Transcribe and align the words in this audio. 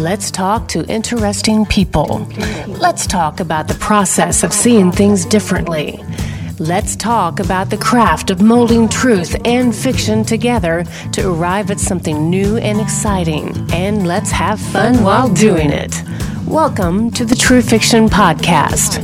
Let's 0.00 0.30
talk 0.30 0.66
to 0.68 0.82
interesting 0.86 1.66
people. 1.66 2.26
Let's 2.66 3.06
talk 3.06 3.38
about 3.38 3.68
the 3.68 3.74
process 3.74 4.42
of 4.42 4.50
seeing 4.50 4.90
things 4.90 5.26
differently. 5.26 6.02
Let's 6.58 6.96
talk 6.96 7.38
about 7.38 7.68
the 7.68 7.76
craft 7.76 8.30
of 8.30 8.40
molding 8.40 8.88
truth 8.88 9.36
and 9.44 9.76
fiction 9.76 10.24
together 10.24 10.84
to 11.12 11.30
arrive 11.30 11.70
at 11.70 11.78
something 11.78 12.30
new 12.30 12.56
and 12.56 12.80
exciting. 12.80 13.54
And 13.74 14.06
let's 14.06 14.30
have 14.30 14.58
fun 14.58 15.04
while 15.04 15.28
doing 15.34 15.68
it. 15.68 16.02
Welcome 16.46 17.10
to 17.10 17.26
the 17.26 17.36
True 17.36 17.60
Fiction 17.60 18.08
Podcast. 18.08 19.02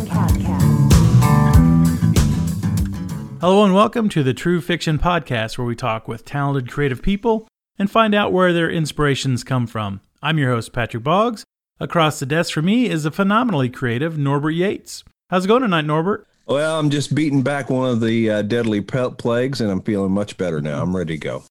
Hello, 3.43 3.67
and 3.67 3.75
welcome 3.75 4.09
to 4.09 4.23
the 4.23 4.33
True 4.33 4.63
Fiction 4.63 4.99
Podcast, 4.99 5.59
where 5.59 5.67
we 5.67 5.77
talk 5.77 6.09
with 6.09 6.25
talented 6.25 6.73
creative 6.73 7.03
people 7.03 7.47
and 7.79 7.91
find 7.91 8.15
out 8.15 8.33
where 8.33 8.55
their 8.55 8.71
inspirations 8.71 9.45
come 9.45 9.67
from. 9.67 10.01
I'm 10.27 10.39
your 10.39 10.51
host, 10.51 10.73
Patrick 10.73 11.05
Boggs. 11.05 11.45
Across 11.79 12.19
the 12.19 12.27
desk 12.27 12.53
for 12.53 12.61
me 12.61 12.91
is 12.91 13.05
the 13.05 13.13
phenomenally 13.13 13.69
creative 13.69 14.19
Norbert 14.19 14.57
Yates. 14.57 15.05
How's 15.31 15.45
it 15.45 15.49
going 15.49 15.63
tonight, 15.63 15.85
Norbert? 15.85 16.27
Well, 16.49 16.81
I'm 16.81 16.91
just 16.91 17.15
beating 17.15 17.43
back 17.43 17.71
one 17.71 17.89
of 17.89 18.01
the 18.01 18.29
uh, 18.29 18.43
deadly 18.43 18.81
plagues, 18.81 19.61
and 19.61 19.71
I'm 19.71 19.83
feeling 19.83 20.11
much 20.11 20.37
better 20.37 20.61
now. 20.61 20.83
I'm 20.83 20.97
ready 20.97 21.15
to 21.15 21.21
go. 21.21 21.45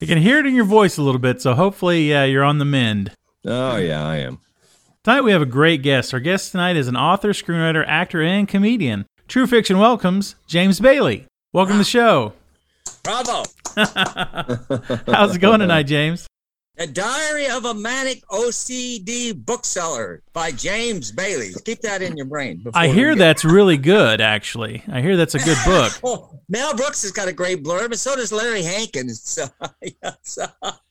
You 0.00 0.06
can 0.06 0.16
hear 0.16 0.38
it 0.38 0.46
in 0.46 0.54
your 0.54 0.64
voice 0.64 0.96
a 0.96 1.02
little 1.02 1.18
bit, 1.18 1.42
so 1.42 1.52
hopefully 1.52 2.14
uh, 2.14 2.24
you're 2.24 2.44
on 2.44 2.56
the 2.56 2.64
mend. 2.64 3.12
Oh, 3.44 3.76
yeah, 3.76 4.02
I 4.02 4.16
am. 4.16 4.38
Tonight 5.02 5.20
we 5.20 5.32
have 5.32 5.42
a 5.42 5.46
great 5.46 5.82
guest. 5.82 6.14
Our 6.14 6.20
guest 6.20 6.52
tonight 6.52 6.76
is 6.76 6.88
an 6.88 6.96
author, 6.96 7.34
screenwriter, 7.34 7.84
actor, 7.86 8.22
and 8.22 8.48
comedian. 8.48 9.04
True 9.28 9.46
Fiction 9.46 9.78
welcomes 9.78 10.34
James 10.46 10.80
Bailey. 10.80 11.26
Welcome 11.52 11.74
to 11.74 11.78
the 11.78 11.84
show. 11.84 12.32
Bravo. 13.02 13.42
How's 15.12 15.36
it 15.36 15.40
going 15.40 15.60
tonight, 15.60 15.82
James? 15.82 16.26
A 16.76 16.88
Diary 16.88 17.46
of 17.46 17.66
a 17.66 17.72
Manic 17.72 18.26
OCD 18.26 19.32
Bookseller 19.32 20.24
by 20.32 20.50
James 20.50 21.12
Bailey. 21.12 21.52
Keep 21.64 21.82
that 21.82 22.02
in 22.02 22.16
your 22.16 22.26
brain. 22.26 22.64
I 22.74 22.88
hear 22.88 23.14
that's 23.14 23.44
really 23.44 23.76
good, 23.76 24.20
actually. 24.20 24.82
I 24.88 25.00
hear 25.00 25.16
that's 25.16 25.36
a 25.36 25.38
good 25.38 25.56
book. 25.64 25.92
oh, 26.04 26.40
Mel 26.48 26.74
Brooks 26.74 27.02
has 27.02 27.12
got 27.12 27.28
a 27.28 27.32
great 27.32 27.62
blurb, 27.62 27.86
and 27.86 27.98
so 27.98 28.16
does 28.16 28.32
Larry 28.32 28.62
Hankins. 28.62 29.38
So, 30.22 30.46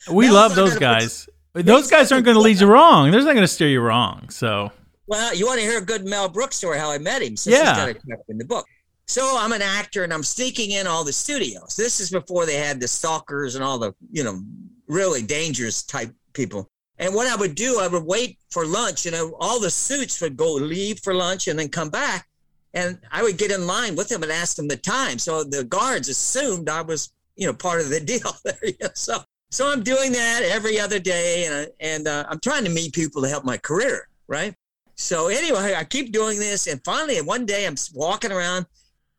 so 0.05 0.13
we 0.13 0.25
Mel's 0.25 0.35
love 0.35 0.55
those 0.55 0.77
guys. 0.77 1.27
Put, 1.53 1.65
those 1.65 1.89
guys 1.89 2.11
aren't 2.11 2.25
going 2.25 2.35
to 2.35 2.41
lead 2.41 2.61
you 2.61 2.67
wrong. 2.67 3.11
They're 3.11 3.19
not 3.19 3.33
going 3.33 3.41
to 3.41 3.47
steer 3.47 3.67
you 3.67 3.81
wrong. 3.81 4.29
So, 4.29 4.71
well, 5.07 5.35
you 5.35 5.45
want 5.45 5.59
to 5.59 5.65
hear 5.65 5.79
a 5.79 5.85
good 5.85 6.05
Mel 6.05 6.29
Brooks 6.29 6.55
story? 6.55 6.79
How 6.79 6.91
I 6.91 6.97
met 6.97 7.21
him? 7.21 7.35
Since 7.35 7.57
yeah, 7.57 7.87
he's 7.87 7.93
got 7.95 8.19
it 8.19 8.25
in 8.29 8.37
the 8.37 8.45
book. 8.45 8.65
So 9.07 9.35
I'm 9.37 9.51
an 9.51 9.61
actor 9.61 10.03
and 10.03 10.13
I'm 10.13 10.23
sneaking 10.23 10.71
in 10.71 10.87
all 10.87 11.03
the 11.03 11.13
studios. 11.13 11.75
This 11.75 11.99
is 11.99 12.09
before 12.09 12.45
they 12.45 12.55
had 12.55 12.79
the 12.79 12.87
stalkers 12.87 13.55
and 13.55 13.63
all 13.63 13.77
the, 13.77 13.93
you 14.11 14.23
know, 14.23 14.41
really 14.87 15.21
dangerous 15.21 15.83
type 15.83 16.13
people. 16.33 16.69
And 16.99 17.13
what 17.13 17.27
I 17.27 17.35
would 17.35 17.55
do, 17.55 17.79
I 17.79 17.87
would 17.87 18.03
wait 18.03 18.37
for 18.51 18.65
lunch 18.65 19.05
and 19.05 19.15
I, 19.15 19.21
all 19.39 19.59
the 19.59 19.71
suits 19.71 20.21
would 20.21 20.37
go 20.37 20.53
leave 20.53 20.99
for 20.99 21.13
lunch 21.13 21.47
and 21.47 21.57
then 21.57 21.69
come 21.69 21.89
back. 21.89 22.27
And 22.73 22.99
I 23.11 23.23
would 23.23 23.37
get 23.37 23.51
in 23.51 23.67
line 23.67 23.95
with 23.95 24.09
them 24.09 24.23
and 24.23 24.31
ask 24.31 24.55
them 24.55 24.67
the 24.67 24.77
time. 24.77 25.19
So 25.19 25.43
the 25.43 25.63
guards 25.63 26.09
assumed 26.09 26.69
I 26.69 26.81
was, 26.81 27.13
you 27.35 27.45
know, 27.45 27.53
part 27.53 27.81
of 27.81 27.89
the 27.89 27.99
deal 28.13 28.35
there. 28.43 28.91
so, 28.93 29.19
so 29.51 29.71
I'm 29.71 29.83
doing 29.83 30.11
that 30.13 30.41
every 30.43 30.79
other 30.79 30.99
day. 30.99 31.45
And, 31.45 31.71
and 31.79 32.07
uh, 32.07 32.25
I'm 32.29 32.39
trying 32.39 32.63
to 32.63 32.71
meet 32.71 32.93
people 32.93 33.21
to 33.21 33.29
help 33.29 33.43
my 33.43 33.57
career. 33.57 34.07
Right. 34.27 34.55
So 34.95 35.27
anyway, 35.27 35.75
I 35.75 35.83
keep 35.83 36.11
doing 36.11 36.39
this. 36.39 36.67
And 36.67 36.81
finally, 36.83 37.21
one 37.21 37.45
day 37.45 37.65
I'm 37.65 37.75
walking 37.93 38.31
around 38.31 38.65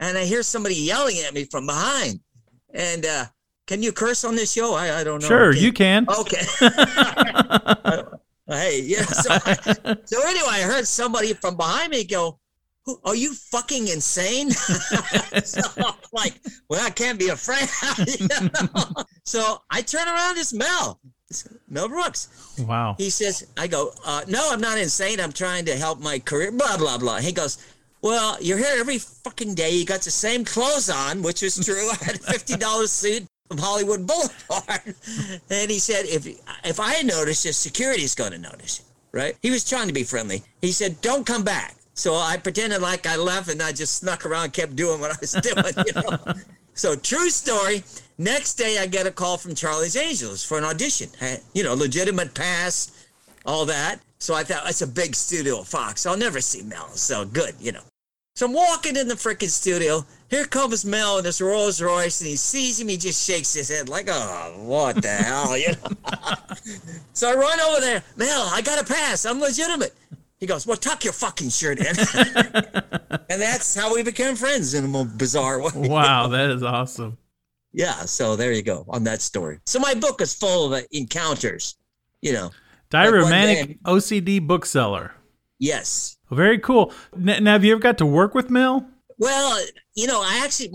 and 0.01 0.17
I 0.17 0.25
hear 0.25 0.43
somebody 0.43 0.77
yelling 0.77 1.19
at 1.19 1.35
me 1.35 1.45
from 1.45 1.67
behind. 1.67 2.21
And 2.73 3.07
uh, 3.07 3.27
can 3.67 3.83
you 3.83 3.93
curse 3.93 4.25
on 4.25 4.35
this 4.35 4.53
show? 4.53 4.75
I, 4.75 5.01
I 5.01 5.05
don't 5.05 5.23
know. 5.23 5.29
Sure, 5.29 5.55
you 5.55 5.73
can. 5.73 6.07
Okay. 6.09 6.43
hey, 8.47 8.83
yeah. 8.83 9.05
So, 9.05 9.39
so, 10.05 10.23
anyway, 10.29 10.51
I 10.51 10.63
heard 10.63 10.87
somebody 10.87 11.33
from 11.33 11.57
behind 11.57 11.91
me 11.91 12.05
go, 12.05 12.39
Who, 12.85 13.01
"Are 13.05 13.17
you 13.17 13.33
fucking 13.33 13.89
insane?" 13.89 14.51
so 15.45 15.63
I'm 15.79 15.95
like, 16.13 16.35
well, 16.69 16.85
I 16.85 16.91
can't 16.91 17.19
be 17.19 17.29
afraid. 17.29 17.69
you 18.07 18.29
know? 18.43 18.49
So 19.25 19.63
I 19.71 19.81
turn 19.81 20.09
around. 20.09 20.37
It's 20.37 20.53
Mel. 20.53 21.01
It's 21.31 21.49
Mel 21.67 21.89
Brooks. 21.89 22.29
Wow. 22.59 22.97
He 22.99 23.09
says, 23.09 23.47
I 23.57 23.67
go, 23.67 23.93
uh, 24.05 24.23
no, 24.29 24.47
I'm 24.53 24.61
not 24.61 24.77
insane. 24.77 25.21
I'm 25.21 25.33
trying 25.33 25.65
to 25.65 25.77
help 25.77 26.01
my 26.01 26.19
career. 26.19 26.53
Blah 26.53 26.77
blah 26.77 26.99
blah. 26.99 27.19
He 27.19 27.33
goes 27.33 27.57
well, 28.03 28.37
you're 28.43 28.59
here 28.59 28.77
every 28.77 28.99
fucking 28.99 29.55
day. 29.55 29.71
You 29.71 29.87
got 29.87 30.03
the 30.03 30.11
same 30.11 30.45
clothes 30.45 30.91
on, 30.91 31.23
which 31.23 31.43
is 31.43 31.65
true. 31.65 31.89
I 31.91 32.05
had 32.05 32.17
a 32.17 32.19
fifty 32.19 32.57
dollars 32.59 32.91
suit 32.93 33.27
from 33.55 33.63
Hollywood 33.63 34.07
Boulevard, 34.07 34.95
and 35.51 35.71
he 35.71 35.79
said, 35.79 36.07
if 36.07 36.27
if 36.65 36.81
I 36.81 37.03
notice, 37.03 37.43
the 37.43 37.53
security's 37.53 38.15
going 38.15 38.33
to 38.33 38.39
notice. 38.39 38.83
Right? 39.13 39.37
He 39.43 39.51
was 39.51 39.69
trying 39.69 39.87
to 39.87 39.95
be 39.95 40.03
friendly. 40.03 40.43
He 40.61 40.73
said, 40.73 41.01
"Don't 41.01 41.25
come 41.25 41.45
back." 41.45 41.77
So 41.95 42.17
I 42.17 42.37
pretended 42.37 42.83
like 42.83 43.07
I 43.07 43.15
left, 43.17 43.49
and 43.49 43.63
I 43.63 43.71
just 43.71 43.95
snuck 43.95 44.27
around, 44.27 44.53
kept 44.53 44.75
doing 44.75 45.01
what 45.01 45.13
I 45.13 45.17
was 45.21 45.33
doing. 45.43 45.87
You 45.87 45.93
know. 46.03 46.35
so 46.75 46.97
true 46.97 47.31
story. 47.31 47.85
Next 48.19 48.55
day, 48.55 48.79
I 48.79 48.87
get 48.87 49.07
a 49.07 49.13
call 49.13 49.37
from 49.37 49.55
Charlie's 49.55 49.97
Angels 49.97 50.45
for 50.45 50.59
an 50.59 50.65
audition. 50.65 51.11
You 51.53 51.63
know, 51.63 51.75
legitimate 51.75 52.35
pass, 52.35 53.07
all 53.47 53.67
that. 53.67 54.01
So 54.19 54.35
I 54.35 54.43
thought 54.43 54.65
that's 54.65 54.83
a 54.83 54.87
big 54.87 55.15
studio, 55.15 55.63
Fox. 55.63 56.07
I'll 56.07 56.17
never 56.17 56.41
see 56.41 56.63
Mel. 56.63 56.89
So 56.89 57.25
good, 57.25 57.55
you 57.61 57.71
know. 57.71 57.83
So 58.37 58.47
I'm 58.47 58.53
walking 58.53 58.97
in 58.97 59.07
the 59.07 59.15
freaking 59.15 59.49
studio. 59.49 60.05
Here 60.29 60.45
comes 60.45 60.85
Mel 60.85 61.19
in 61.19 61.25
this 61.25 61.41
Rolls 61.41 61.81
Royce, 61.81 62.21
and 62.21 62.29
he 62.29 62.35
sees 62.35 62.81
him. 62.81 62.89
He 62.89 62.97
just 62.97 63.25
shakes 63.25 63.55
his 63.55 63.69
head 63.69 63.89
like, 63.89 64.09
"Oh, 64.11 64.55
what 64.59 65.01
the 65.01 65.09
hell?" 65.09 65.57
You 65.57 65.69
know. 65.69 66.35
so 67.13 67.31
I 67.31 67.35
run 67.37 67.61
over 67.61 67.81
there. 67.81 68.03
Mel, 68.17 68.51
I 68.53 68.61
got 68.61 68.83
a 68.83 68.85
pass. 68.85 69.25
I'm 69.25 69.39
legitimate. 69.39 69.95
He 70.41 70.47
goes, 70.47 70.67
"Well, 70.67 70.77
tuck 70.77 71.05
your 71.05 71.13
fucking 71.13 71.51
shirt 71.51 71.79
in." 71.79 71.87
and 73.31 73.41
that's 73.41 73.73
how 73.73 73.95
we 73.95 74.03
became 74.03 74.35
friends 74.35 74.75
in 74.75 74.93
a 74.93 75.05
bizarre 75.05 75.63
way. 75.63 75.71
Wow, 75.89 76.27
that 76.27 76.51
is 76.51 76.65
awesome. 76.65 77.17
Yeah. 77.73 78.05
So 78.05 78.35
there 78.35 78.51
you 78.51 78.63
go 78.63 78.85
on 78.89 79.05
that 79.05 79.23
story. 79.23 79.61
So 79.65 79.79
my 79.79 79.95
book 79.95 80.21
is 80.21 80.35
full 80.35 80.67
of 80.67 80.73
uh, 80.73 80.85
encounters. 80.91 81.77
You 82.21 82.33
know, 82.33 82.51
Diary 82.91 83.23
like 83.23 83.81
OCD 83.85 84.45
bookseller. 84.45 85.13
Yes. 85.61 86.17
Very 86.35 86.59
cool. 86.59 86.93
Now, 87.17 87.53
have 87.53 87.65
you 87.65 87.73
ever 87.73 87.81
got 87.81 87.99
to 87.99 88.07
work 88.07 88.35
with 88.35 88.51
Mel? 88.51 88.87
Well, 89.19 89.65
you 89.95 90.07
know, 90.07 90.21
I 90.21 90.43
actually 90.45 90.73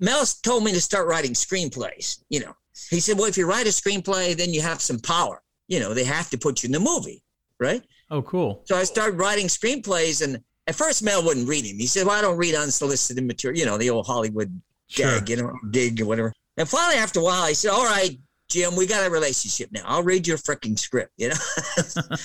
Mel 0.00 0.24
told 0.42 0.64
me 0.64 0.72
to 0.72 0.80
start 0.80 1.06
writing 1.06 1.32
screenplays. 1.32 2.18
You 2.30 2.40
know, 2.40 2.56
he 2.90 3.00
said, 3.00 3.18
"Well, 3.18 3.26
if 3.26 3.36
you 3.36 3.46
write 3.46 3.66
a 3.66 3.70
screenplay, 3.70 4.36
then 4.36 4.52
you 4.52 4.62
have 4.62 4.80
some 4.80 4.98
power. 4.98 5.42
You 5.68 5.80
know, 5.80 5.94
they 5.94 6.04
have 6.04 6.30
to 6.30 6.38
put 6.38 6.62
you 6.62 6.68
in 6.68 6.72
the 6.72 6.80
movie, 6.80 7.22
right?" 7.60 7.82
Oh, 8.10 8.22
cool. 8.22 8.62
So 8.64 8.76
I 8.76 8.84
started 8.84 9.18
writing 9.18 9.46
screenplays, 9.46 10.22
and 10.22 10.42
at 10.66 10.74
first 10.74 11.02
Mel 11.02 11.24
wouldn't 11.24 11.48
read 11.48 11.64
him. 11.64 11.78
He 11.78 11.86
said, 11.86 12.06
"Well, 12.06 12.16
I 12.16 12.22
don't 12.22 12.38
read 12.38 12.54
unsolicited 12.54 13.24
material. 13.24 13.58
You 13.58 13.66
know, 13.66 13.78
the 13.78 13.90
old 13.90 14.06
Hollywood 14.06 14.60
sure. 14.88 15.20
gag, 15.20 15.28
you 15.28 15.36
know, 15.36 15.52
dig 15.70 16.00
or 16.00 16.06
whatever." 16.06 16.32
And 16.56 16.68
finally, 16.68 16.96
after 16.96 17.20
a 17.20 17.22
while, 17.22 17.46
he 17.46 17.54
said, 17.54 17.70
"All 17.70 17.84
right, 17.84 18.18
Jim, 18.48 18.76
we 18.76 18.86
got 18.86 19.06
a 19.06 19.10
relationship 19.10 19.70
now. 19.72 19.82
I'll 19.84 20.02
read 20.02 20.26
your 20.26 20.38
freaking 20.38 20.78
script." 20.78 21.12
You 21.16 21.30
know. 21.30 21.36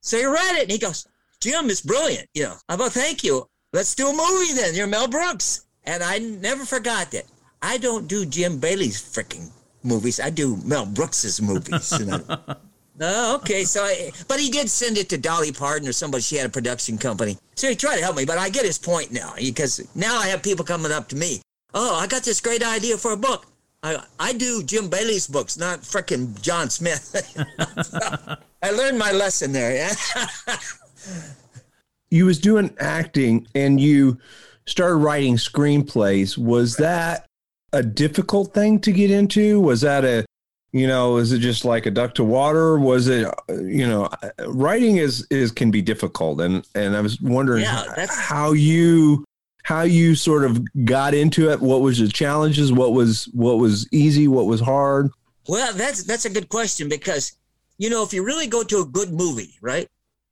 so 0.00 0.16
he 0.16 0.24
read 0.24 0.56
it, 0.56 0.62
and 0.62 0.72
he 0.72 0.78
goes, 0.78 1.06
Jim 1.42 1.68
is 1.70 1.80
brilliant. 1.80 2.28
You 2.34 2.44
know, 2.44 2.56
I 2.68 2.76
thought, 2.76 2.92
thank 2.92 3.24
you. 3.24 3.48
Let's 3.72 3.96
do 3.96 4.08
a 4.08 4.12
movie 4.12 4.52
then. 4.52 4.76
You're 4.76 4.86
Mel 4.86 5.08
Brooks. 5.08 5.66
And 5.84 6.00
I 6.00 6.18
never 6.18 6.64
forgot 6.64 7.10
that. 7.10 7.24
I 7.60 7.78
don't 7.78 8.06
do 8.06 8.24
Jim 8.24 8.58
Bailey's 8.58 9.02
freaking 9.02 9.50
movies. 9.82 10.20
I 10.20 10.30
do 10.30 10.56
Mel 10.64 10.86
Brooks's 10.86 11.42
movies. 11.42 11.98
You 11.98 12.06
know? 12.06 12.20
oh, 13.00 13.34
okay. 13.36 13.64
So, 13.64 13.82
I, 13.82 14.12
but 14.28 14.38
he 14.38 14.50
did 14.50 14.70
send 14.70 14.98
it 14.98 15.08
to 15.08 15.18
Dolly 15.18 15.50
Parton 15.50 15.88
or 15.88 15.92
somebody. 15.92 16.22
She 16.22 16.36
had 16.36 16.46
a 16.46 16.48
production 16.48 16.96
company. 16.96 17.36
So 17.56 17.68
he 17.68 17.74
tried 17.74 17.96
to 17.96 18.02
help 18.02 18.16
me. 18.16 18.24
But 18.24 18.38
I 18.38 18.48
get 18.48 18.64
his 18.64 18.78
point 18.78 19.10
now 19.10 19.34
because 19.36 19.84
now 19.96 20.18
I 20.18 20.28
have 20.28 20.44
people 20.44 20.64
coming 20.64 20.92
up 20.92 21.08
to 21.08 21.16
me. 21.16 21.42
Oh, 21.74 21.96
I 21.96 22.06
got 22.06 22.22
this 22.22 22.40
great 22.40 22.62
idea 22.62 22.96
for 22.96 23.12
a 23.12 23.16
book. 23.16 23.46
I, 23.82 24.00
I 24.20 24.32
do 24.32 24.62
Jim 24.62 24.88
Bailey's 24.88 25.26
books, 25.26 25.56
not 25.56 25.80
freaking 25.80 26.40
John 26.40 26.70
Smith. 26.70 27.16
I 28.62 28.70
learned 28.70 28.96
my 28.96 29.10
lesson 29.10 29.50
there. 29.50 29.90
you 32.10 32.26
was 32.26 32.38
doing 32.38 32.74
acting 32.78 33.46
and 33.54 33.80
you 33.80 34.18
started 34.66 34.96
writing 34.96 35.36
screenplays. 35.36 36.36
Was 36.36 36.76
that 36.76 37.26
a 37.72 37.82
difficult 37.82 38.52
thing 38.54 38.80
to 38.80 38.92
get 38.92 39.10
into? 39.10 39.60
Was 39.60 39.80
that 39.80 40.04
a 40.04 40.24
you 40.72 40.86
know, 40.86 41.18
is 41.18 41.32
it 41.32 41.40
just 41.40 41.66
like 41.66 41.84
a 41.84 41.90
duck 41.90 42.14
to 42.14 42.24
water? 42.24 42.78
Was 42.78 43.06
it, 43.06 43.28
you 43.50 43.86
know, 43.86 44.08
writing 44.46 44.96
is 44.96 45.26
is 45.30 45.52
can 45.52 45.70
be 45.70 45.82
difficult, 45.82 46.40
and 46.40 46.66
and 46.74 46.96
I 46.96 47.00
was 47.02 47.20
wondering 47.20 47.62
yeah, 47.62 48.06
how 48.08 48.52
you 48.52 49.24
how 49.64 49.82
you 49.82 50.14
sort 50.14 50.44
of 50.44 50.60
got 50.84 51.12
into 51.12 51.50
it. 51.50 51.60
What 51.60 51.82
was 51.82 51.98
the 51.98 52.08
challenges? 52.08 52.72
What 52.72 52.94
was 52.94 53.28
what 53.32 53.58
was 53.58 53.86
easy? 53.92 54.28
What 54.28 54.46
was 54.46 54.60
hard? 54.60 55.10
Well, 55.46 55.74
that's 55.74 56.04
that's 56.04 56.24
a 56.24 56.30
good 56.30 56.48
question 56.48 56.88
because 56.88 57.36
you 57.76 57.90
know 57.90 58.02
if 58.02 58.14
you 58.14 58.24
really 58.24 58.46
go 58.46 58.62
to 58.62 58.80
a 58.80 58.86
good 58.86 59.12
movie, 59.12 59.58
right? 59.60 59.88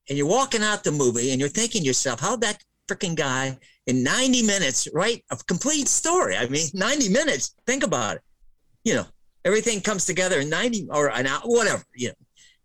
And 0.09 0.19
you're 0.19 0.27
walking 0.27 0.63
out 0.63 0.85
the 0.85 0.93
movie 0.93 1.31
and 1.31 1.41
you're 1.41 1.49
thinking 1.49 1.83
to 1.83 1.87
yourself, 1.87 2.21
how 2.21 2.37
that 2.37 2.63
freaking 2.89 3.15
guy 3.15 3.57
in 3.87 4.03
90 4.03 4.43
minutes 4.43 4.89
write 4.93 5.25
a 5.31 5.37
complete 5.37 5.89
story? 5.89 6.37
I 6.37 6.47
mean, 6.47 6.67
90 6.75 7.09
minutes, 7.09 7.55
think 7.67 7.83
about 7.83 8.17
it. 8.17 8.23
You 8.85 8.95
know, 8.95 9.07
everything 9.45 9.81
comes 9.81 10.05
together 10.05 10.41
in 10.41 10.49
90 10.49 10.89
or 10.91 11.09
an 11.09 11.27
hour, 11.27 11.43
whatever, 11.45 11.85
you 11.95 12.09
know. 12.09 12.15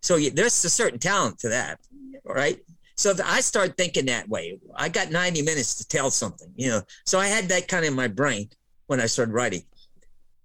So 0.02 0.16
you, 0.16 0.30
there's 0.30 0.64
a 0.64 0.70
certain 0.70 0.98
talent 0.98 1.38
to 1.40 1.48
that, 1.48 1.80
right? 2.24 2.58
So 2.96 3.14
I 3.24 3.40
started 3.40 3.76
thinking 3.76 4.06
that 4.06 4.28
way. 4.28 4.58
I 4.74 4.88
got 4.88 5.10
90 5.10 5.42
minutes 5.42 5.74
to 5.76 5.88
tell 5.88 6.10
something, 6.10 6.50
you 6.56 6.68
know. 6.68 6.82
So 7.04 7.18
I 7.18 7.26
had 7.26 7.48
that 7.48 7.68
kind 7.68 7.84
of 7.84 7.90
in 7.90 7.96
my 7.96 8.08
brain 8.08 8.48
when 8.86 9.00
I 9.00 9.06
started 9.06 9.32
writing. 9.32 9.62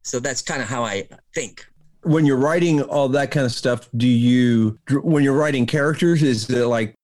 So 0.04 0.20
that's 0.20 0.42
kind 0.42 0.62
of 0.62 0.68
how 0.68 0.84
I 0.84 1.08
think. 1.34 1.66
When 2.04 2.26
you're 2.26 2.38
writing 2.38 2.82
all 2.82 3.10
that 3.10 3.32
kind 3.32 3.46
of 3.46 3.52
stuff, 3.52 3.90
do 3.96 4.08
you, 4.08 4.80
when 5.04 5.24
you're 5.24 5.38
writing 5.38 5.66
characters, 5.66 6.24
is 6.24 6.50
it 6.50 6.66
like 6.66 6.96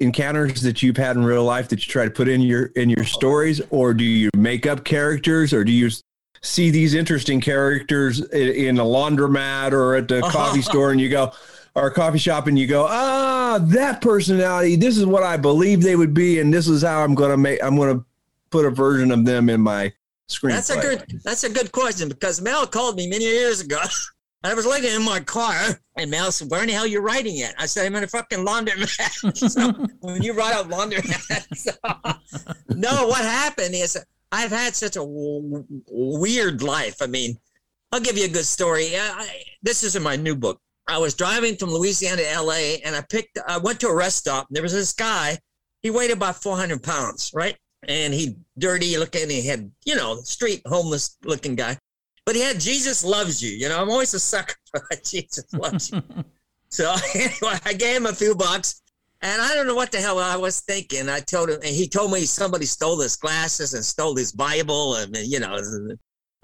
encounters 0.00 0.62
that 0.62 0.82
you've 0.82 0.96
had 0.96 1.16
in 1.16 1.24
real 1.24 1.44
life 1.44 1.68
that 1.68 1.84
you 1.84 1.90
try 1.90 2.04
to 2.04 2.10
put 2.10 2.28
in 2.28 2.40
your 2.40 2.66
in 2.76 2.90
your 2.90 3.04
stories, 3.04 3.60
or 3.70 3.94
do 3.94 4.04
you 4.04 4.30
make 4.36 4.66
up 4.66 4.84
characters, 4.84 5.52
or 5.52 5.64
do 5.64 5.72
you 5.72 5.90
see 6.42 6.70
these 6.70 6.94
interesting 6.94 7.40
characters 7.40 8.20
in, 8.20 8.48
in 8.48 8.78
a 8.78 8.84
laundromat 8.84 9.72
or 9.72 9.96
at 9.96 10.08
the 10.08 10.20
coffee 10.22 10.62
store, 10.62 10.92
and 10.92 11.00
you 11.00 11.08
go, 11.08 11.32
or 11.74 11.88
a 11.88 11.92
coffee 11.92 12.18
shop, 12.18 12.46
and 12.46 12.58
you 12.58 12.66
go, 12.66 12.86
ah, 12.88 13.58
that 13.62 14.00
personality. 14.00 14.76
This 14.76 14.96
is 14.96 15.06
what 15.06 15.22
I 15.22 15.36
believe 15.36 15.82
they 15.82 15.96
would 15.96 16.14
be, 16.14 16.38
and 16.40 16.52
this 16.52 16.68
is 16.68 16.82
how 16.82 17.02
I'm 17.02 17.14
going 17.14 17.30
to 17.30 17.36
make. 17.36 17.62
I'm 17.62 17.76
going 17.76 17.98
to 17.98 18.04
put 18.50 18.66
a 18.66 18.70
version 18.70 19.10
of 19.10 19.24
them 19.24 19.48
in 19.48 19.60
my 19.60 19.92
screen. 20.28 20.54
That's 20.54 20.70
a 20.70 20.80
good. 20.80 21.20
That's 21.24 21.44
a 21.44 21.50
good 21.50 21.72
question 21.72 22.08
because 22.08 22.40
Mel 22.40 22.66
called 22.66 22.96
me 22.96 23.08
many 23.08 23.24
years 23.24 23.60
ago. 23.60 23.80
I 24.44 24.52
was 24.52 24.66
looking 24.66 24.90
in 24.94 25.02
my 25.02 25.20
car, 25.20 25.80
and 25.96 26.10
Mel 26.10 26.30
said, 26.30 26.50
"Where 26.50 26.60
in 26.60 26.66
the 26.66 26.74
hell 26.74 26.84
are 26.84 26.86
you 26.86 27.00
writing 27.00 27.38
it?" 27.38 27.54
I 27.58 27.64
said, 27.64 27.86
"I'm 27.86 27.96
in 27.96 28.04
a 28.04 28.08
fucking 28.08 28.44
laundromat." 28.44 29.36
so 29.50 29.72
when 30.00 30.22
you 30.22 30.34
write 30.34 30.54
out 30.54 30.68
laundromat, 30.68 31.56
so, 31.56 31.72
no, 32.76 33.06
what 33.06 33.22
happened 33.22 33.74
is 33.74 33.96
I've 34.30 34.50
had 34.50 34.76
such 34.76 34.96
a 34.96 35.04
weird 35.88 36.62
life. 36.62 37.00
I 37.00 37.06
mean, 37.06 37.38
I'll 37.90 38.00
give 38.00 38.18
you 38.18 38.26
a 38.26 38.28
good 38.28 38.44
story. 38.44 38.90
I, 38.94 39.44
this 39.62 39.82
is 39.82 39.96
in 39.96 40.02
my 40.02 40.16
new 40.16 40.36
book. 40.36 40.60
I 40.86 40.98
was 40.98 41.14
driving 41.14 41.56
from 41.56 41.70
Louisiana 41.70 42.22
to 42.22 42.40
LA, 42.42 42.76
and 42.84 42.94
I 42.94 43.00
picked. 43.00 43.38
I 43.48 43.56
went 43.56 43.80
to 43.80 43.88
a 43.88 43.94
rest 43.94 44.18
stop. 44.18 44.48
And 44.48 44.56
there 44.56 44.62
was 44.62 44.74
this 44.74 44.92
guy. 44.92 45.38
He 45.80 45.90
weighed 45.90 46.10
about 46.10 46.42
400 46.42 46.82
pounds, 46.82 47.30
right? 47.34 47.56
And 47.88 48.12
he 48.12 48.36
dirty 48.58 48.98
looking. 48.98 49.30
He 49.30 49.46
had, 49.46 49.70
you 49.86 49.96
know, 49.96 50.20
street 50.20 50.60
homeless 50.66 51.16
looking 51.24 51.54
guy 51.54 51.78
but 52.26 52.34
he 52.34 52.42
had 52.42 52.60
Jesus 52.60 53.04
loves 53.04 53.42
you. 53.42 53.50
You 53.50 53.68
know, 53.68 53.80
I'm 53.80 53.90
always 53.90 54.14
a 54.14 54.20
sucker 54.20 54.54
for 54.70 54.82
that. 54.90 55.04
Jesus 55.10 55.52
loves 55.52 55.90
you. 55.90 56.02
so 56.68 56.94
anyway, 57.14 57.58
I 57.64 57.72
gave 57.72 57.96
him 57.96 58.06
a 58.06 58.12
few 58.12 58.34
bucks, 58.34 58.82
and 59.22 59.40
I 59.40 59.54
don't 59.54 59.66
know 59.66 59.74
what 59.74 59.92
the 59.92 59.98
hell 59.98 60.18
I 60.18 60.36
was 60.36 60.60
thinking. 60.60 61.08
I 61.08 61.20
told 61.20 61.50
him, 61.50 61.56
and 61.56 61.74
he 61.74 61.88
told 61.88 62.12
me 62.12 62.20
somebody 62.24 62.66
stole 62.66 63.00
his 63.00 63.16
glasses 63.16 63.74
and 63.74 63.84
stole 63.84 64.16
his 64.16 64.32
Bible, 64.32 64.96
and 64.96 65.16
you 65.16 65.40
know. 65.40 65.58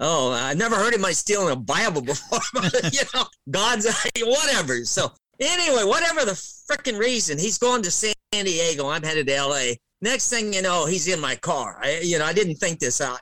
Oh, 0.02 0.32
I 0.32 0.54
never 0.54 0.76
heard 0.76 0.94
anybody 0.94 1.12
stealing 1.12 1.52
a 1.52 1.56
Bible 1.56 2.00
before, 2.12 2.40
but 2.54 2.94
you 2.94 3.02
know, 3.14 3.26
God's 3.50 3.86
whatever. 4.22 4.84
So 4.86 5.12
anyway, 5.38 5.84
whatever 5.84 6.24
the 6.24 6.32
freaking 6.32 6.98
reason, 6.98 7.38
he's 7.38 7.58
going 7.58 7.82
to 7.82 7.90
San 7.90 8.14
Diego. 8.32 8.88
I'm 8.88 9.02
headed 9.02 9.26
to 9.26 9.44
LA. 9.44 9.72
Next 10.02 10.30
thing 10.30 10.54
you 10.54 10.62
know, 10.62 10.86
he's 10.86 11.08
in 11.08 11.20
my 11.20 11.36
car. 11.36 11.78
I, 11.82 12.00
you 12.02 12.18
know, 12.18 12.24
I 12.24 12.32
didn't 12.32 12.56
think 12.56 12.78
this 12.78 13.00
out. 13.00 13.20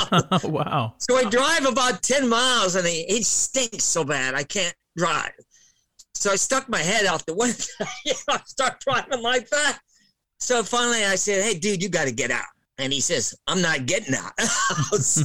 wow. 0.44 0.94
So 1.00 1.16
I 1.16 1.24
drive 1.24 1.66
about 1.66 2.02
10 2.02 2.28
miles 2.28 2.76
and 2.76 2.86
he, 2.86 3.04
he 3.04 3.22
stinks 3.22 3.84
so 3.84 4.04
bad 4.04 4.34
I 4.34 4.44
can't 4.44 4.74
drive. 4.96 5.32
So 6.14 6.30
I 6.30 6.36
stuck 6.36 6.68
my 6.68 6.78
head 6.78 7.06
out 7.06 7.26
the 7.26 7.34
window. 7.34 7.64
you 8.04 8.12
know, 8.28 8.34
I 8.34 8.40
start 8.44 8.80
driving 8.80 9.22
like 9.22 9.48
that. 9.50 9.80
So 10.38 10.62
finally 10.62 11.04
I 11.04 11.16
said, 11.16 11.42
Hey, 11.42 11.58
dude, 11.58 11.82
you 11.82 11.88
got 11.88 12.04
to 12.04 12.12
get 12.12 12.30
out. 12.30 12.44
And 12.78 12.92
he 12.92 13.00
says, 13.00 13.34
I'm 13.46 13.60
not 13.60 13.86
getting 13.86 14.14
out. 14.14 14.40
so, 14.40 15.24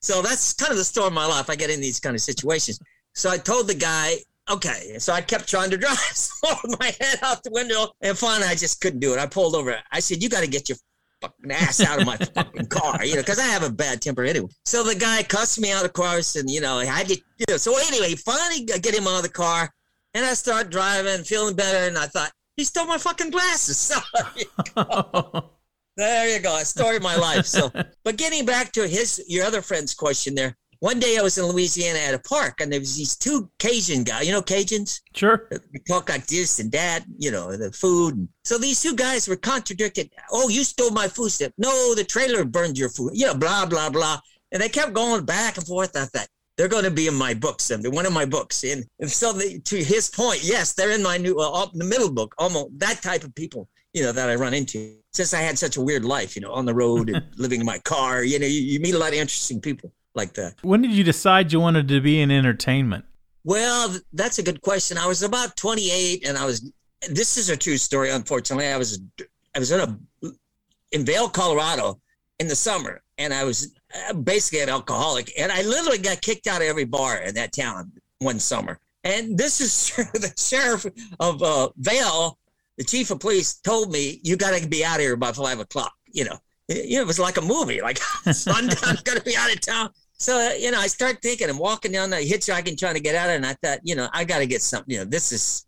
so 0.00 0.22
that's 0.22 0.52
kind 0.54 0.70
of 0.70 0.78
the 0.78 0.84
story 0.84 1.08
of 1.08 1.12
my 1.12 1.26
life. 1.26 1.50
I 1.50 1.56
get 1.56 1.70
in 1.70 1.80
these 1.80 1.98
kind 1.98 2.14
of 2.14 2.22
situations. 2.22 2.78
So 3.14 3.30
I 3.30 3.36
told 3.36 3.66
the 3.66 3.74
guy, 3.74 4.16
okay. 4.50 4.98
So 4.98 5.12
I 5.12 5.20
kept 5.20 5.48
trying 5.48 5.70
to 5.70 5.76
drive 5.78 6.28
with 6.62 6.80
my 6.80 6.92
head 7.00 7.18
out 7.22 7.42
the 7.42 7.50
window, 7.50 7.88
and 8.00 8.16
finally 8.16 8.48
I 8.48 8.54
just 8.54 8.80
couldn't 8.80 9.00
do 9.00 9.12
it. 9.12 9.18
I 9.18 9.26
pulled 9.26 9.54
over. 9.54 9.76
I 9.90 10.00
said, 10.00 10.22
"You 10.22 10.28
got 10.28 10.42
to 10.42 10.46
get 10.46 10.68
your 10.68 10.78
fucking 11.20 11.50
ass 11.50 11.80
out 11.80 12.00
of 12.00 12.06
my 12.06 12.16
fucking 12.34 12.66
car," 12.66 13.04
you 13.04 13.14
know, 13.14 13.22
because 13.22 13.38
I 13.38 13.46
have 13.46 13.62
a 13.62 13.70
bad 13.70 14.02
temper 14.02 14.24
anyway. 14.24 14.48
So 14.64 14.82
the 14.82 14.94
guy 14.94 15.22
cussed 15.22 15.60
me 15.60 15.72
out 15.72 15.84
of 15.84 15.92
course, 15.92 16.36
and 16.36 16.50
you 16.50 16.60
know, 16.60 16.78
I 16.78 17.02
did. 17.04 17.18
You 17.38 17.46
know, 17.48 17.56
so 17.56 17.76
anyway, 17.76 18.14
finally 18.14 18.68
I 18.72 18.78
get 18.78 18.94
him 18.94 19.06
out 19.06 19.18
of 19.18 19.22
the 19.22 19.28
car, 19.28 19.70
and 20.14 20.24
I 20.24 20.34
start 20.34 20.70
driving, 20.70 21.24
feeling 21.24 21.56
better, 21.56 21.86
and 21.88 21.98
I 21.98 22.06
thought 22.06 22.32
he 22.56 22.64
stole 22.64 22.86
my 22.86 22.98
fucking 22.98 23.30
glasses. 23.30 23.92
So. 24.76 25.50
There 25.96 26.28
you 26.28 26.40
go. 26.40 26.56
A 26.58 26.64
story 26.64 26.96
of 26.96 27.02
my 27.02 27.14
life. 27.14 27.46
So, 27.46 27.70
but 28.02 28.16
getting 28.16 28.44
back 28.44 28.72
to 28.72 28.88
his, 28.88 29.24
your 29.28 29.44
other 29.44 29.62
friend's 29.62 29.94
question 29.94 30.34
there, 30.34 30.56
one 30.84 31.00
day 31.00 31.16
I 31.16 31.22
was 31.22 31.38
in 31.38 31.46
Louisiana 31.46 31.98
at 31.98 32.12
a 32.12 32.18
park 32.18 32.60
and 32.60 32.70
there 32.70 32.78
was 32.78 32.94
these 32.94 33.16
two 33.16 33.48
Cajun 33.58 34.04
guys, 34.04 34.26
you 34.26 34.32
know, 34.32 34.42
Cajuns? 34.42 35.00
Sure. 35.14 35.48
They 35.50 35.78
talk 35.88 36.10
like 36.10 36.26
this 36.26 36.58
and 36.58 36.70
that, 36.72 37.06
you 37.16 37.30
know, 37.30 37.56
the 37.56 37.72
food. 37.72 38.28
So 38.44 38.58
these 38.58 38.82
two 38.82 38.94
guys 38.94 39.26
were 39.26 39.36
contradicted. 39.36 40.10
Oh, 40.30 40.50
you 40.50 40.62
stole 40.62 40.90
my 40.90 41.08
food 41.08 41.30
stuff. 41.30 41.52
No, 41.56 41.94
the 41.94 42.04
trailer 42.04 42.44
burned 42.44 42.76
your 42.76 42.90
food. 42.90 43.12
You 43.14 43.28
know, 43.28 43.34
blah, 43.34 43.64
blah, 43.64 43.88
blah. 43.88 44.20
And 44.52 44.60
they 44.60 44.68
kept 44.68 44.92
going 44.92 45.24
back 45.24 45.56
and 45.56 45.66
forth. 45.66 45.96
I 45.96 46.04
thought, 46.04 46.28
they're 46.58 46.68
going 46.68 46.84
to 46.84 46.90
be 46.90 47.06
in 47.06 47.14
my 47.14 47.32
books. 47.32 47.70
And 47.70 47.82
they're 47.82 47.90
one 47.90 48.04
of 48.04 48.12
my 48.12 48.26
books. 48.26 48.62
And, 48.62 48.84
and 49.00 49.10
so 49.10 49.32
the, 49.32 49.60
to 49.60 49.82
his 49.82 50.10
point, 50.10 50.44
yes, 50.44 50.74
they're 50.74 50.90
in 50.90 51.02
my 51.02 51.16
new, 51.16 51.38
uh, 51.38 51.66
the 51.72 51.84
middle 51.86 52.12
book, 52.12 52.34
almost 52.36 52.78
that 52.80 53.00
type 53.00 53.24
of 53.24 53.34
people, 53.34 53.70
you 53.94 54.02
know, 54.02 54.12
that 54.12 54.28
I 54.28 54.34
run 54.34 54.52
into 54.52 54.96
since 55.14 55.32
I 55.32 55.40
had 55.40 55.58
such 55.58 55.78
a 55.78 55.80
weird 55.80 56.04
life, 56.04 56.36
you 56.36 56.42
know, 56.42 56.52
on 56.52 56.66
the 56.66 56.74
road 56.74 57.08
and 57.08 57.24
living 57.38 57.60
in 57.60 57.66
my 57.66 57.78
car, 57.78 58.22
you 58.22 58.38
know, 58.38 58.46
you, 58.46 58.60
you 58.60 58.80
meet 58.80 58.94
a 58.94 58.98
lot 58.98 59.14
of 59.14 59.14
interesting 59.14 59.62
people 59.62 59.90
like 60.14 60.34
that. 60.34 60.54
When 60.62 60.82
did 60.82 60.92
you 60.92 61.04
decide 61.04 61.52
you 61.52 61.60
wanted 61.60 61.88
to 61.88 62.00
be 62.00 62.20
in 62.20 62.30
entertainment? 62.30 63.04
Well, 63.44 63.96
that's 64.12 64.38
a 64.38 64.42
good 64.42 64.62
question. 64.62 64.96
I 64.96 65.06
was 65.06 65.22
about 65.22 65.56
28 65.56 66.26
and 66.26 66.38
I 66.38 66.46
was 66.46 66.72
this 67.10 67.36
is 67.36 67.50
a 67.50 67.56
true 67.56 67.76
story 67.76 68.10
unfortunately. 68.10 68.68
I 68.68 68.78
was 68.78 69.00
I 69.54 69.58
was 69.58 69.70
in 69.70 69.80
a 69.80 69.98
in 70.92 71.04
Vail, 71.04 71.28
Colorado 71.28 72.00
in 72.38 72.48
the 72.48 72.56
summer 72.56 73.02
and 73.18 73.34
I 73.34 73.44
was 73.44 73.74
basically 74.22 74.60
an 74.60 74.68
alcoholic 74.68 75.32
and 75.38 75.52
I 75.52 75.62
literally 75.62 75.98
got 75.98 76.22
kicked 76.22 76.46
out 76.46 76.62
of 76.62 76.68
every 76.68 76.84
bar 76.84 77.18
in 77.18 77.34
that 77.34 77.52
town 77.52 77.92
one 78.20 78.38
summer. 78.38 78.78
And 79.04 79.36
this 79.36 79.60
is. 79.60 79.92
The 80.14 80.32
sheriff 80.38 80.86
of 81.20 81.42
uh, 81.42 81.68
Vail, 81.76 82.38
the 82.78 82.84
chief 82.84 83.10
of 83.10 83.20
police, 83.20 83.54
told 83.54 83.92
me 83.92 84.20
you 84.22 84.36
got 84.36 84.58
to 84.58 84.66
be 84.66 84.84
out 84.84 84.96
of 84.96 85.00
here 85.02 85.16
by 85.16 85.32
five 85.32 85.60
o'clock. 85.60 85.92
You 86.10 86.24
know, 86.24 86.38
it, 86.68 87.00
it 87.00 87.06
was 87.06 87.18
like 87.18 87.36
a 87.36 87.42
movie. 87.42 87.80
Like 87.82 87.98
sundown, 88.32 88.96
gonna 89.04 89.20
be 89.20 89.36
out 89.36 89.52
of 89.52 89.60
town. 89.60 89.90
So, 90.16 90.52
you 90.52 90.70
know, 90.70 90.78
I 90.78 90.86
start 90.86 91.18
thinking, 91.22 91.50
I'm 91.50 91.58
walking 91.58 91.92
down 91.92 92.10
the 92.10 92.16
hitchhiking 92.16 92.78
trying 92.78 92.94
to 92.94 93.00
get 93.00 93.14
out 93.14 93.28
of 93.28 93.32
it. 93.34 93.36
And 93.36 93.46
I 93.46 93.54
thought, 93.54 93.80
you 93.82 93.94
know, 93.96 94.08
I 94.12 94.24
got 94.24 94.38
to 94.38 94.46
get 94.46 94.62
something, 94.62 94.92
you 94.92 94.98
know, 95.00 95.04
this 95.04 95.32
is, 95.32 95.66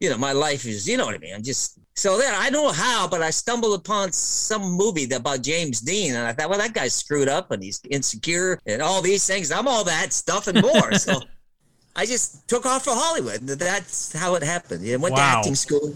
you 0.00 0.10
know, 0.10 0.18
my 0.18 0.32
life 0.32 0.66
is, 0.66 0.86
you 0.88 0.96
know 0.96 1.06
what 1.06 1.14
I 1.14 1.18
mean? 1.18 1.34
I'm 1.34 1.42
just, 1.42 1.78
so 1.94 2.18
then 2.18 2.34
I 2.34 2.50
don't 2.50 2.64
know 2.64 2.72
how, 2.72 3.06
but 3.08 3.22
I 3.22 3.30
stumbled 3.30 3.78
upon 3.78 4.10
some 4.12 4.62
movie 4.72 5.10
about 5.14 5.42
James 5.42 5.80
Dean. 5.80 6.14
And 6.16 6.26
I 6.26 6.32
thought, 6.32 6.50
well, 6.50 6.58
that 6.58 6.74
guy's 6.74 6.94
screwed 6.94 7.28
up 7.28 7.52
and 7.52 7.62
he's 7.62 7.80
insecure 7.88 8.58
and 8.66 8.82
all 8.82 9.00
these 9.00 9.24
things. 9.26 9.52
I'm 9.52 9.68
all 9.68 9.84
that 9.84 10.12
stuff 10.12 10.48
and 10.48 10.60
more. 10.60 10.92
so 10.94 11.20
I 11.96 12.04
just 12.04 12.48
took 12.48 12.66
off 12.66 12.84
for 12.84 12.94
Hollywood. 12.94 13.40
That's 13.42 14.12
how 14.12 14.34
it 14.34 14.42
happened. 14.42 14.84
I 14.84 14.96
went 14.96 15.14
Wow. 15.14 15.18
to 15.34 15.38
acting 15.38 15.54
school. 15.54 15.94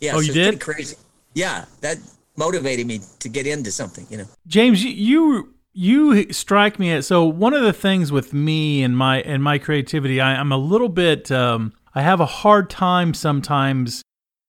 Yeah. 0.00 0.12
Oh, 0.14 0.20
so 0.20 0.26
you 0.28 0.32
did? 0.32 0.60
crazy. 0.60 0.96
Yeah. 1.34 1.64
That 1.80 1.98
motivated 2.36 2.86
me 2.86 3.00
to 3.18 3.28
get 3.28 3.48
into 3.48 3.72
something, 3.72 4.06
you 4.08 4.18
know. 4.18 4.26
James, 4.46 4.82
you- 4.84 5.52
you 5.72 6.32
strike 6.32 6.78
me 6.78 6.92
as 6.92 7.06
so 7.06 7.24
one 7.24 7.54
of 7.54 7.62
the 7.62 7.72
things 7.72 8.10
with 8.10 8.32
me 8.32 8.82
and 8.82 8.96
my 8.96 9.20
and 9.22 9.42
my 9.42 9.58
creativity, 9.58 10.20
I, 10.20 10.34
I'm 10.34 10.52
a 10.52 10.58
little 10.58 10.88
bit 10.88 11.30
um, 11.30 11.72
I 11.94 12.02
have 12.02 12.20
a 12.20 12.26
hard 12.26 12.70
time 12.70 13.14
sometimes. 13.14 14.02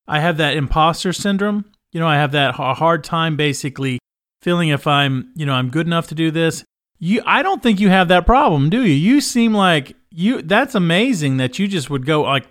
I 0.07 0.19
have 0.19 0.37
that 0.37 0.57
imposter 0.57 1.13
syndrome. 1.13 1.65
You 1.91 1.99
know, 1.99 2.07
I 2.07 2.15
have 2.15 2.31
that 2.31 2.55
hard 2.55 3.03
time 3.03 3.35
basically 3.35 3.99
feeling 4.41 4.69
if 4.69 4.87
I'm 4.87 5.31
you 5.35 5.45
know 5.45 5.53
I'm 5.53 5.69
good 5.69 5.87
enough 5.87 6.07
to 6.07 6.15
do 6.15 6.31
this. 6.31 6.63
You, 7.03 7.23
I 7.25 7.41
don't 7.41 7.63
think 7.63 7.79
you 7.79 7.89
have 7.89 8.09
that 8.09 8.27
problem, 8.27 8.69
do 8.69 8.85
you? 8.85 8.93
You 8.93 9.21
seem 9.21 9.53
like 9.53 9.95
you. 10.11 10.41
That's 10.41 10.75
amazing 10.75 11.37
that 11.37 11.57
you 11.57 11.67
just 11.67 11.89
would 11.89 12.05
go 12.05 12.21
like, 12.21 12.47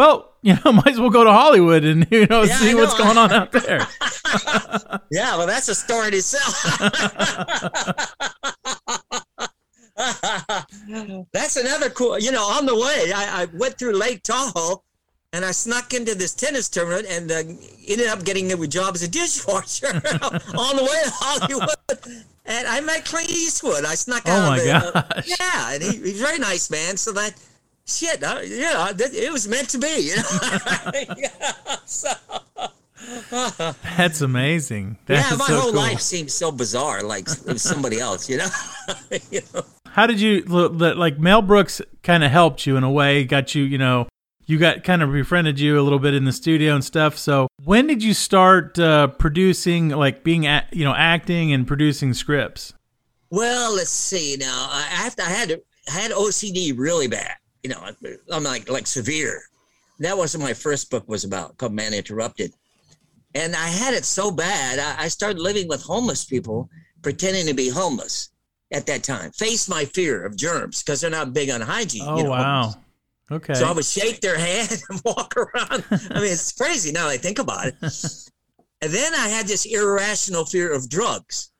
well, 0.00 0.32
you 0.42 0.54
know, 0.64 0.72
might 0.72 0.88
as 0.88 0.98
well 1.00 1.10
go 1.10 1.24
to 1.24 1.32
Hollywood 1.32 1.84
and 1.84 2.06
you 2.10 2.26
know 2.26 2.42
Yeah, 2.42 2.56
see 2.56 2.70
I 2.70 2.74
what's 2.74 2.96
going 2.96 3.18
on 3.18 3.30
out 3.32 3.52
there. 3.52 3.86
Yeah, 5.12 5.36
well, 5.36 5.46
that's 5.46 5.68
a 5.68 5.74
story 5.74 6.08
in 6.08 6.14
itself. 6.14 6.54
that's 11.32 11.56
another 11.56 11.90
cool. 11.90 12.18
You 12.18 12.32
know, 12.32 12.42
on 12.44 12.66
the 12.66 12.74
way, 12.74 13.12
I, 13.14 13.42
I 13.42 13.46
went 13.54 13.76
through 13.78 13.92
Lake 13.96 14.22
Tahoe, 14.22 14.82
and 15.32 15.44
I 15.44 15.50
snuck 15.50 15.92
into 15.94 16.14
this 16.14 16.34
tennis 16.34 16.68
tournament, 16.68 17.06
and 17.10 17.30
uh, 17.30 17.42
ended 17.88 18.06
up 18.08 18.24
getting 18.24 18.52
a 18.52 18.66
job 18.66 18.94
as 18.94 19.02
a 19.02 19.08
dishwasher 19.08 19.88
on 19.88 20.76
the 20.76 20.82
way 20.82 21.02
to 21.04 21.10
Hollywood. 21.12 22.24
And 22.46 22.66
I 22.66 22.80
met 22.80 23.04
Clint 23.04 23.30
Eastwood. 23.30 23.84
I 23.84 23.94
snuck 23.94 24.22
Oh 24.26 24.30
out. 24.32 24.48
my 24.48 24.58
of 24.58 24.64
the, 24.64 24.72
uh, 24.72 24.90
gosh. 25.02 25.28
yeah, 25.40 25.72
and 25.74 25.82
he, 25.82 25.90
he's 25.98 26.20
a 26.20 26.24
very 26.24 26.38
nice 26.38 26.70
man. 26.70 26.96
So 26.96 27.12
that 27.12 27.34
shit, 27.90 28.22
uh, 28.22 28.40
yeah, 28.44 28.92
that, 28.92 29.14
it 29.14 29.32
was 29.32 29.48
meant 29.48 29.68
to 29.70 29.78
be. 29.78 30.10
You 30.10 30.16
know. 30.16 31.14
yeah, 31.16 31.76
so. 31.84 32.10
That's 33.96 34.20
amazing. 34.20 34.98
That's 35.06 35.30
yeah, 35.30 35.36
my 35.36 35.46
so 35.46 35.60
whole 35.60 35.72
cool. 35.72 35.80
life 35.80 36.00
seems 36.00 36.32
so 36.32 36.52
bizarre, 36.52 37.02
like 37.02 37.28
it 37.28 37.46
was 37.46 37.62
somebody 37.62 37.98
else, 37.98 38.28
you 38.28 38.38
know. 38.38 38.48
you 39.30 39.40
know? 39.54 39.62
How 39.86 40.06
did 40.06 40.20
you 40.20 40.42
like 40.42 41.18
Mel 41.18 41.42
Brooks 41.42 41.80
kind 42.02 42.22
of 42.22 42.30
helped 42.30 42.66
you 42.66 42.76
in 42.76 42.84
a 42.84 42.90
way, 42.90 43.24
got 43.24 43.54
you, 43.54 43.64
you 43.64 43.78
know, 43.78 44.06
you 44.46 44.58
got 44.58 44.84
kind 44.84 45.02
of 45.02 45.12
befriended 45.12 45.58
you 45.58 45.80
a 45.80 45.82
little 45.82 45.98
bit 45.98 46.12
in 46.14 46.24
the 46.24 46.32
studio 46.32 46.74
and 46.74 46.84
stuff. 46.84 47.16
So 47.16 47.48
when 47.64 47.86
did 47.86 48.02
you 48.02 48.14
start 48.14 48.78
uh, 48.78 49.06
producing, 49.06 49.90
like 49.90 50.24
being, 50.24 50.46
a, 50.46 50.66
you 50.72 50.84
know, 50.84 50.94
acting 50.94 51.52
and 51.52 51.66
producing 51.66 52.14
scripts? 52.14 52.74
Well, 53.30 53.74
let's 53.74 53.90
see. 53.90 54.36
Now, 54.38 54.68
I 54.70 54.82
have 54.82 55.14
to, 55.16 55.22
I 55.22 55.28
had 55.28 55.60
I 55.88 55.92
had 55.92 56.10
OCD 56.10 56.76
really 56.76 57.08
bad. 57.08 57.34
You 57.62 57.70
know, 57.70 57.86
I'm 58.32 58.44
like 58.44 58.70
like 58.70 58.86
severe. 58.86 59.42
That 59.98 60.16
was 60.16 60.36
what 60.36 60.44
my 60.44 60.54
first 60.54 60.90
book 60.90 61.06
was 61.08 61.24
about, 61.24 61.58
called 61.58 61.72
Man 61.72 61.92
Interrupted. 61.92 62.54
And 63.34 63.54
I 63.54 63.68
had 63.68 63.94
it 63.94 64.04
so 64.04 64.30
bad, 64.30 64.78
I, 64.78 65.04
I 65.04 65.08
started 65.08 65.38
living 65.38 65.68
with 65.68 65.82
homeless 65.82 66.24
people, 66.24 66.68
pretending 67.02 67.46
to 67.46 67.54
be 67.54 67.68
homeless 67.68 68.30
at 68.72 68.86
that 68.86 69.04
time. 69.04 69.30
Face 69.32 69.68
my 69.68 69.84
fear 69.84 70.24
of 70.24 70.36
germs 70.36 70.82
because 70.82 71.00
they're 71.00 71.10
not 71.10 71.32
big 71.32 71.50
on 71.50 71.60
hygiene. 71.60 72.04
Oh 72.06 72.16
you 72.16 72.24
know, 72.24 72.30
wow. 72.30 72.62
homeless. 72.62 72.76
Okay. 73.32 73.54
So 73.54 73.66
I 73.66 73.72
would 73.72 73.84
shake 73.84 74.20
their 74.20 74.38
hand 74.38 74.82
and 74.88 75.00
walk 75.04 75.36
around. 75.36 75.84
I 75.90 76.14
mean, 76.14 76.32
it's 76.32 76.52
crazy 76.52 76.90
now 76.90 77.08
I 77.08 77.16
think 77.16 77.38
about 77.38 77.66
it. 77.66 77.74
And 78.82 78.92
then 78.92 79.14
I 79.14 79.28
had 79.28 79.46
this 79.46 79.66
irrational 79.66 80.46
fear 80.46 80.72
of 80.72 80.88
drugs. 80.88 81.50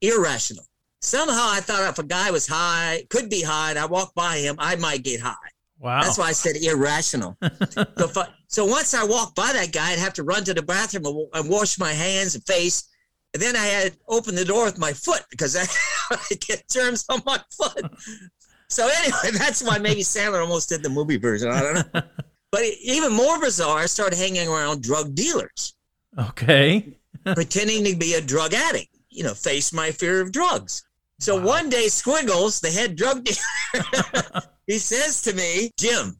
Irrational. 0.00 0.64
Somehow 1.02 1.48
I 1.50 1.60
thought 1.60 1.88
if 1.90 1.98
a 1.98 2.04
guy 2.04 2.30
was 2.30 2.46
high, 2.46 3.02
could 3.10 3.28
be 3.28 3.42
high, 3.42 3.70
and 3.70 3.78
I 3.78 3.86
walked 3.86 4.14
by 4.14 4.38
him, 4.38 4.54
I 4.58 4.76
might 4.76 5.02
get 5.02 5.20
high. 5.20 5.34
wow. 5.80 6.00
That's 6.00 6.16
why 6.16 6.26
I 6.26 6.32
said 6.32 6.56
irrational. 6.56 7.36
so, 7.70 7.86
I, 8.16 8.28
so 8.46 8.64
once 8.64 8.94
I 8.94 9.04
walked 9.04 9.34
by 9.34 9.52
that 9.52 9.72
guy, 9.72 9.90
I'd 9.92 9.98
have 9.98 10.14
to 10.14 10.22
run 10.22 10.44
to 10.44 10.54
the 10.54 10.62
bathroom 10.62 11.04
and, 11.04 11.28
and 11.34 11.50
wash 11.50 11.76
my 11.76 11.92
hands 11.92 12.36
and 12.36 12.44
face. 12.44 12.88
And 13.34 13.42
then 13.42 13.56
I 13.56 13.64
had 13.64 13.92
to 13.92 13.98
open 14.08 14.36
the 14.36 14.44
door 14.44 14.64
with 14.64 14.78
my 14.78 14.92
foot 14.92 15.22
because 15.28 15.56
I, 15.56 15.64
I 16.14 16.34
get 16.38 16.68
germs 16.70 17.04
on 17.08 17.20
my 17.26 17.40
foot. 17.50 17.84
So 18.68 18.88
anyway, 18.88 19.36
that's 19.36 19.62
why 19.62 19.76
maybe 19.76 20.00
Sandler 20.00 20.40
almost 20.40 20.70
did 20.70 20.82
the 20.82 20.88
movie 20.88 21.18
version. 21.18 21.50
I 21.50 21.60
don't 21.60 21.94
know. 21.94 22.02
But 22.50 22.62
even 22.82 23.12
more 23.12 23.38
bizarre, 23.38 23.80
I 23.80 23.84
started 23.84 24.16
hanging 24.16 24.48
around 24.48 24.82
drug 24.82 25.14
dealers, 25.14 25.74
okay. 26.18 26.96
pretending 27.22 27.84
to 27.84 27.94
be 27.94 28.14
a 28.14 28.22
drug 28.22 28.54
addict. 28.54 28.88
You 29.10 29.24
know, 29.24 29.34
face 29.34 29.74
my 29.74 29.90
fear 29.90 30.22
of 30.22 30.32
drugs. 30.32 30.84
So 31.22 31.40
one 31.40 31.70
day, 31.70 31.86
Squiggles, 31.86 32.60
the 32.60 32.68
head 32.68 32.96
drug 32.96 33.22
dealer, 33.22 34.42
he 34.66 34.78
says 34.78 35.22
to 35.22 35.32
me, 35.32 35.70
Jim, 35.78 36.16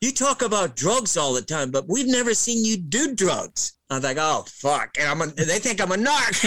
you 0.00 0.12
talk 0.12 0.40
about 0.40 0.76
drugs 0.76 1.18
all 1.18 1.34
the 1.34 1.42
time, 1.42 1.70
but 1.70 1.86
we've 1.86 2.06
never 2.06 2.32
seen 2.32 2.64
you 2.64 2.78
do 2.78 3.14
drugs. 3.14 3.74
I 3.90 3.96
was 3.96 4.04
like, 4.04 4.16
oh 4.18 4.46
fuck, 4.48 4.96
and 4.98 5.10
I'm 5.10 5.20
a, 5.20 5.26
they 5.26 5.58
think 5.58 5.82
I'm 5.82 5.92
a 5.92 5.96
narc. 5.96 6.40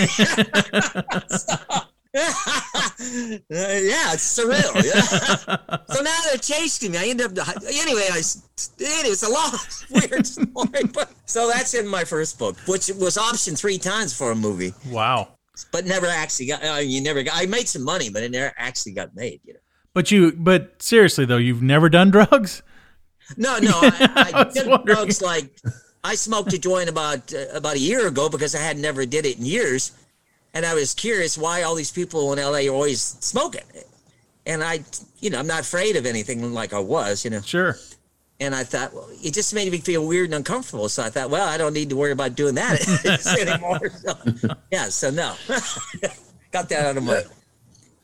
Uh, 2.16 2.20
yeah, 3.50 4.14
it's 4.14 4.38
surreal. 4.38 4.76
Yeah. 4.84 5.02
so 5.02 6.04
now 6.04 6.16
they're 6.26 6.38
chasing 6.38 6.92
me. 6.92 7.00
I 7.00 7.06
end 7.06 7.22
up 7.22 7.32
anyway. 7.66 8.06
I 8.12 8.22
it 8.78 9.10
was 9.10 9.24
a 9.24 9.32
long 9.32 9.52
weird 9.90 10.28
story, 10.28 10.84
but 10.94 11.12
so 11.26 11.48
that's 11.48 11.74
in 11.74 11.88
my 11.88 12.04
first 12.04 12.38
book, 12.38 12.56
which 12.68 12.90
was 13.00 13.18
optioned 13.18 13.58
three 13.58 13.80
times 13.80 14.16
for 14.16 14.30
a 14.30 14.36
movie, 14.36 14.76
wow. 14.92 15.30
But 15.72 15.86
never 15.86 16.08
actually 16.08 16.48
got. 16.48 16.64
Uh, 16.64 16.80
you 16.80 17.02
never 17.02 17.24
got. 17.24 17.36
I 17.36 17.46
made 17.46 17.68
some 17.68 17.84
money, 17.84 18.10
but 18.10 18.24
it 18.24 18.32
never 18.32 18.54
actually 18.58 18.94
got 18.94 19.16
made. 19.16 19.42
You 19.44 19.54
know. 19.54 19.60
But 19.94 20.12
you, 20.12 20.32
but 20.32 20.82
seriously 20.82 21.26
though, 21.26 21.38
you've 21.38 21.62
never 21.62 21.90
done 21.90 22.12
drugs? 22.12 22.64
No, 23.38 23.60
no. 23.60 23.72
I, 23.82 24.32
I 24.34 24.40
I 24.42 24.44
did 24.52 24.68
wondering. 24.68 24.96
drugs 24.96 25.22
like 25.22 25.56
I 26.04 26.16
smoked 26.16 26.54
a 26.54 26.58
joint 26.58 26.90
about 26.90 27.34
uh, 27.34 27.46
about 27.54 27.76
a 27.76 27.80
year 27.80 28.08
ago 28.08 28.30
because 28.30 28.56
I 28.56 28.60
had 28.60 28.78
never 28.78 29.06
did 29.06 29.26
it 29.26 29.38
in 29.38 29.46
years, 29.46 29.92
and 30.54 30.66
I 30.66 30.74
was 30.74 30.94
curious 30.94 31.38
why 31.38 31.62
all 31.64 31.76
these 31.76 31.92
people 31.92 32.34
in 32.34 32.40
LA 32.40 32.70
are 32.70 32.74
always 32.74 33.02
smoking. 33.02 33.64
And 34.46 34.62
I, 34.62 34.84
you 35.20 35.30
know, 35.30 35.40
I'm 35.40 35.48
not 35.48 35.62
afraid 35.62 35.96
of 35.96 36.06
anything 36.06 36.54
like 36.54 36.74
I 36.74 36.80
was, 36.80 37.24
you 37.24 37.32
know. 37.32 37.40
Sure. 37.42 37.78
And 38.44 38.54
I 38.54 38.66
thought, 38.66 38.94
well, 38.94 39.08
it 39.24 39.34
just 39.34 39.54
made 39.54 39.72
me 39.72 39.78
feel 39.78 40.06
weird 40.06 40.26
and 40.26 40.36
uncomfortable. 40.36 40.90
So 40.90 41.02
I 41.02 41.10
thought, 41.10 41.30
well, 41.30 41.48
I 41.48 41.58
don't 41.58 41.74
need 41.74 41.90
to 41.90 41.96
worry 41.96 42.12
about 42.12 42.36
doing 42.36 42.56
that 42.56 42.86
anymore. 43.40 43.90
So, 43.90 44.56
yeah, 44.70 44.90
so 44.90 45.10
no, 45.10 45.34
got 46.52 46.68
that 46.70 46.86
out 46.86 46.98
of 46.98 47.04
my. 47.04 47.24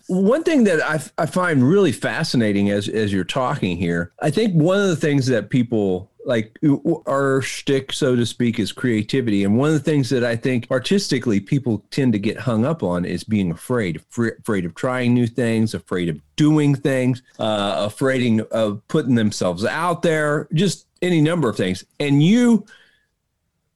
One 0.07 0.43
thing 0.43 0.63
that 0.63 0.81
I, 0.81 1.01
I 1.21 1.25
find 1.25 1.67
really 1.67 1.91
fascinating 1.91 2.69
as 2.69 2.87
as 2.87 3.11
you're 3.11 3.25
talking 3.25 3.77
here, 3.77 4.13
I 4.21 4.31
think 4.31 4.53
one 4.53 4.79
of 4.79 4.87
the 4.87 4.95
things 4.95 5.27
that 5.27 5.49
people 5.49 6.08
like 6.29 6.59
our 7.07 7.41
shtick, 7.41 7.91
so 7.91 8.15
to 8.15 8.23
speak, 8.23 8.59
is 8.59 8.71
creativity, 8.71 9.43
and 9.43 9.57
one 9.57 9.69
of 9.69 9.73
the 9.73 9.79
things 9.91 10.11
that 10.11 10.23
I 10.23 10.35
think 10.35 10.67
artistically 10.69 11.39
people 11.39 11.83
tend 11.89 12.13
to 12.13 12.19
get 12.19 12.37
hung 12.37 12.65
up 12.65 12.83
on 12.83 13.03
is 13.03 13.23
being 13.23 13.49
afraid, 13.49 13.99
afraid, 14.15 14.65
of 14.65 14.75
trying 14.75 15.15
new 15.15 15.25
things, 15.25 15.73
afraid 15.73 16.07
of 16.07 16.21
doing 16.35 16.75
things, 16.75 17.23
uh, 17.39 17.77
afraid 17.79 18.41
of 18.51 18.87
putting 18.87 19.15
themselves 19.15 19.65
out 19.65 20.03
there, 20.03 20.47
just 20.53 20.85
any 21.01 21.19
number 21.19 21.49
of 21.49 21.57
things. 21.57 21.83
And 21.99 22.21
you 22.21 22.63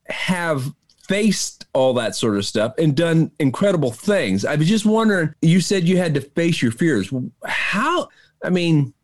have 0.06 0.72
faced 1.08 1.66
all 1.72 1.92
that 1.94 2.14
sort 2.14 2.36
of 2.36 2.46
stuff 2.46 2.72
and 2.78 2.94
done 2.94 3.32
incredible 3.40 3.90
things. 3.90 4.44
I 4.44 4.54
was 4.54 4.68
just 4.68 4.86
wondering, 4.86 5.34
you 5.42 5.60
said 5.60 5.88
you 5.88 5.96
had 5.96 6.14
to 6.14 6.20
face 6.20 6.62
your 6.62 6.70
fears. 6.70 7.12
How, 7.44 8.08
I 8.44 8.50
mean, 8.50 8.94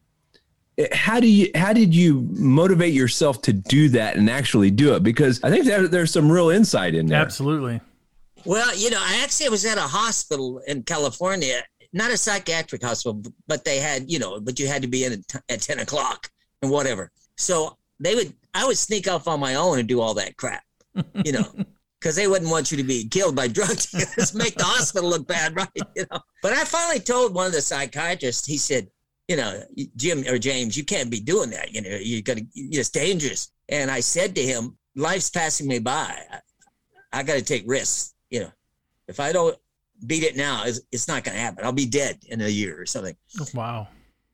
how 0.93 1.21
do 1.21 1.27
you 1.27 1.51
how 1.55 1.73
did 1.73 1.95
you 1.95 2.27
motivate 2.33 2.93
yourself 2.93 3.43
to 3.43 3.53
do 3.53 3.89
that 3.89 4.17
and 4.17 4.31
actually 4.31 4.71
do 4.71 4.95
it 4.95 5.03
because 5.03 5.43
i 5.43 5.51
think 5.51 5.65
there, 5.65 5.89
there's 5.89 6.13
some 6.13 6.31
real 6.31 6.51
insight 6.51 6.95
in 6.95 7.07
there 7.07 7.21
Absolutely. 7.21 7.81
Well, 8.45 8.75
you 8.77 8.91
know, 8.91 9.01
I 9.01 9.21
actually 9.23 9.51
was 9.51 9.65
at 9.65 9.79
a 9.79 9.83
hospital 9.83 10.61
in 10.67 10.83
California, 10.83 11.63
not 11.93 12.11
a 12.11 12.17
psychiatric 12.17 12.83
hospital, 12.83 13.23
but 13.47 13.65
they 13.65 13.79
had, 13.79 14.11
you 14.11 14.19
know, 14.19 14.41
but 14.41 14.59
you 14.59 14.67
had 14.67 14.83
to 14.83 14.89
be 14.89 15.05
in 15.05 15.13
at, 15.13 15.43
at 15.49 15.61
10 15.61 15.81
o'clock 15.81 16.29
and 16.63 16.71
whatever. 16.71 17.11
So 17.37 17.77
they 17.99 18.15
would, 18.15 18.33
I 18.55 18.67
would 18.67 18.79
sneak 18.79 19.09
off 19.09 19.29
on 19.29 19.41
my 19.41 19.57
own 19.57 19.79
and 19.79 19.89
do 19.89 20.01
all 20.01 20.15
that 20.15 20.37
crap, 20.37 20.65
you 21.25 21.33
know, 21.33 21.45
because 22.01 22.17
they 22.17 22.29
wouldn't 22.29 22.51
want 22.51 22.71
you 22.71 22.79
to 22.79 22.85
be 22.85 23.07
killed 23.09 23.37
by 23.37 23.47
drug 23.47 23.77
dealers, 23.77 24.35
make 24.35 24.55
the 24.55 24.65
hospital 24.65 25.11
look 25.11 25.27
bad, 25.27 25.55
right? 25.55 25.69
You 25.95 26.07
know, 26.11 26.21
but 26.43 26.53
I 26.53 26.65
finally 26.65 27.01
told 27.01 27.35
one 27.35 27.47
of 27.47 27.53
the 27.53 27.61
psychiatrists, 27.61 28.47
he 28.47 28.57
said, 28.57 28.89
you 29.31 29.37
know, 29.37 29.63
Jim 29.95 30.25
or 30.27 30.39
James, 30.39 30.77
you 30.77 30.85
can't 30.85 31.09
be 31.09 31.21
doing 31.21 31.51
that. 31.51 31.73
You 31.73 31.83
know, 31.83 31.91
you're 31.91 32.21
gonna, 32.21 32.41
it's 32.53 32.91
dangerous. 32.91 33.53
And 33.69 33.89
I 33.89 34.01
said 34.01 34.35
to 34.35 34.43
him, 34.43 34.77
life's 34.97 35.31
passing 35.31 35.69
me 35.69 35.79
by. 35.79 36.17
I, 36.33 36.41
I 37.13 37.23
got 37.23 37.35
to 37.35 37.43
take 37.43 37.63
risks. 37.65 38.13
You 38.31 38.41
know, 38.41 38.51
if 39.07 39.21
I 39.21 39.31
don't 39.31 39.57
beat 40.05 40.25
it 40.25 40.37
now, 40.37 40.65
it's, 40.65 40.81
it's 40.91 41.07
not 41.07 41.23
going 41.23 41.37
to 41.37 41.41
happen. 41.41 41.65
I'll 41.65 41.71
be 41.71 41.87
dead 41.87 42.19
in 42.27 42.41
a 42.41 42.49
year 42.49 42.81
or 42.81 42.87
something. 42.87 43.15
Wow. 43.55 43.87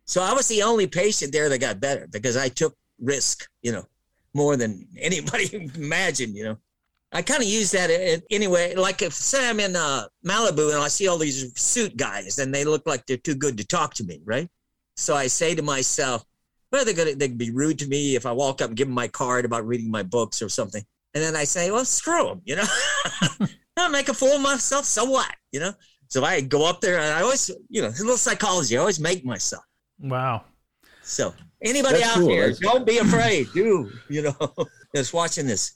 So 0.07 0.23
I 0.23 0.33
was 0.33 0.49
the 0.49 0.63
only 0.63 0.87
patient 0.87 1.31
there 1.31 1.51
that 1.51 1.59
got 1.59 1.79
better 1.79 2.09
because 2.11 2.39
I 2.39 2.49
took 2.49 2.75
risk, 2.99 3.47
you 3.61 3.73
know, 3.73 3.85
more 4.33 4.57
than 4.57 4.89
anybody 4.99 5.71
imagined, 5.77 6.35
you 6.35 6.45
know. 6.45 6.57
I 7.13 7.21
kind 7.21 7.43
of 7.43 7.49
use 7.49 7.71
that 7.73 7.91
in- 7.91 8.23
anyway. 8.31 8.75
Like 8.75 9.03
if 9.03 9.13
say 9.13 9.47
I'm 9.47 9.61
in 9.61 9.77
uh, 9.77 10.07
Malibu 10.25 10.73
and 10.73 10.83
I 10.83 10.89
see 10.89 11.07
all 11.07 11.19
these 11.19 11.53
suit 11.61 11.99
guys 11.99 12.39
and 12.39 12.55
they 12.55 12.65
look 12.65 12.87
like 12.87 13.05
they're 13.05 13.19
too 13.19 13.35
good 13.35 13.59
to 13.59 13.67
talk 13.67 13.93
to 13.95 14.05
me, 14.05 14.23
right? 14.25 14.49
So 14.97 15.15
I 15.15 15.27
say 15.27 15.55
to 15.55 15.63
myself, 15.63 16.25
well, 16.73 16.85
they're 16.85 16.95
gonna 16.95 17.15
they 17.15 17.29
can 17.29 17.37
be 17.37 17.51
rude 17.51 17.79
to 17.81 17.87
me 17.87 18.17
if 18.17 18.27
I 18.27 18.33
walk 18.33 18.61
up 18.61 18.69
and 18.69 18.77
give 18.77 18.89
them 18.89 18.95
my 18.95 19.09
card 19.09 19.45
about 19.45 19.67
reading 19.67 19.91
my 19.91 20.03
books 20.03 20.43
or 20.43 20.49
something. 20.49 20.85
And 21.15 21.23
then 21.23 21.37
I 21.37 21.45
say, 21.45 21.71
well, 21.71 21.85
screw 21.85 22.25
them, 22.27 22.43
you 22.45 22.57
know. 22.57 22.67
I'll 23.79 23.91
make 23.91 24.09
a 24.09 24.15
fool 24.15 24.33
of 24.33 24.41
myself. 24.41 24.85
So 24.85 25.05
what, 25.05 25.35
you 25.53 25.61
know? 25.61 25.73
So 26.09 26.25
I 26.25 26.41
go 26.41 26.69
up 26.69 26.81
there 26.81 26.99
and 26.99 27.15
I 27.15 27.23
always, 27.23 27.51
you 27.69 27.83
know, 27.83 27.89
a 27.89 27.91
little 27.91 28.17
psychology. 28.17 28.77
I 28.77 28.81
always 28.81 29.01
make 29.01 29.25
myself. 29.25 29.65
Wow. 29.99 30.45
So 31.03 31.33
anybody 31.63 31.99
That's 31.99 32.11
out 32.11 32.19
cool. 32.19 32.29
there, 32.29 32.51
That's- 32.53 32.59
don't 32.59 32.87
be 32.87 32.99
afraid. 32.99 33.49
Do 33.55 33.91
you 34.09 34.23
know? 34.23 34.55
Just 34.95 35.13
watching 35.15 35.47
this. 35.47 35.73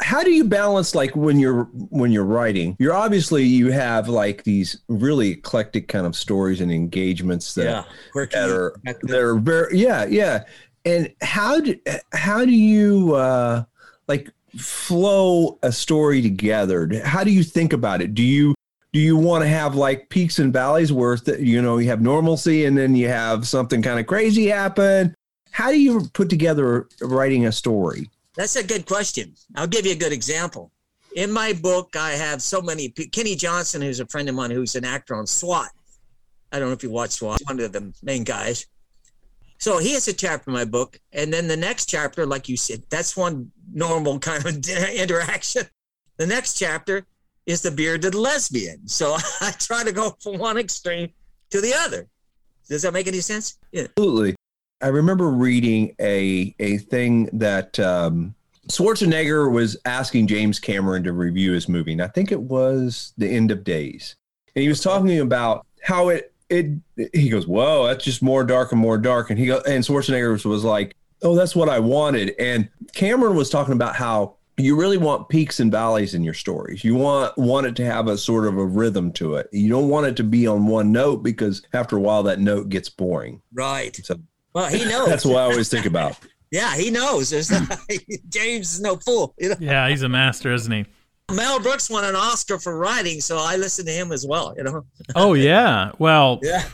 How 0.00 0.22
do 0.22 0.30
you 0.30 0.44
balance 0.44 0.94
like 0.94 1.14
when 1.14 1.38
you're 1.38 1.64
when 1.90 2.10
you're 2.10 2.24
writing? 2.24 2.76
You're 2.78 2.94
obviously 2.94 3.44
you 3.44 3.70
have 3.70 4.08
like 4.08 4.44
these 4.44 4.78
really 4.88 5.30
eclectic 5.30 5.88
kind 5.88 6.06
of 6.06 6.16
stories 6.16 6.60
and 6.60 6.72
engagements 6.72 7.54
that, 7.54 7.64
yeah, 7.64 7.84
quirky. 8.12 8.36
that 8.36 8.50
are 8.50 8.80
that 8.84 9.18
are 9.18 9.36
very 9.36 9.78
yeah 9.78 10.06
yeah. 10.06 10.44
And 10.84 11.12
how 11.20 11.60
do 11.60 11.78
how 12.12 12.44
do 12.44 12.52
you 12.52 13.14
uh 13.14 13.64
like 14.06 14.30
flow 14.56 15.58
a 15.62 15.72
story 15.72 16.22
together? 16.22 16.88
How 17.04 17.24
do 17.24 17.30
you 17.30 17.42
think 17.42 17.72
about 17.72 18.00
it? 18.00 18.14
Do 18.14 18.22
you 18.22 18.54
do 18.92 19.00
you 19.00 19.16
want 19.16 19.44
to 19.44 19.48
have 19.48 19.74
like 19.74 20.08
peaks 20.08 20.38
and 20.38 20.52
valleys 20.52 20.92
where 20.92 21.18
you 21.38 21.60
know 21.60 21.78
you 21.78 21.88
have 21.88 22.00
normalcy 22.00 22.64
and 22.64 22.78
then 22.78 22.96
you 22.96 23.08
have 23.08 23.46
something 23.46 23.82
kind 23.82 24.00
of 24.00 24.06
crazy 24.06 24.46
happen? 24.46 25.14
How 25.50 25.70
do 25.70 25.80
you 25.80 26.08
put 26.14 26.30
together 26.30 26.88
writing 27.00 27.46
a 27.46 27.52
story 27.52 28.08
That's 28.38 28.54
a 28.54 28.62
good 28.62 28.86
question. 28.86 29.34
I'll 29.56 29.66
give 29.66 29.84
you 29.84 29.92
a 29.92 29.96
good 29.96 30.12
example. 30.12 30.70
In 31.16 31.32
my 31.32 31.52
book, 31.52 31.96
I 31.96 32.12
have 32.12 32.40
so 32.40 32.62
many. 32.62 32.88
Kenny 32.88 33.34
Johnson, 33.34 33.82
who's 33.82 33.98
a 33.98 34.06
friend 34.06 34.28
of 34.28 34.36
mine, 34.36 34.52
who's 34.52 34.76
an 34.76 34.84
actor 34.84 35.16
on 35.16 35.26
SWAT. 35.26 35.68
I 36.52 36.60
don't 36.60 36.68
know 36.68 36.74
if 36.74 36.84
you 36.84 36.90
watch 36.90 37.10
SWAT. 37.10 37.40
One 37.46 37.58
of 37.58 37.72
the 37.72 37.92
main 38.00 38.22
guys. 38.22 38.64
So 39.58 39.78
he 39.78 39.92
has 39.94 40.06
a 40.06 40.12
chapter 40.12 40.50
in 40.50 40.54
my 40.54 40.64
book, 40.64 41.00
and 41.12 41.32
then 41.32 41.48
the 41.48 41.56
next 41.56 41.86
chapter, 41.86 42.24
like 42.24 42.48
you 42.48 42.56
said, 42.56 42.84
that's 42.90 43.16
one 43.16 43.50
normal 43.74 44.20
kind 44.20 44.46
of 44.46 44.68
interaction. 44.94 45.64
The 46.16 46.26
next 46.28 46.54
chapter 46.54 47.04
is 47.44 47.60
the 47.62 47.72
bearded 47.72 48.14
lesbian. 48.14 48.86
So 48.86 49.16
I 49.40 49.50
try 49.58 49.82
to 49.82 49.90
go 49.90 50.16
from 50.22 50.38
one 50.38 50.58
extreme 50.58 51.10
to 51.50 51.60
the 51.60 51.74
other. 51.74 52.06
Does 52.68 52.82
that 52.82 52.92
make 52.92 53.08
any 53.08 53.20
sense? 53.20 53.58
Yeah. 53.72 53.88
absolutely 53.96 54.36
I 54.80 54.88
remember 54.88 55.30
reading 55.30 55.94
a 56.00 56.54
a 56.58 56.78
thing 56.78 57.28
that 57.32 57.78
um, 57.80 58.34
Schwarzenegger 58.68 59.50
was 59.50 59.76
asking 59.84 60.26
James 60.28 60.58
Cameron 60.58 61.04
to 61.04 61.12
review 61.12 61.52
his 61.52 61.68
movie, 61.68 61.92
and 61.92 62.02
I 62.02 62.08
think 62.08 62.30
it 62.30 62.42
was 62.42 63.12
The 63.18 63.28
End 63.28 63.50
of 63.50 63.64
Days, 63.64 64.16
and 64.54 64.62
he 64.62 64.68
was 64.68 64.80
talking 64.80 65.18
about 65.18 65.66
how 65.82 66.08
it 66.08 66.32
it. 66.48 66.78
He 67.12 67.28
goes, 67.28 67.46
"Whoa, 67.46 67.86
that's 67.86 68.04
just 68.04 68.22
more 68.22 68.44
dark 68.44 68.72
and 68.72 68.80
more 68.80 68.98
dark," 68.98 69.30
and 69.30 69.38
he 69.38 69.46
go, 69.46 69.60
and 69.66 69.84
Schwarzenegger 69.84 70.32
was, 70.32 70.44
was 70.44 70.64
like, 70.64 70.94
"Oh, 71.22 71.34
that's 71.34 71.56
what 71.56 71.68
I 71.68 71.80
wanted," 71.80 72.34
and 72.38 72.68
Cameron 72.92 73.36
was 73.36 73.50
talking 73.50 73.74
about 73.74 73.96
how 73.96 74.36
you 74.58 74.76
really 74.76 74.96
want 74.96 75.28
peaks 75.28 75.60
and 75.60 75.70
valleys 75.70 76.14
in 76.14 76.24
your 76.24 76.34
stories. 76.34 76.84
You 76.84 76.94
want 76.96 77.36
want 77.38 77.66
it 77.66 77.76
to 77.76 77.84
have 77.84 78.08
a 78.08 78.18
sort 78.18 78.46
of 78.46 78.58
a 78.58 78.64
rhythm 78.64 79.12
to 79.12 79.36
it. 79.36 79.48
You 79.52 79.68
don't 79.68 79.88
want 79.88 80.06
it 80.06 80.16
to 80.16 80.24
be 80.24 80.46
on 80.46 80.66
one 80.66 80.92
note 80.92 81.22
because 81.22 81.62
after 81.72 81.96
a 81.96 82.00
while 82.00 82.22
that 82.24 82.40
note 82.40 82.68
gets 82.68 82.88
boring. 82.88 83.40
Right. 83.52 83.98
So 84.04 84.18
Well, 84.54 84.66
he 84.68 84.84
knows. 84.88 85.08
that's 85.08 85.24
what 85.24 85.36
I 85.36 85.42
always 85.42 85.68
think 85.68 85.86
about. 85.86 86.16
yeah, 86.50 86.74
he 86.76 86.90
knows. 86.90 87.32
Not, 87.50 87.78
James 88.28 88.74
is 88.74 88.80
no 88.80 88.96
fool. 88.96 89.34
You 89.38 89.50
know, 89.50 89.56
Yeah, 89.60 89.88
he's 89.88 90.02
a 90.02 90.08
master, 90.08 90.52
isn't 90.52 90.72
he? 90.72 90.86
Mel 91.30 91.60
Brooks 91.60 91.90
won 91.90 92.04
an 92.04 92.16
Oscar 92.16 92.58
for 92.58 92.78
writing, 92.78 93.20
so 93.20 93.36
I 93.38 93.56
listen 93.56 93.84
to 93.84 93.92
him 93.92 94.12
as 94.12 94.26
well. 94.26 94.54
You 94.56 94.62
know. 94.64 94.86
Oh 95.14 95.34
yeah. 95.34 95.92
Well, 95.98 96.40
Yeah. 96.42 96.64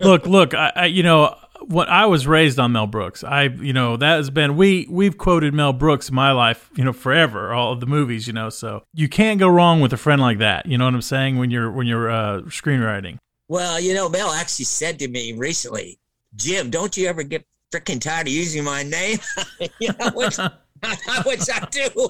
look, 0.00 0.26
look. 0.26 0.52
I, 0.52 0.72
I, 0.76 0.84
you 0.86 1.02
know, 1.02 1.34
what 1.62 1.88
I 1.88 2.04
was 2.04 2.26
raised 2.26 2.58
on 2.58 2.72
Mel 2.72 2.86
Brooks. 2.86 3.24
I, 3.24 3.44
you 3.44 3.72
know, 3.72 3.96
that 3.96 4.16
has 4.16 4.28
been 4.28 4.58
we 4.58 4.86
we've 4.90 5.16
quoted 5.16 5.54
Mel 5.54 5.72
Brooks 5.72 6.10
in 6.10 6.14
my 6.14 6.32
life, 6.32 6.68
you 6.76 6.84
know, 6.84 6.92
forever. 6.92 7.54
All 7.54 7.72
of 7.72 7.80
the 7.80 7.86
movies, 7.86 8.26
you 8.26 8.34
know. 8.34 8.50
So 8.50 8.82
you 8.92 9.08
can't 9.08 9.40
go 9.40 9.48
wrong 9.48 9.80
with 9.80 9.94
a 9.94 9.96
friend 9.96 10.20
like 10.20 10.36
that. 10.36 10.66
You 10.66 10.76
know 10.76 10.84
what 10.84 10.92
I'm 10.92 11.00
saying? 11.00 11.38
When 11.38 11.50
you're 11.50 11.70
when 11.72 11.86
you're 11.86 12.10
uh, 12.10 12.40
screenwriting. 12.42 13.16
Well, 13.48 13.80
you 13.80 13.94
know, 13.94 14.10
Mel 14.10 14.30
actually 14.32 14.66
said 14.66 14.98
to 14.98 15.08
me 15.08 15.32
recently, 15.32 15.98
Jim, 16.36 16.70
don't 16.70 16.96
you 16.96 17.06
ever 17.06 17.22
get 17.22 17.44
freaking 17.72 18.00
tired 18.00 18.26
of 18.26 18.32
using 18.32 18.64
my 18.64 18.82
name? 18.82 19.18
you 19.80 19.90
know, 19.98 20.10
which, 20.14 20.36
which 21.26 21.48
I 21.52 21.66
do. 21.70 22.08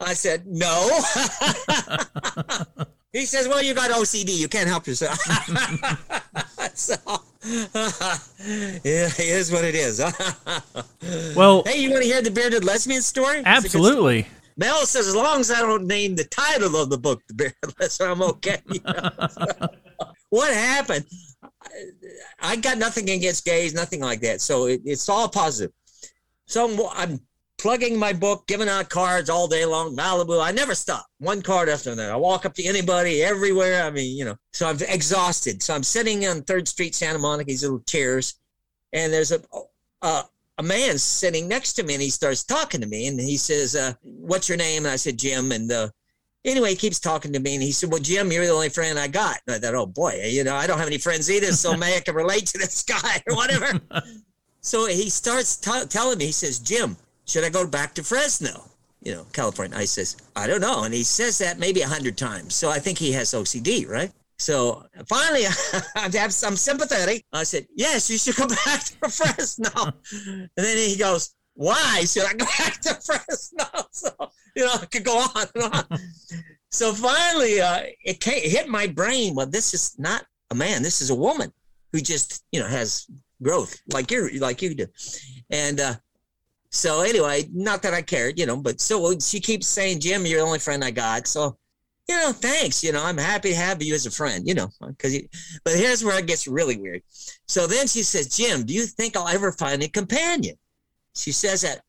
I 0.00 0.14
said, 0.14 0.46
no. 0.46 0.88
he 3.12 3.26
says, 3.26 3.48
well, 3.48 3.62
you 3.62 3.74
got 3.74 3.90
OCD. 3.90 4.36
You 4.36 4.48
can't 4.48 4.68
help 4.68 4.86
yourself. 4.86 5.18
so, 6.74 6.94
yeah, 7.44 9.08
it 9.08 9.18
is 9.18 9.52
what 9.52 9.64
it 9.64 9.74
is. 9.74 10.00
Well, 11.36 11.62
hey, 11.66 11.82
you 11.82 11.90
want 11.90 12.02
to 12.02 12.08
hear 12.08 12.22
the 12.22 12.30
bearded 12.30 12.64
lesbian 12.64 13.02
story? 13.02 13.42
Absolutely. 13.44 14.26
Mel 14.56 14.84
says, 14.84 15.06
as 15.06 15.14
long 15.14 15.40
as 15.40 15.50
I 15.50 15.60
don't 15.60 15.86
name 15.86 16.16
the 16.16 16.24
title 16.24 16.76
of 16.76 16.90
the 16.90 16.98
book, 16.98 17.22
The 17.28 17.34
Bearded 17.34 17.80
Lesbian, 17.80 18.10
I'm 18.10 18.22
okay. 18.22 18.58
you 18.70 18.80
know? 18.84 19.10
What 20.30 20.52
happened? 20.52 21.04
I 22.40 22.56
got 22.56 22.78
nothing 22.78 23.10
against 23.10 23.44
gays, 23.44 23.74
nothing 23.74 24.00
like 24.00 24.20
that. 24.22 24.40
So 24.40 24.66
it, 24.66 24.80
it's 24.84 25.08
all 25.08 25.28
positive. 25.28 25.72
So 26.46 26.90
I'm, 26.94 27.20
plugging 27.60 27.98
my 27.98 28.12
book, 28.12 28.46
giving 28.46 28.68
out 28.68 28.88
cards 28.88 29.28
all 29.28 29.46
day 29.46 29.66
long, 29.66 29.94
Malibu. 29.94 30.42
I 30.42 30.50
never 30.50 30.74
stop. 30.74 31.06
One 31.18 31.42
card 31.42 31.68
after 31.68 31.90
another. 31.90 32.12
I 32.12 32.16
walk 32.16 32.46
up 32.46 32.54
to 32.54 32.64
anybody, 32.64 33.22
everywhere. 33.22 33.82
I 33.82 33.90
mean, 33.90 34.16
you 34.16 34.24
know, 34.24 34.36
so 34.52 34.66
I'm 34.66 34.78
exhausted. 34.88 35.62
So 35.62 35.74
I'm 35.74 35.82
sitting 35.82 36.26
on 36.26 36.42
Third 36.42 36.66
Street, 36.66 36.94
Santa 36.94 37.18
Monica, 37.18 37.48
these 37.48 37.62
little 37.62 37.80
chairs, 37.80 38.36
and 38.94 39.12
there's 39.12 39.32
a, 39.32 39.42
a 40.02 40.24
a 40.58 40.62
man 40.62 40.98
sitting 40.98 41.48
next 41.48 41.74
to 41.74 41.82
me, 41.82 41.94
and 41.94 42.02
he 42.02 42.10
starts 42.10 42.44
talking 42.44 42.80
to 42.80 42.86
me, 42.86 43.06
and 43.06 43.20
he 43.20 43.36
says, 43.36 43.76
uh, 43.76 43.92
"What's 44.02 44.48
your 44.48 44.58
name?" 44.58 44.84
And 44.84 44.92
I 44.92 44.96
said, 44.96 45.18
"Jim." 45.18 45.52
And 45.52 45.70
uh, 45.70 45.88
anyway, 46.44 46.70
he 46.70 46.76
keeps 46.76 46.98
talking 46.98 47.32
to 47.32 47.40
me, 47.40 47.54
and 47.54 47.62
he 47.62 47.72
said, 47.72 47.90
"Well, 47.90 48.00
Jim, 48.00 48.30
you're 48.32 48.46
the 48.46 48.52
only 48.52 48.68
friend 48.68 48.98
I 48.98 49.08
got." 49.08 49.38
And 49.46 49.56
I 49.56 49.58
thought, 49.58 49.74
"Oh 49.74 49.86
boy, 49.86 50.22
you 50.26 50.44
know, 50.44 50.54
I 50.54 50.66
don't 50.66 50.78
have 50.78 50.86
any 50.86 50.98
friends 50.98 51.30
either, 51.30 51.52
so 51.52 51.76
maybe 51.76 51.96
I 51.96 52.00
can 52.00 52.14
relate 52.14 52.46
to 52.46 52.58
this 52.58 52.82
guy 52.82 53.22
or 53.28 53.36
whatever." 53.36 53.80
so 54.60 54.86
he 54.86 55.10
starts 55.10 55.56
t- 55.56 55.86
telling 55.88 56.18
me, 56.18 56.26
he 56.26 56.32
says, 56.32 56.58
"Jim, 56.58 56.96
should 57.26 57.44
I 57.44 57.50
go 57.50 57.66
back 57.66 57.94
to 57.94 58.02
Fresno?" 58.02 58.64
You 59.02 59.14
know, 59.14 59.26
California. 59.32 59.76
I 59.76 59.84
says, 59.84 60.16
"I 60.36 60.46
don't 60.46 60.60
know," 60.60 60.84
and 60.84 60.94
he 60.94 61.02
says 61.02 61.38
that 61.38 61.58
maybe 61.58 61.82
a 61.82 61.88
hundred 61.88 62.16
times. 62.16 62.54
So 62.54 62.70
I 62.70 62.78
think 62.78 62.98
he 62.98 63.12
has 63.12 63.32
OCD, 63.32 63.88
right? 63.88 64.12
So 64.38 64.86
finally, 65.06 65.44
I'm, 65.96 66.56
sympathetic. 66.56 67.24
I 67.32 67.42
said, 67.42 67.66
"Yes, 67.74 68.08
you 68.08 68.18
should 68.18 68.36
come 68.36 68.48
back 68.64 68.84
to 68.84 69.08
Fresno." 69.08 69.92
and 70.12 70.50
then 70.56 70.76
he 70.76 70.96
goes, 70.96 71.34
"Why 71.54 72.04
should 72.04 72.24
I 72.24 72.34
go 72.34 72.46
back 72.58 72.80
to 72.82 72.94
Fresno?" 72.94 73.64
So 73.92 74.10
you 74.56 74.64
know, 74.64 74.74
I 74.74 74.86
could 74.86 75.04
go 75.04 75.18
on 75.18 75.46
and 75.54 75.74
on. 75.74 75.98
so 76.70 76.92
finally, 76.92 77.60
uh, 77.60 77.82
it, 78.04 78.20
came, 78.20 78.42
it 78.42 78.50
hit 78.50 78.68
my 78.68 78.86
brain. 78.86 79.34
Well, 79.34 79.46
this 79.46 79.74
is 79.74 79.98
not 79.98 80.24
a 80.50 80.54
man. 80.54 80.82
This 80.82 81.00
is 81.00 81.10
a 81.10 81.14
woman 81.14 81.52
who 81.92 82.00
just 82.00 82.44
you 82.52 82.60
know 82.60 82.66
has 82.66 83.06
growth 83.42 83.76
like 83.92 84.10
you 84.10 84.28
like 84.38 84.62
you 84.62 84.74
do, 84.74 84.86
and. 85.50 85.80
uh 85.80 85.94
so 86.72 87.00
anyway, 87.00 87.48
not 87.52 87.82
that 87.82 87.94
I 87.94 88.00
cared, 88.00 88.38
you 88.38 88.46
know, 88.46 88.56
but 88.56 88.80
so 88.80 89.18
she 89.18 89.40
keeps 89.40 89.66
saying, 89.66 89.98
Jim, 89.98 90.24
you're 90.24 90.38
the 90.38 90.46
only 90.46 90.60
friend 90.60 90.84
I 90.84 90.92
got. 90.92 91.26
So 91.26 91.58
you 92.10 92.16
know, 92.16 92.32
thanks. 92.32 92.82
You 92.82 92.90
know, 92.90 93.04
I'm 93.04 93.16
happy 93.16 93.50
to 93.50 93.56
have 93.56 93.80
you 93.80 93.94
as 93.94 94.04
a 94.04 94.10
friend, 94.10 94.46
you 94.46 94.54
know, 94.54 94.68
because, 94.84 95.16
but 95.64 95.76
here's 95.76 96.04
where 96.04 96.18
it 96.18 96.26
gets 96.26 96.48
really 96.48 96.76
weird. 96.76 97.02
So 97.46 97.68
then 97.68 97.86
she 97.86 98.02
says, 98.02 98.36
Jim, 98.36 98.64
do 98.66 98.74
you 98.74 98.84
think 98.84 99.16
I'll 99.16 99.28
ever 99.28 99.52
find 99.52 99.80
a 99.82 99.88
companion? 99.88 100.56
She 101.20 101.32
says 101.32 101.62
that 101.62 101.82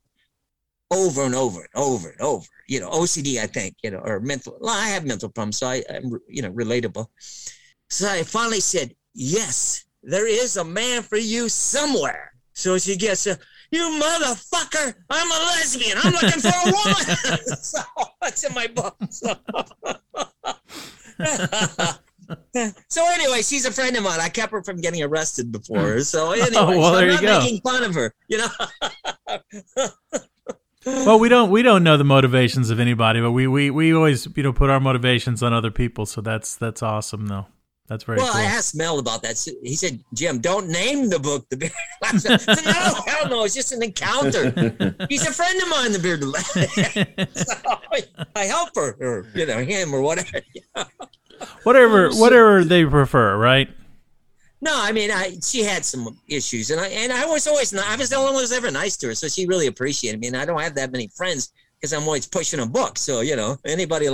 over 0.91 1.23
and 1.23 1.33
over 1.35 1.61
and 1.61 1.69
over 1.75 2.09
and 2.09 2.21
over, 2.21 2.45
you 2.67 2.79
know, 2.79 2.89
OCD, 2.89 3.37
I 3.37 3.47
think, 3.47 3.75
you 3.81 3.91
know, 3.91 3.99
or 3.99 4.19
mental, 4.19 4.57
well, 4.59 4.75
I 4.75 4.89
have 4.89 5.05
mental 5.05 5.29
problems, 5.29 5.57
so 5.57 5.67
I, 5.67 5.83
I'm, 5.89 6.19
you 6.27 6.41
know, 6.41 6.51
relatable. 6.51 7.07
So 7.89 8.09
I 8.09 8.23
finally 8.23 8.59
said, 8.59 8.93
yes, 9.13 9.85
there 10.03 10.27
is 10.27 10.57
a 10.57 10.63
man 10.63 11.03
for 11.03 11.17
you 11.17 11.47
somewhere. 11.47 12.33
So 12.53 12.77
she 12.77 12.97
gets 12.97 13.25
a, 13.27 13.37
you 13.71 13.79
motherfucker, 14.01 14.93
I'm 15.09 15.31
a 15.31 15.45
lesbian. 15.45 15.97
I'm 16.03 16.11
looking 16.11 16.41
for 16.41 16.49
a 16.49 16.71
woman. 16.71 17.55
so 17.61 17.79
that's 18.21 18.43
in 18.43 18.53
my 18.53 18.67
book. 18.67 18.97
So. 19.09 19.33
so 22.89 23.05
anyway, 23.07 23.41
she's 23.41 23.65
a 23.65 23.71
friend 23.71 23.95
of 23.97 24.03
mine. 24.03 24.19
I 24.19 24.29
kept 24.29 24.51
her 24.51 24.63
from 24.63 24.77
getting 24.77 25.01
arrested 25.03 25.51
before. 25.51 26.01
So 26.01 26.31
anyway, 26.31 26.47
Oh, 26.55 26.77
well, 26.77 26.93
so 26.93 26.99
there 26.99 27.11
I'm 27.11 27.21
you 27.21 27.27
not 27.27 27.39
go. 27.39 27.39
making 27.39 27.61
fun 27.61 27.83
of 27.83 27.93
her. 27.95 28.13
You 28.27 28.39
know. 28.39 29.87
Well, 30.83 31.19
we 31.19 31.29
don't 31.29 31.51
we 31.51 31.61
don't 31.61 31.83
know 31.83 31.95
the 31.95 32.03
motivations 32.03 32.71
of 32.71 32.79
anybody, 32.79 33.21
but 33.21 33.33
we 33.33 33.45
we, 33.45 33.69
we 33.69 33.93
always 33.93 34.27
you 34.35 34.41
know 34.41 34.51
put 34.51 34.71
our 34.71 34.79
motivations 34.79 35.43
on 35.43 35.53
other 35.53 35.69
people. 35.69 36.07
So 36.07 36.21
that's 36.21 36.55
that's 36.55 36.81
awesome, 36.81 37.27
though. 37.27 37.45
That's 37.87 38.03
very 38.03 38.17
well, 38.17 38.31
cool. 38.31 38.41
I 38.41 38.45
asked 38.45 38.73
Mel 38.73 38.97
about 38.97 39.21
that. 39.21 39.37
He 39.61 39.75
said, 39.75 40.03
"Jim, 40.15 40.39
don't 40.39 40.69
name 40.69 41.09
the 41.09 41.19
book 41.19 41.45
the 41.49 41.57
beard." 41.57 41.71
I 42.03 42.17
said, 42.17 42.41
no, 42.65 42.71
hell 43.05 43.29
no, 43.29 43.43
it's 43.43 43.53
just 43.53 43.73
an 43.73 43.83
encounter. 43.83 44.49
He's 45.07 45.27
a 45.27 45.31
friend 45.31 45.61
of 45.61 45.69
mine, 45.69 45.91
the 45.91 45.99
bearded 45.99 46.33
so 47.35 47.53
I 48.35 48.45
help 48.45 48.69
her, 48.75 48.95
or 48.99 49.27
you 49.35 49.45
know, 49.45 49.59
him, 49.59 49.93
or 49.93 50.01
whatever. 50.01 50.41
Whatever 51.63 52.11
whatever 52.11 52.63
they 52.63 52.85
prefer, 52.85 53.37
right? 53.37 53.69
No, 54.61 54.73
I 54.75 54.91
mean, 54.91 55.09
I 55.09 55.37
she 55.43 55.63
had 55.63 55.83
some 55.83 56.17
issues, 56.27 56.69
and 56.69 56.79
I 56.79 56.87
and 56.87 57.11
I 57.11 57.25
was 57.25 57.47
always 57.47 57.73
ni- 57.73 57.79
I 57.79 57.95
was 57.95 58.09
the 58.09 58.17
only 58.17 58.27
one 58.27 58.35
who 58.35 58.41
was 58.41 58.51
ever 58.51 58.69
nice 58.69 58.95
to 58.97 59.07
her, 59.07 59.15
so 59.15 59.27
she 59.27 59.47
really 59.47 59.67
appreciated 59.67 60.19
me. 60.19 60.27
And 60.27 60.37
I 60.37 60.45
don't 60.45 60.59
have 60.59 60.75
that 60.75 60.91
many 60.91 61.09
friends 61.15 61.51
because 61.79 61.93
I'm 61.93 62.03
always 62.03 62.27
pushing 62.27 62.59
a 62.59 62.65
book. 62.65 62.97
So 62.97 63.21
you 63.21 63.35
know, 63.35 63.57
anybody 63.65 64.07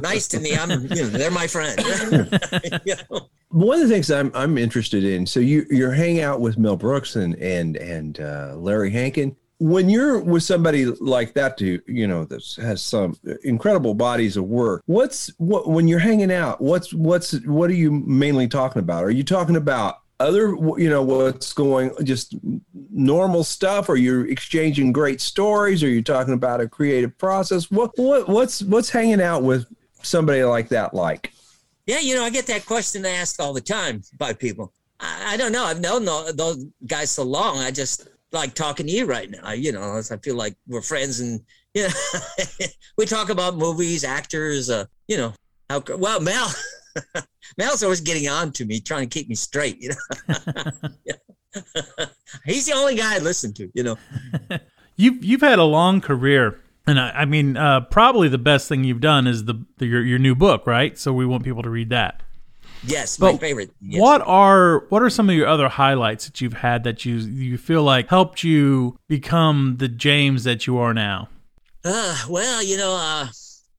nice 0.00 0.26
to 0.28 0.40
me, 0.40 0.56
I'm 0.56 0.70
you 0.70 0.88
know, 1.02 1.08
they're 1.08 1.30
my 1.30 1.46
friend. 1.46 1.78
You 2.84 2.94
know? 3.10 3.28
One 3.50 3.80
of 3.80 3.88
the 3.88 3.94
things 3.94 4.10
I'm 4.10 4.30
I'm 4.34 4.56
interested 4.58 5.04
in. 5.04 5.26
So 5.26 5.40
you 5.40 5.66
you're 5.70 5.92
hanging 5.92 6.22
out 6.22 6.40
with 6.40 6.58
Mel 6.58 6.76
Brooks 6.76 7.16
and 7.16 7.34
and 7.36 7.76
and 7.76 8.20
uh, 8.20 8.54
Larry 8.56 8.90
Hankin. 8.90 9.36
When 9.60 9.88
you're 9.88 10.20
with 10.20 10.44
somebody 10.44 10.84
like 10.84 11.34
that, 11.34 11.58
to 11.58 11.80
you 11.86 12.06
know, 12.06 12.24
that 12.26 12.44
has 12.58 12.80
some 12.80 13.16
incredible 13.42 13.94
bodies 13.94 14.36
of 14.36 14.44
work. 14.44 14.82
What's 14.86 15.28
what 15.38 15.68
when 15.68 15.88
you're 15.88 15.98
hanging 15.98 16.32
out? 16.32 16.60
What's 16.60 16.94
what's 16.94 17.44
what 17.44 17.70
are 17.70 17.74
you 17.74 17.90
mainly 17.90 18.46
talking 18.46 18.80
about? 18.80 19.04
Are 19.04 19.10
you 19.10 19.24
talking 19.24 19.56
about 19.56 19.96
other 20.20 20.56
you 20.76 20.88
know 20.88 21.02
what's 21.02 21.52
going 21.52 21.92
just 22.04 22.34
normal 22.90 23.44
stuff? 23.44 23.88
Are 23.88 23.96
you're 23.96 24.28
exchanging 24.28 24.92
great 24.92 25.20
stories? 25.20 25.82
Are 25.82 25.88
you 25.88 26.02
talking 26.02 26.34
about 26.34 26.60
a 26.60 26.68
creative 26.68 27.16
process? 27.18 27.70
What 27.70 27.90
what 27.96 28.28
what's 28.28 28.62
what's 28.62 28.90
hanging 28.90 29.20
out 29.20 29.42
with 29.42 29.66
somebody 30.02 30.44
like 30.44 30.68
that 30.68 30.94
like? 30.94 31.32
Yeah, 31.86 32.00
you 32.00 32.14
know, 32.14 32.22
I 32.22 32.30
get 32.30 32.46
that 32.46 32.66
question 32.66 33.06
asked 33.06 33.40
all 33.40 33.52
the 33.52 33.60
time 33.60 34.02
by 34.18 34.34
people. 34.34 34.72
I, 35.00 35.34
I 35.34 35.36
don't 35.36 35.52
know. 35.52 35.64
I've 35.64 35.80
known 35.80 36.04
those 36.04 36.66
guys 36.86 37.10
so 37.10 37.22
long. 37.22 37.58
I 37.58 37.70
just 37.70 38.08
like 38.32 38.54
talking 38.54 38.86
to 38.86 38.92
you 38.92 39.06
right 39.06 39.30
now. 39.30 39.52
You 39.52 39.72
know, 39.72 40.00
I 40.10 40.16
feel 40.18 40.36
like 40.36 40.56
we're 40.66 40.82
friends, 40.82 41.20
and 41.20 41.40
you 41.74 41.88
know, 41.88 41.94
we 42.98 43.06
talk 43.06 43.30
about 43.30 43.56
movies, 43.56 44.04
actors. 44.04 44.70
Uh, 44.70 44.86
you 45.06 45.16
know, 45.16 45.34
how 45.70 45.82
well 45.96 46.20
Mel. 46.20 46.52
Mel's 47.58 47.82
always 47.82 48.00
getting 48.00 48.28
on 48.28 48.52
to 48.52 48.64
me, 48.64 48.80
trying 48.80 49.08
to 49.08 49.18
keep 49.18 49.28
me 49.28 49.34
straight. 49.34 49.80
You 49.80 49.90
know, 49.90 50.36
he's 52.44 52.66
the 52.66 52.72
only 52.74 52.96
guy 52.96 53.16
I 53.16 53.18
listen 53.18 53.54
to. 53.54 53.70
You 53.74 53.82
know, 53.84 53.96
You've 54.98 55.24
you've 55.24 55.40
had 55.42 55.60
a 55.60 55.64
long 55.64 56.00
career, 56.00 56.58
and 56.84 56.98
I, 56.98 57.10
I 57.10 57.24
mean, 57.24 57.56
uh, 57.56 57.82
probably 57.82 58.28
the 58.28 58.36
best 58.36 58.68
thing 58.68 58.82
you've 58.82 59.00
done 59.00 59.28
is 59.28 59.44
the, 59.44 59.64
the 59.76 59.86
your 59.86 60.02
your 60.02 60.18
new 60.18 60.34
book, 60.34 60.66
right? 60.66 60.98
So 60.98 61.12
we 61.12 61.24
want 61.24 61.44
people 61.44 61.62
to 61.62 61.70
read 61.70 61.90
that. 61.90 62.20
Yes, 62.84 63.18
my 63.18 63.36
favorite. 63.36 63.70
Yes. 63.80 64.00
What 64.00 64.22
are 64.26 64.84
what 64.88 65.02
are 65.02 65.10
some 65.10 65.28
of 65.28 65.34
your 65.34 65.46
other 65.46 65.68
highlights 65.68 66.26
that 66.26 66.40
you've 66.40 66.54
had 66.54 66.84
that 66.84 67.04
you 67.04 67.16
you 67.16 67.58
feel 67.58 67.82
like 67.82 68.08
helped 68.08 68.44
you 68.44 68.98
become 69.08 69.76
the 69.78 69.88
James 69.88 70.44
that 70.44 70.66
you 70.66 70.78
are 70.78 70.94
now? 70.94 71.28
Uh, 71.84 72.16
well, 72.28 72.62
you 72.62 72.76
know, 72.76 72.92
uh, 72.92 73.26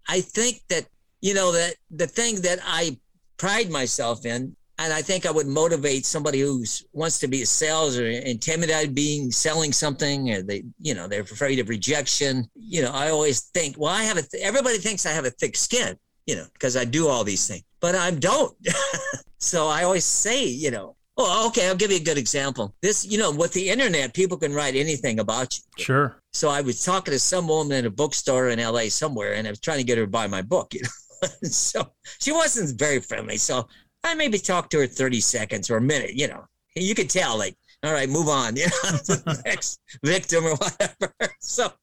I 0.08 0.22
think 0.22 0.62
that 0.70 0.86
you 1.22 1.34
know 1.34 1.52
that 1.52 1.76
the 1.92 2.08
thing 2.08 2.42
that 2.42 2.60
I 2.66 2.98
pride 3.38 3.70
myself 3.70 4.26
in, 4.26 4.56
and 4.78 4.94
I 4.94 5.02
think 5.02 5.26
I 5.26 5.32
would 5.32 5.48
motivate 5.48 6.06
somebody 6.06 6.42
who 6.42 6.64
wants 6.94 7.20
to 7.20 7.28
be 7.28 7.42
a 7.42 7.46
sales 7.46 7.98
or 7.98 8.08
intimidated 8.08 8.96
being 8.96 9.32
selling 9.32 9.74
something, 9.74 10.32
or 10.32 10.42
they, 10.42 10.64
you 10.80 10.94
know, 10.94 11.08
they're 11.08 11.22
afraid 11.22 11.60
of 11.60 11.70
rejection. 11.70 12.50
You 12.56 12.84
know, 12.84 12.92
I 12.92 13.10
always 13.10 13.42
think, 13.42 13.78
well, 13.78 13.94
I 13.94 14.04
have 14.04 14.18
a. 14.18 14.22
Th- 14.22 14.44
everybody 14.44 14.78
thinks 14.78 15.06
I 15.06 15.12
have 15.12 15.26
a 15.26 15.32
thick 15.32 15.56
skin, 15.56 15.98
you 16.30 16.36
know, 16.36 16.46
because 16.54 16.78
I 16.78 16.86
do 16.86 17.08
all 17.08 17.24
these 17.24 17.48
things, 17.48 17.64
but 17.80 17.96
I 17.96 18.12
don't. 18.12 18.56
so 19.40 19.68
I 19.68 19.84
always 19.84 20.06
say, 20.06 20.46
you 20.46 20.70
know, 20.70 20.96
oh, 21.18 21.48
okay, 21.48 21.68
I'll 21.68 21.76
give 21.76 21.90
you 21.90 21.98
a 21.98 22.04
good 22.04 22.20
example. 22.20 22.76
This, 22.84 23.04
you 23.04 23.18
know, 23.18 23.32
with 23.32 23.52
the 23.54 23.68
internet, 23.68 24.14
people 24.14 24.38
can 24.38 24.54
write 24.54 24.76
anything 24.76 25.20
about 25.20 25.58
you. 25.58 25.84
Sure. 25.84 26.22
So 26.32 26.50
I 26.50 26.62
was 26.62 26.86
talking 26.86 27.14
to 27.14 27.20
some 27.20 27.48
woman 27.48 27.80
in 27.80 27.86
a 27.88 27.90
bookstore 27.90 28.50
in 28.50 28.60
LA 28.60 28.90
somewhere, 28.90 29.34
and 29.34 29.48
I 29.48 29.50
was 29.50 29.60
trying 29.60 29.80
to 29.80 29.84
get 29.84 29.98
her 29.98 30.06
to 30.06 30.10
buy 30.10 30.28
my 30.28 30.44
book. 30.44 30.74
You 30.80 30.84
know, 30.84 31.30
so 31.50 31.92
she 32.22 32.32
wasn't 32.32 32.80
very 32.80 33.02
friendly. 33.02 33.38
So 33.38 33.68
I 34.04 34.14
maybe 34.14 34.38
talked 34.38 34.72
to 34.72 34.80
her 34.80 34.88
thirty 34.88 35.20
seconds 35.20 35.70
or 35.70 35.78
a 35.78 35.82
minute. 35.82 36.14
You 36.14 36.30
know, 36.30 36.46
you 36.76 36.96
could 36.96 37.10
tell 37.10 37.38
like, 37.38 37.56
all 37.84 37.92
right, 37.92 38.08
move 38.08 38.30
on. 38.30 38.56
You 38.56 38.68
know, 38.68 39.34
next 39.44 39.82
victim 40.02 40.46
or 40.46 40.56
whatever. 40.56 41.14
So 41.42 41.74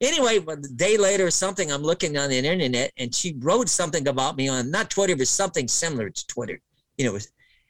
anyway, 0.00 0.38
but 0.38 0.58
a 0.58 0.68
day 0.74 0.96
later 0.96 1.26
or 1.26 1.30
something, 1.30 1.70
I'm 1.70 1.82
looking 1.82 2.16
on 2.16 2.30
the 2.30 2.38
internet, 2.38 2.92
and 2.98 3.14
she 3.14 3.36
wrote 3.38 3.68
something 3.68 4.08
about 4.08 4.36
me 4.36 4.48
on 4.48 4.70
not 4.70 4.90
Twitter, 4.90 5.16
but 5.16 5.28
something 5.28 5.68
similar 5.68 6.10
to 6.10 6.26
Twitter. 6.26 6.60
You 6.98 7.12
know, 7.12 7.18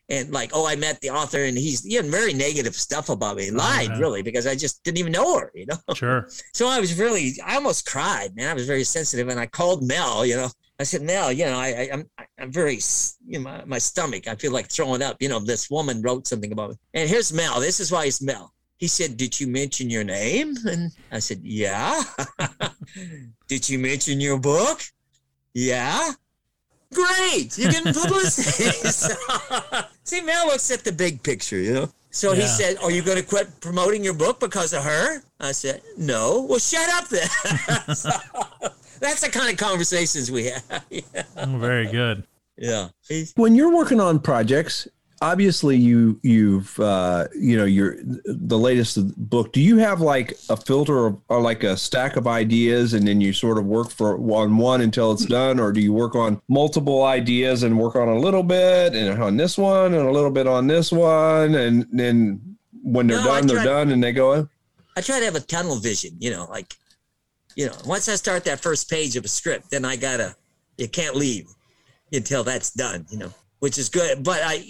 and 0.09 0.33
like, 0.33 0.53
oh, 0.55 0.67
I 0.67 0.77
met 0.77 1.01
the 1.01 1.11
author, 1.11 1.45
and 1.45 1.59
he's 1.59 1.83
he 1.83 1.95
had 1.95 2.07
very 2.07 2.33
negative 2.33 2.75
stuff 2.75 3.09
about 3.09 3.37
me. 3.37 3.45
He 3.45 3.51
uh-huh. 3.51 3.59
lied 3.59 3.99
really 3.99 4.23
because 4.23 4.47
I 4.47 4.55
just 4.55 4.83
didn't 4.85 4.99
even 4.99 5.13
know 5.13 5.39
her. 5.39 5.51
You 5.55 5.67
know. 5.67 5.77
Sure. 5.95 6.29
So 6.53 6.69
I 6.69 6.79
was 6.79 6.99
really, 6.99 7.33
I 7.45 7.55
almost 7.57 7.87
cried, 7.87 8.37
man. 8.37 8.51
I 8.51 8.55
was 8.55 8.67
very 8.67 8.85
sensitive, 8.85 9.29
and 9.29 9.41
I 9.41 9.47
called 9.47 9.83
Mel. 9.83 10.27
You 10.27 10.37
know, 10.37 10.49
I 10.79 10.85
said, 10.85 11.03
Mel, 11.03 11.33
you 11.33 11.47
know, 11.47 11.59
I, 11.59 11.69
I 11.69 11.89
I'm 11.93 12.11
I'm 12.39 12.53
very, 12.53 12.79
you 13.27 13.39
know, 13.39 13.41
my, 13.41 13.65
my 13.65 13.79
stomach, 13.79 14.29
I 14.29 14.35
feel 14.35 14.53
like 14.53 14.69
throwing 14.69 15.03
up. 15.03 15.17
You 15.21 15.29
know, 15.29 15.41
this 15.41 15.71
woman 15.71 16.03
wrote 16.03 16.27
something 16.27 16.53
about 16.53 16.71
me, 16.71 16.77
and 16.95 17.09
here's 17.09 17.33
Mel. 17.33 17.61
This 17.61 17.81
is 17.81 17.91
why 17.91 18.05
he's 18.05 18.23
Mel. 18.23 18.53
He 18.79 18.89
said, 18.89 19.17
"Did 19.17 19.41
you 19.41 19.47
mention 19.47 19.89
your 19.91 20.05
name?" 20.05 20.57
And 20.69 20.93
I 21.11 21.19
said, 21.21 21.41
"Yeah." 21.43 22.03
Did 23.49 23.69
you 23.69 23.79
mention 23.79 24.21
your 24.21 24.39
book? 24.39 24.81
Yeah. 25.55 26.13
Great, 26.95 27.59
you 27.59 27.71
get 27.71 27.83
publicity. 27.85 28.71
So, 28.89 29.15
see, 30.05 30.21
Mel 30.23 30.47
looks 30.47 30.71
at 30.71 30.85
the 30.85 30.93
big 30.93 31.23
picture, 31.23 31.59
you 31.59 31.75
know. 31.75 31.89
So 32.11 32.33
he 32.33 32.47
said, 32.47 32.79
"Are 32.83 32.91
you 32.91 33.03
going 33.03 33.19
to 33.19 33.25
quit 33.25 33.61
promoting 33.61 34.05
your 34.05 34.15
book 34.15 34.41
because 34.41 34.73
of 34.73 34.85
her?" 34.85 35.23
I 35.41 35.53
said, 35.53 35.83
"No." 35.99 36.43
Well, 36.49 36.59
shut 36.59 36.89
up 36.95 37.09
then. 37.09 37.29
So, 37.95 38.11
that's 39.01 39.21
the 39.21 39.29
kind 39.29 39.51
of 39.53 39.59
conversations 39.59 40.31
we 40.31 40.47
have. 40.47 40.85
Oh, 41.37 41.59
very 41.59 41.87
good. 41.87 42.25
yeah. 42.57 42.89
When 43.35 43.55
you're 43.55 43.75
working 43.75 44.01
on 44.01 44.21
projects 44.21 44.89
obviously 45.23 45.77
you 45.77 46.21
you've 46.23 46.79
uh 46.79 47.27
you 47.35 47.57
know 47.57 47.65
your 47.65 47.97
the 48.25 48.59
latest 48.59 48.99
book 49.31 49.53
do 49.53 49.61
you 49.61 49.79
have 49.79 50.01
like 50.01 50.37
a 50.51 50.57
filter 50.57 50.97
or, 50.97 51.19
or 51.29 51.41
like 51.41 51.63
a 51.65 51.77
stack 51.77 52.17
of 52.17 52.27
ideas 52.27 52.93
and 52.95 53.07
then 53.09 53.21
you 53.21 53.33
sort 53.33 53.59
of 53.59 53.65
work 53.65 53.91
for 53.91 54.17
on 54.33 54.57
one 54.57 54.81
until 54.83 55.13
it's 55.13 55.25
done? 55.25 55.59
Or 55.59 55.73
do 55.73 55.81
you 55.81 55.93
work 55.93 56.15
on 56.15 56.41
multiple 56.49 57.05
ideas 57.05 57.63
and 57.63 57.79
work 57.79 57.97
on 57.97 58.09
a 58.09 58.19
little 58.19 58.43
bit 58.43 58.95
and 58.95 59.23
on 59.23 59.37
this 59.37 59.57
one 59.57 59.95
and 59.95 60.07
a 60.07 60.11
little 60.11 60.31
bit 60.31 60.47
on 60.47 60.67
this 60.67 60.93
one? 60.93 61.55
And 61.55 61.87
then 61.91 62.57
when 62.83 63.07
they're 63.07 63.19
No, 63.19 63.25
done 63.25 63.47
they're 63.47 63.65
done 63.65 63.91
and 63.91 64.03
they 64.03 64.13
go 64.13 64.33
in? 64.35 64.49
I 64.97 65.01
try 65.01 65.19
to 65.19 65.25
have 65.25 65.35
a 65.35 65.41
tunnel 65.41 65.77
vision, 65.77 66.17
you 66.19 66.31
know, 66.31 66.47
like, 66.51 66.75
you 67.55 67.67
know, 67.67 67.75
once 67.87 68.09
I 68.09 68.15
start 68.17 68.45
that 68.45 68.61
first 68.61 68.89
page 68.89 69.17
of 69.17 69.25
a 69.25 69.29
script, 69.29 69.71
then 69.71 69.85
I 69.85 69.97
gotta, 69.97 70.35
you 70.79 70.89
can't 70.89 71.17
leave 71.17 71.49
until 72.13 72.45
that's 72.45 72.71
done, 72.71 73.07
you 73.11 73.19
know, 73.19 73.33
which 73.61 73.79
is 73.79 73.89
good. 73.89 74.23
But 74.23 74.41
I, 74.43 74.65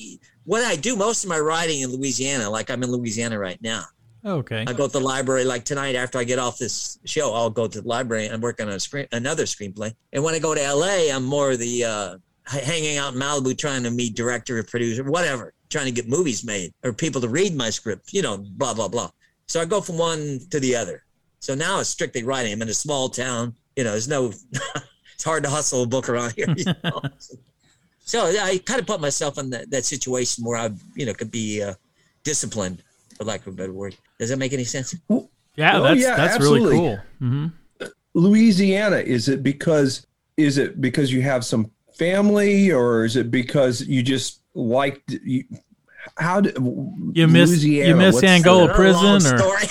what 0.47 0.65
I 0.65 0.77
do 0.77 0.97
most 0.97 1.25
of 1.25 1.29
my 1.29 1.39
writing 1.39 1.81
in 1.83 1.91
Louisiana, 1.91 2.49
like 2.49 2.71
I'm 2.71 2.83
in 2.83 2.91
Louisiana 2.91 3.39
right 3.39 3.61
now. 3.61 3.85
Okay. 4.25 4.65
I 4.67 4.73
go 4.73 4.87
to 4.87 4.93
the 4.93 5.01
library 5.01 5.45
like 5.45 5.65
tonight 5.65 5.95
after 5.95 6.19
I 6.19 6.25
get 6.25 6.39
off 6.39 6.59
this 6.59 6.99
show. 7.05 7.33
I'll 7.35 7.51
go 7.51 7.69
to 7.69 7.81
the 7.81 7.87
library 7.87 8.27
and 8.27 8.43
work 8.43 8.61
on 8.61 8.69
a 8.69 8.81
screen, 8.81 9.07
another 9.13 9.45
screenplay. 9.45 9.95
And 10.13 10.25
when 10.25 10.35
I 10.35 10.39
go 10.39 10.55
to 10.55 10.73
LA, 10.73 11.15
I'm 11.15 11.25
more 11.25 11.57
the 11.57 11.85
uh, 11.85 12.17
hanging 12.47 12.97
out 12.97 13.15
in 13.15 13.21
Malibu, 13.21 13.57
trying 13.57 13.85
to 13.85 13.91
meet 13.91 14.17
director 14.17 14.59
or 14.59 14.63
producer, 14.65 15.05
whatever, 15.05 15.53
trying 15.69 15.87
to 15.87 15.93
get 15.93 16.09
movies 16.09 16.45
made 16.45 16.73
or 16.83 16.93
people 16.93 17.21
to 17.21 17.29
read 17.29 17.55
my 17.55 17.71
script. 17.71 18.13
You 18.13 18.23
know, 18.23 18.39
blah 18.39 18.75
blah 18.75 18.89
blah. 18.89 19.11
So 19.47 19.61
I 19.61 19.65
go 19.65 19.81
from 19.81 19.99
one 19.99 20.41
to 20.51 20.59
the 20.59 20.75
other. 20.75 21.05
So 21.39 21.55
now 21.55 21.79
it's 21.79 21.91
strictly 21.91 22.25
writing. 22.25 22.53
I'm 22.53 22.63
in 22.63 22.69
a 22.69 22.75
small 22.75 23.09
town. 23.09 23.55
You 23.77 23.85
know, 23.85 23.93
there's 23.93 24.09
no. 24.09 24.33
it's 25.15 25.25
hard 25.25 25.45
to 25.45 25.51
hustle 25.51 25.85
a 25.85 25.87
book 25.87 26.09
around 26.09 26.35
here. 26.35 26.53
You 26.57 26.65
know? 26.85 27.01
So 28.07 28.25
I 28.27 28.59
kind 28.65 28.81
of 28.81 28.87
put 28.87 29.01
myself 29.01 29.37
in 29.39 29.51
that, 29.51 29.71
that 29.71 29.85
situation 29.85 30.45
where 30.45 30.57
I, 30.59 30.71
you 30.95 31.05
know, 31.07 31.13
could 31.13 31.31
be 31.31 31.63
uh, 31.63 31.75
disciplined, 32.25 32.83
for 33.17 33.25
lack 33.25 33.41
of 33.43 33.49
a 33.49 33.57
better 33.57 33.73
word. 33.73 33.97
Does 34.19 34.31
that 34.31 34.39
make 34.39 34.53
any 34.55 34.65
sense? 34.65 34.95
Yeah, 35.57 35.79
Oh, 35.79 35.83
that's 35.83 36.01
yeah, 36.01 36.17
that's 36.17 36.35
absolutely. 36.37 36.79
really 36.79 36.97
cool. 36.97 36.99
hmm 37.19 37.47
Louisiana 38.15 38.97
is 38.97 39.29
it 39.29 39.43
because 39.43 40.07
is 40.39 40.57
it 40.59 40.81
because 40.81 41.13
you 41.13 41.21
have 41.23 41.45
some 41.45 41.71
family 41.99 42.71
or 42.73 43.05
is 43.05 43.17
it 43.17 43.31
because 43.31 43.83
you 43.87 44.03
just 44.03 44.41
liked 44.55 45.13
you, 45.23 45.45
how 46.17 46.41
do 46.41 46.51
You 47.15 47.27
miss 47.29 47.51
Louisiana, 47.51 47.89
you 47.91 47.97
miss 47.97 48.15
what's 48.15 48.25
Angola 48.25 48.65
Another 48.65 48.75
prison 48.75 49.27
or 49.35 49.59
story. 49.61 49.67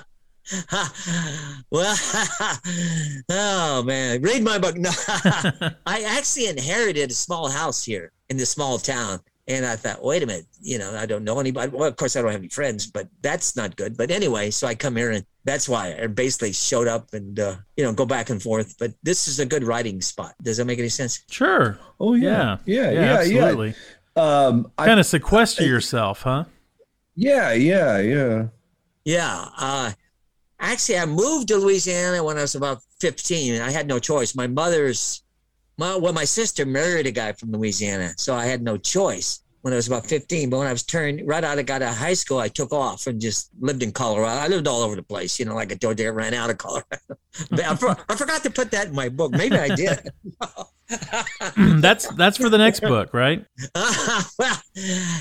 well, 1.70 1.96
oh 3.30 3.82
man, 3.84 4.22
read 4.22 4.42
my 4.42 4.58
book. 4.58 4.76
No, 4.80 4.90
I 5.86 6.02
actually 6.02 6.46
inherited 6.48 7.10
a 7.10 7.14
small 7.14 7.48
house 7.48 7.84
here 7.84 8.12
in 8.28 8.36
this 8.36 8.50
small 8.50 8.78
town, 8.78 9.20
and 9.48 9.64
I 9.66 9.76
thought, 9.76 10.02
wait 10.02 10.22
a 10.22 10.26
minute, 10.26 10.46
you 10.60 10.78
know, 10.78 10.94
I 10.96 11.06
don't 11.06 11.24
know 11.24 11.38
anybody. 11.40 11.70
Well, 11.70 11.88
of 11.88 11.96
course, 11.96 12.16
I 12.16 12.22
don't 12.22 12.30
have 12.30 12.40
any 12.40 12.48
friends, 12.48 12.86
but 12.86 13.08
that's 13.22 13.56
not 13.56 13.76
good. 13.76 13.96
But 13.96 14.10
anyway, 14.10 14.50
so 14.50 14.66
I 14.66 14.74
come 14.74 14.96
here, 14.96 15.10
and 15.10 15.24
that's 15.44 15.68
why 15.68 15.96
I 16.00 16.06
basically 16.06 16.52
showed 16.52 16.88
up 16.88 17.12
and 17.12 17.38
uh, 17.38 17.56
you 17.76 17.84
know 17.84 17.92
go 17.92 18.06
back 18.06 18.30
and 18.30 18.42
forth. 18.42 18.76
But 18.78 18.92
this 19.02 19.28
is 19.28 19.38
a 19.40 19.46
good 19.46 19.64
writing 19.64 20.00
spot. 20.00 20.34
Does 20.42 20.56
that 20.58 20.64
make 20.64 20.78
any 20.78 20.88
sense? 20.88 21.22
sure. 21.30 21.78
Oh 21.98 22.14
yeah, 22.14 22.58
Yeah. 22.64 22.90
yeah, 22.90 22.90
yeah, 22.90 23.00
yeah. 23.00 23.14
absolutely. 23.18 23.74
Um, 24.16 24.72
Kind 24.76 24.98
of 25.00 25.06
sequester 25.06 25.64
yourself, 25.64 26.22
huh? 26.22 26.44
yeah, 27.14 27.52
yeah, 27.52 27.98
yeah. 27.98 28.46
Yeah. 29.04 29.46
Uh, 29.56 29.92
actually, 30.60 30.98
I 30.98 31.06
moved 31.06 31.48
to 31.48 31.56
Louisiana 31.56 32.22
when 32.22 32.38
I 32.38 32.42
was 32.42 32.54
about 32.54 32.82
15. 33.00 33.54
and 33.54 33.62
I 33.62 33.70
had 33.70 33.86
no 33.86 33.98
choice. 33.98 34.34
My 34.34 34.46
mother's, 34.46 35.22
my, 35.78 35.96
well, 35.96 36.12
my 36.12 36.24
sister 36.24 36.66
married 36.66 37.06
a 37.06 37.10
guy 37.10 37.32
from 37.32 37.52
Louisiana. 37.52 38.12
So 38.16 38.34
I 38.34 38.46
had 38.46 38.62
no 38.62 38.76
choice 38.76 39.42
when 39.62 39.72
I 39.72 39.76
was 39.76 39.86
about 39.86 40.06
15. 40.06 40.50
But 40.50 40.58
when 40.58 40.66
I 40.66 40.72
was 40.72 40.82
turned 40.82 41.26
right 41.26 41.42
out, 41.44 41.58
I 41.58 41.62
got 41.62 41.82
out 41.82 41.92
of 41.92 41.98
high 41.98 42.14
school, 42.14 42.38
I 42.38 42.48
took 42.48 42.72
off 42.72 43.06
and 43.06 43.20
just 43.20 43.50
lived 43.60 43.82
in 43.82 43.92
Colorado. 43.92 44.40
I 44.40 44.48
lived 44.48 44.66
all 44.66 44.82
over 44.82 44.96
the 44.96 45.02
place, 45.02 45.38
you 45.38 45.44
know, 45.44 45.54
like 45.54 45.72
I 45.72 45.76
told 45.76 45.98
you, 45.98 46.06
I 46.06 46.10
ran 46.10 46.34
out 46.34 46.50
of 46.50 46.58
Colorado. 46.58 46.98
I, 47.52 47.76
for- 47.76 47.96
I 48.08 48.14
forgot 48.14 48.42
to 48.44 48.50
put 48.50 48.70
that 48.72 48.88
in 48.88 48.94
my 48.94 49.08
book. 49.08 49.32
Maybe 49.32 49.56
I 49.56 49.74
did. 49.74 49.98
that's 51.80 52.08
that's 52.14 52.36
for 52.36 52.48
the 52.48 52.58
next 52.58 52.80
book, 52.80 53.14
right? 53.14 53.44
well, 54.38 54.62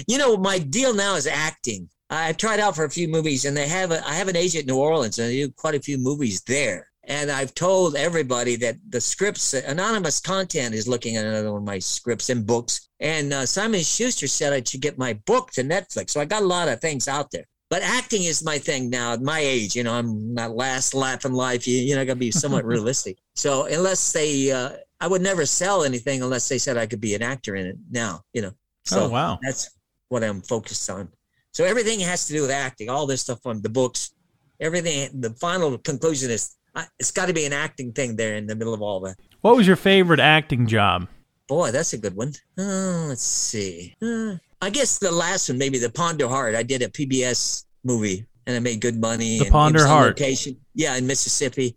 you 0.07 0.17
know, 0.17 0.37
my 0.37 0.57
deal 0.59 0.93
now 0.93 1.15
is 1.15 1.27
acting. 1.27 1.89
I've 2.09 2.37
tried 2.37 2.59
out 2.59 2.75
for 2.75 2.85
a 2.85 2.89
few 2.89 3.07
movies, 3.07 3.45
and 3.45 3.55
they 3.55 3.67
have 3.67 3.91
a, 3.91 4.05
I 4.07 4.15
have 4.15 4.27
an 4.27 4.35
agent 4.35 4.63
in 4.63 4.73
New 4.73 4.79
Orleans, 4.79 5.19
and 5.19 5.27
I 5.27 5.31
do 5.31 5.51
quite 5.51 5.75
a 5.75 5.81
few 5.81 5.97
movies 5.97 6.41
there. 6.41 6.89
And 7.03 7.31
I've 7.31 7.53
told 7.55 7.95
everybody 7.95 8.55
that 8.57 8.77
the 8.89 9.01
scripts, 9.01 9.53
anonymous 9.53 10.19
content, 10.19 10.75
is 10.75 10.87
looking 10.87 11.17
at 11.17 11.25
another 11.25 11.51
one 11.51 11.61
of 11.61 11.67
my 11.67 11.79
scripts 11.79 12.29
and 12.29 12.45
books. 12.45 12.89
And 12.99 13.33
uh, 13.33 13.45
Simon 13.45 13.81
Schuster 13.81 14.27
said 14.27 14.53
I 14.53 14.61
should 14.63 14.81
get 14.81 14.97
my 14.97 15.13
book 15.25 15.51
to 15.51 15.63
Netflix, 15.63 16.11
so 16.11 16.21
I 16.21 16.25
got 16.25 16.43
a 16.43 16.47
lot 16.47 16.67
of 16.67 16.81
things 16.81 17.07
out 17.07 17.31
there. 17.31 17.45
But 17.69 17.83
acting 17.83 18.23
is 18.23 18.43
my 18.43 18.57
thing 18.57 18.89
now. 18.89 19.13
At 19.13 19.21
my 19.21 19.39
age, 19.39 19.75
you 19.75 19.83
know, 19.83 19.93
I'm 19.93 20.33
not 20.33 20.55
last 20.55 20.95
laugh 20.95 21.25
in 21.25 21.33
life. 21.33 21.67
You, 21.67 21.77
you 21.77 21.95
know, 21.95 22.01
I 22.01 22.05
got 22.05 22.13
to 22.13 22.19
be 22.19 22.31
somewhat 22.43 22.65
realistic. 22.65 23.17
So 23.35 23.65
unless 23.65 24.11
they, 24.11 24.51
uh, 24.51 24.71
I 24.99 25.07
would 25.07 25.21
never 25.21 25.45
sell 25.45 25.83
anything 25.83 26.23
unless 26.23 26.49
they 26.49 26.57
said 26.57 26.77
I 26.77 26.87
could 26.87 27.01
be 27.01 27.13
an 27.13 27.21
actor 27.21 27.55
in 27.55 27.67
it. 27.67 27.77
Now, 27.91 28.21
you 28.33 28.41
know. 28.41 28.51
So 28.85 29.05
oh 29.05 29.09
wow. 29.09 29.39
that's 29.43 29.69
what 30.07 30.23
I'm 30.23 30.41
focused 30.41 30.89
on. 30.89 31.09
So 31.53 31.65
everything 31.65 31.99
has 32.01 32.25
to 32.27 32.33
do 32.33 32.41
with 32.43 32.51
acting. 32.51 32.89
All 32.89 33.05
this 33.07 33.21
stuff 33.21 33.39
on 33.45 33.61
the 33.61 33.69
books, 33.69 34.11
everything. 34.59 35.09
The 35.21 35.31
final 35.31 35.77
conclusion 35.77 36.31
is 36.31 36.55
I- 36.75 36.87
it's 36.99 37.11
got 37.11 37.25
to 37.27 37.33
be 37.33 37.45
an 37.45 37.53
acting 37.53 37.91
thing 37.93 38.15
there 38.15 38.35
in 38.35 38.45
the 38.47 38.55
middle 38.55 38.73
of 38.73 38.81
all 38.81 38.99
that. 39.01 39.15
What 39.41 39.55
was 39.57 39.65
your 39.65 39.75
favorite 39.75 40.19
acting 40.19 40.67
job? 40.67 41.07
Boy, 41.47 41.71
that's 41.71 41.93
a 41.93 41.97
good 41.97 42.15
one. 42.15 42.33
Uh, 42.57 43.07
let's 43.07 43.23
see. 43.23 43.95
Uh, 44.01 44.35
I 44.61 44.69
guess 44.69 44.99
the 44.99 45.11
last 45.11 45.49
one, 45.49 45.57
maybe 45.57 45.79
the 45.79 45.89
Ponder 45.89 46.27
Heart. 46.27 46.53
I 46.55 46.61
did 46.63 46.83
a 46.83 46.89
PBS 46.89 47.65
movie 47.83 48.25
and 48.45 48.55
I 48.55 48.59
made 48.59 48.81
good 48.81 48.99
money. 49.01 49.39
The 49.39 49.45
and 49.45 49.51
Ponder 49.51 49.87
Heart. 49.87 50.19
Location. 50.19 50.57
Yeah, 50.75 50.95
in 50.95 51.07
Mississippi. 51.07 51.75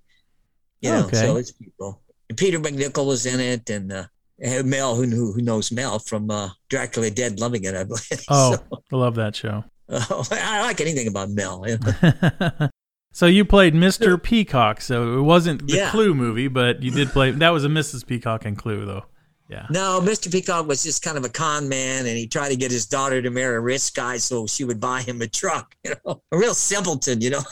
You 0.82 0.90
know, 0.90 1.06
Okay. 1.06 1.16
so 1.16 1.36
it's 1.36 1.52
people. 1.52 2.02
And 2.28 2.36
Peter 2.36 2.58
MacNicol 2.60 3.06
was 3.06 3.24
in 3.24 3.40
it, 3.40 3.70
and 3.70 3.90
uh, 3.92 3.96
Uh, 3.96 4.04
Mel, 4.38 4.96
who 4.96 5.04
who 5.32 5.40
knows 5.42 5.70
Mel 5.72 5.98
from 5.98 6.30
uh, 6.30 6.50
Dracula 6.68 7.10
Dead, 7.10 7.38
loving 7.40 7.64
it. 7.64 7.74
I 7.74 7.84
believe. 7.84 8.02
Oh, 8.28 8.54
So, 8.56 8.82
I 8.92 8.96
love 8.96 9.14
that 9.16 9.36
show. 9.36 9.64
oh, 9.88 10.24
I 10.32 10.62
like 10.62 10.80
anything 10.80 11.06
about 11.08 11.30
Mel. 11.30 11.64
you 11.66 11.78
know. 11.78 12.68
so 13.12 13.26
you 13.26 13.44
played 13.44 13.74
Mr. 13.74 14.20
Peacock. 14.22 14.80
So 14.80 15.18
it 15.18 15.22
wasn't 15.22 15.66
the 15.66 15.74
Yeah. 15.74 15.90
Clue 15.90 16.14
movie, 16.14 16.48
but 16.48 16.82
you 16.82 16.90
did 16.90 17.08
play. 17.10 17.30
That 17.30 17.50
was 17.50 17.64
a 17.64 17.68
Mrs. 17.68 18.06
Peacock 18.06 18.44
and 18.44 18.56
Clue, 18.56 18.84
though. 18.86 19.04
Yeah. 19.48 19.66
No, 19.68 20.00
Mr. 20.02 20.32
Peacock 20.32 20.66
was 20.66 20.82
just 20.82 21.02
kind 21.02 21.18
of 21.18 21.24
a 21.24 21.28
con 21.28 21.68
man, 21.68 22.06
and 22.06 22.16
he 22.16 22.26
tried 22.26 22.48
to 22.50 22.56
get 22.56 22.70
his 22.70 22.86
daughter 22.86 23.20
to 23.20 23.28
marry 23.28 23.56
a 23.56 23.60
rich 23.60 23.92
guy 23.92 24.16
so 24.16 24.46
she 24.46 24.64
would 24.64 24.80
buy 24.80 25.02
him 25.02 25.20
a 25.20 25.26
truck. 25.28 25.74
You 25.84 25.94
know, 26.06 26.22
a 26.32 26.38
real 26.38 26.54
simpleton. 26.54 27.20
You 27.20 27.30
know. 27.30 27.42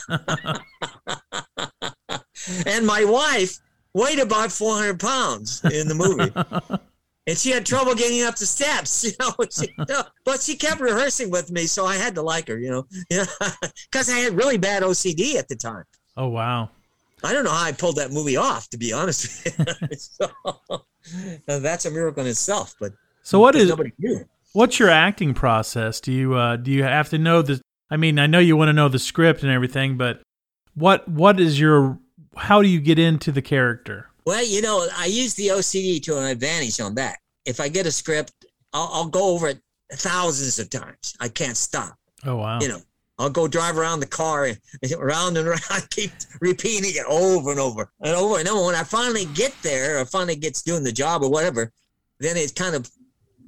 and 2.65 2.85
my 2.87 3.03
wife 3.05 3.57
weighed 3.93 4.19
about 4.19 4.51
400 4.51 4.99
pounds 4.99 5.63
in 5.65 5.87
the 5.87 5.95
movie. 5.95 6.77
And 7.27 7.37
she 7.37 7.51
had 7.51 7.67
trouble 7.67 7.93
getting 7.93 8.23
up 8.23 8.35
the 8.35 8.47
steps, 8.47 9.03
you 9.05 9.11
know. 9.19 9.31
She, 9.51 9.67
but 10.25 10.41
she 10.41 10.55
kept 10.55 10.81
rehearsing 10.81 11.29
with 11.29 11.51
me, 11.51 11.67
so 11.67 11.85
I 11.85 11.95
had 11.95 12.15
to 12.15 12.23
like 12.23 12.47
her, 12.47 12.57
you 12.57 12.71
know, 12.71 12.87
because 13.91 14.09
I 14.09 14.17
had 14.17 14.33
really 14.33 14.57
bad 14.57 14.81
OCD 14.81 15.35
at 15.35 15.47
the 15.47 15.55
time. 15.55 15.83
Oh 16.17 16.29
wow. 16.29 16.69
I 17.23 17.31
don't 17.31 17.43
know 17.43 17.51
how 17.51 17.63
I 17.63 17.73
pulled 17.73 17.97
that 17.97 18.11
movie 18.11 18.37
off, 18.37 18.69
to 18.71 18.77
be 18.77 18.91
honest. 18.91 19.47
so, 20.17 20.31
that's 21.45 21.85
a 21.85 21.91
miracle 21.91 22.23
in 22.23 22.29
itself. 22.29 22.73
But 22.79 22.93
So 23.21 23.39
what 23.39 23.55
is 23.55 23.69
nobody 23.69 23.91
knew. 23.99 24.25
what's 24.53 24.79
your 24.79 24.89
acting 24.89 25.35
process? 25.35 26.01
Do 26.01 26.11
you 26.11 26.33
uh, 26.33 26.55
do 26.55 26.71
you 26.71 26.83
have 26.83 27.09
to 27.09 27.19
know 27.19 27.43
the? 27.43 27.61
I 27.91 27.97
mean, 27.97 28.17
I 28.17 28.25
know 28.25 28.39
you 28.39 28.57
want 28.57 28.69
to 28.69 28.73
know 28.73 28.89
the 28.89 28.99
script 28.99 29.43
and 29.43 29.51
everything, 29.51 29.95
but 29.95 30.21
what 30.73 31.07
what 31.07 31.39
is 31.39 31.59
your? 31.59 31.99
How 32.35 32.61
do 32.61 32.67
you 32.67 32.79
get 32.79 32.99
into 32.99 33.31
the 33.31 33.41
character? 33.41 34.07
Well, 34.25 34.43
you 34.43 34.61
know, 34.61 34.87
I 34.95 35.07
use 35.07 35.33
the 35.33 35.47
OCD 35.47 36.01
to 36.03 36.17
an 36.17 36.25
advantage 36.25 36.79
on 36.79 36.95
that. 36.95 37.17
If 37.45 37.59
I 37.59 37.69
get 37.69 37.85
a 37.85 37.91
script, 37.91 38.33
I'll, 38.73 38.89
I'll 38.93 39.07
go 39.07 39.33
over 39.33 39.49
it 39.49 39.59
thousands 39.93 40.59
of 40.59 40.69
times. 40.69 41.15
I 41.19 41.27
can't 41.27 41.57
stop. 41.57 41.97
Oh 42.25 42.37
wow. 42.37 42.59
You 42.61 42.69
know, 42.69 42.81
I'll 43.17 43.29
go 43.29 43.47
drive 43.47 43.77
around 43.77 43.99
the 43.99 44.07
car 44.07 44.45
and 44.45 44.57
around 44.97 45.37
and 45.37 45.47
around, 45.47 45.61
I 45.69 45.81
keep 45.89 46.11
repeating 46.39 46.91
it 46.93 47.05
over 47.07 47.51
and 47.51 47.59
over 47.59 47.91
and 48.01 48.15
over 48.15 48.39
and 48.39 48.47
over. 48.47 48.65
When 48.67 48.75
I 48.75 48.83
finally 48.83 49.25
get 49.33 49.55
there, 49.63 49.99
or 49.99 50.05
finally 50.05 50.35
gets 50.35 50.61
doing 50.61 50.83
the 50.83 50.91
job 50.91 51.23
or 51.23 51.29
whatever, 51.29 51.71
then 52.19 52.37
it 52.37 52.55
kind 52.55 52.75
of 52.75 52.89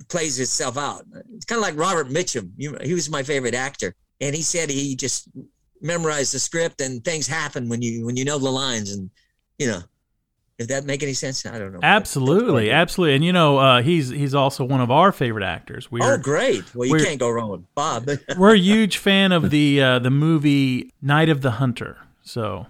plays 0.09 0.39
itself 0.39 0.77
out. 0.77 1.05
It's 1.35 1.45
kind 1.45 1.57
of 1.59 1.63
like 1.63 1.77
Robert 1.77 2.09
Mitchum. 2.09 2.51
He 2.57 2.93
was 2.93 3.09
my 3.09 3.23
favorite 3.23 3.55
actor, 3.55 3.95
and 4.19 4.35
he 4.35 4.41
said 4.41 4.69
he 4.69 4.95
just 4.95 5.29
memorized 5.83 6.33
the 6.33 6.39
script 6.39 6.81
and 6.81 7.03
things 7.03 7.27
happen 7.27 7.69
when 7.69 7.81
you 7.81 8.05
when 8.05 8.17
you 8.17 8.25
know 8.25 8.39
the 8.39 8.49
lines 8.49 8.91
and 8.91 9.09
you 9.59 9.67
know. 9.67 9.81
If 10.59 10.67
that 10.67 10.85
make 10.85 11.01
any 11.01 11.13
sense, 11.13 11.43
I 11.47 11.57
don't 11.57 11.73
know. 11.73 11.79
Absolutely, 11.81 12.69
absolutely. 12.69 13.15
And 13.15 13.25
you 13.25 13.33
know, 13.33 13.57
uh, 13.57 13.81
he's 13.81 14.09
he's 14.09 14.35
also 14.35 14.63
one 14.63 14.81
of 14.81 14.91
our 14.91 15.11
favorite 15.11 15.43
actors. 15.43 15.87
Oh, 15.91 15.97
We're 15.99 16.17
great! 16.19 16.75
Well, 16.75 16.87
you 16.87 17.03
can't 17.03 17.19
go 17.19 17.31
wrong 17.31 17.49
with 17.49 17.73
Bob. 17.73 18.07
we're 18.37 18.53
a 18.53 18.57
huge 18.59 18.97
fan 18.97 19.31
of 19.31 19.49
the 19.49 19.81
uh, 19.81 19.99
the 19.99 20.11
movie 20.11 20.91
Night 21.01 21.27
of 21.27 21.41
the 21.41 21.51
Hunter. 21.51 21.97
So 22.21 22.67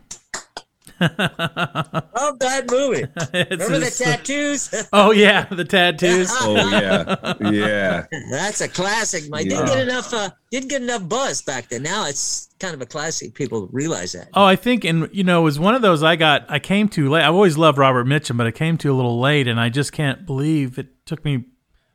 Love 2.15 2.39
that 2.39 2.63
movie. 2.69 3.05
It's 3.33 3.51
Remember 3.63 3.79
the 3.79 3.91
tattoos? 3.91 4.69
Oh 4.93 5.11
yeah, 5.11 5.45
the 5.45 5.65
tattoos. 5.65 6.29
Oh 6.31 6.55
yeah, 6.79 7.33
yeah. 7.51 8.05
That's 8.31 8.61
a 8.61 8.67
classic. 8.67 9.23
I 9.33 9.43
didn't 9.43 9.65
get 9.67 9.79
enough. 9.79 10.13
Uh, 10.13 10.29
didn't 10.51 10.69
get 10.69 10.81
enough 10.81 11.07
buzz 11.09 11.41
back 11.41 11.69
then. 11.69 11.83
Now 11.83 12.05
it's 12.07 12.49
kind 12.59 12.73
of 12.73 12.81
a 12.81 12.85
classic. 12.85 13.33
People 13.33 13.67
realize 13.71 14.13
that. 14.13 14.29
Oh, 14.33 14.45
I 14.45 14.55
think, 14.55 14.83
and 14.85 15.09
you 15.11 15.23
know, 15.23 15.41
it 15.41 15.43
was 15.43 15.59
one 15.59 15.75
of 15.75 15.81
those 15.81 16.03
I 16.03 16.15
got. 16.15 16.45
I 16.49 16.59
came 16.59 16.87
to 16.89 17.09
late. 17.09 17.23
I've 17.23 17.33
always 17.33 17.57
loved 17.57 17.77
Robert 17.77 18.05
Mitchum, 18.07 18.37
but 18.37 18.47
I 18.47 18.51
came 18.51 18.77
to 18.79 18.91
a 18.91 18.95
little 18.95 19.19
late, 19.19 19.47
and 19.47 19.59
I 19.59 19.69
just 19.69 19.91
can't 19.91 20.25
believe 20.25 20.77
it 20.77 21.05
took 21.05 21.23
me 21.25 21.45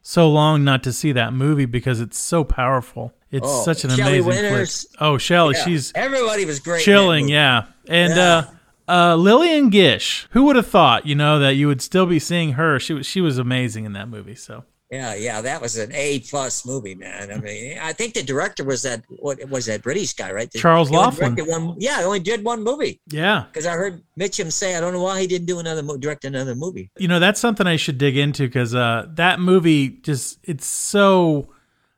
so 0.03 0.29
long 0.31 0.65
not 0.65 0.83
to 0.85 0.93
see 0.93 1.13
that 1.13 1.33
movie 1.33 1.67
because 1.67 2.01
it's 2.01 2.19
so 2.19 2.43
powerful. 2.45 3.13
It's 3.31 3.47
Oh, 3.47 3.63
such 3.65 3.85
an 3.85 3.91
Shelley 3.91 4.21
amazing 4.21 4.27
Winters. 4.45 4.85
flick. 4.89 5.03
Oh, 5.03 5.19
Shelley, 5.19 5.55
Yeah. 5.57 5.65
she's 5.65 5.93
everybody 5.95 6.47
was 6.47 6.61
great. 6.61 6.83
chilling, 6.83 7.29
yeah. 7.29 7.65
And 7.87 8.17
Yeah. 8.17 8.23
uh, 8.39 8.45
uh, 8.89 9.15
Lillian 9.17 9.71
Gish, 9.71 10.27
who 10.31 10.45
would 10.45 10.57
have 10.57 10.67
thought, 10.67 11.07
you 11.07 11.15
know, 11.15 11.39
that 11.39 11.55
you 11.55 11.69
would 11.69 11.83
still 11.83 12.07
be 12.07 12.19
seeing 12.19 12.53
her? 12.53 12.81
She 12.81 12.95
was 12.95 13.07
she 13.07 13.21
was 13.21 13.39
amazing 13.39 13.85
in 13.85 13.93
that 13.93 14.09
movie. 14.09 14.35
So 14.35 14.65
yeah, 14.91 15.15
yeah. 15.15 15.43
That 15.43 15.61
was 15.61 15.77
an 15.77 15.93
A 15.93 16.21
plus 16.21 16.65
movie, 16.65 16.95
man. 16.95 17.31
I 17.31 17.39
mean, 17.39 17.79
I 17.79 17.93
think 17.93 18.15
the 18.15 18.23
director 18.23 18.65
was 18.65 18.83
that. 18.83 19.03
What 19.09 19.39
was 19.51 19.67
that 19.67 19.83
British 19.83 20.15
guy, 20.15 20.33
right? 20.33 20.51
The- 20.51 20.59
Charles 20.59 20.91
Laughton. 20.91 21.47
One, 21.47 21.77
yeah, 21.79 21.99
he 21.99 22.05
only 22.05 22.21
did 22.21 22.43
one 22.43 22.65
movie 22.65 23.01
yeah, 23.11 23.45
because 23.53 23.67
I 23.67 23.73
heard 23.73 24.03
Mitchum 24.19 24.51
say, 24.51 24.77
I 24.77 24.81
don't 24.81 24.95
know 24.95 25.03
why 25.03 25.21
he 25.21 25.27
didn't 25.27 25.47
do 25.47 25.59
another, 25.59 25.83
mo- 25.83 25.99
direct 25.99 26.25
another 26.25 26.55
movie. 26.55 26.91
you 26.97 27.09
know 27.09 27.21
that's 27.21 27.39
something 27.39 27.67
I 27.67 27.77
should 27.77 27.99
dig 27.99 28.17
into 28.17 28.45
because 28.45 28.75
uh, 28.75 29.07
that 29.15 29.41
movie 29.41 29.89
just 29.91 30.39
it's 30.45 30.67
so. 30.67 31.49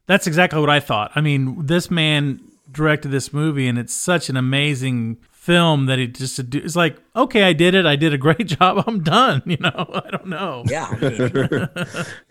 That's 0.07 0.27
exactly 0.27 0.59
what 0.61 0.71
I 0.71 0.81
thought. 0.81 1.13
I 1.15 1.21
mean, 1.21 1.67
this 1.67 1.89
man 1.89 2.41
directed 2.73 3.11
this 3.13 3.33
movie, 3.33 3.69
and 3.69 3.79
it's 3.79 3.95
such 3.95 4.29
an 4.29 4.37
amazing 4.37 5.19
film 5.41 5.87
that 5.87 5.99
he 5.99 6.07
just 6.07 6.39
it's 6.39 6.77
like 6.77 6.99
okay, 7.17 7.45
I 7.45 7.55
did 7.55 7.75
it. 7.75 7.87
I 7.87 7.97
did 7.97 8.13
a 8.13 8.19
great 8.19 8.47
job. 8.59 8.85
I'm 8.87 9.03
done. 9.03 9.43
You 9.47 9.57
know, 9.57 9.73
I 10.05 10.11
don't 10.11 10.27
know. 10.27 10.63
Yeah, 10.67 10.87
I 10.91 10.97
mean, 11.01 11.69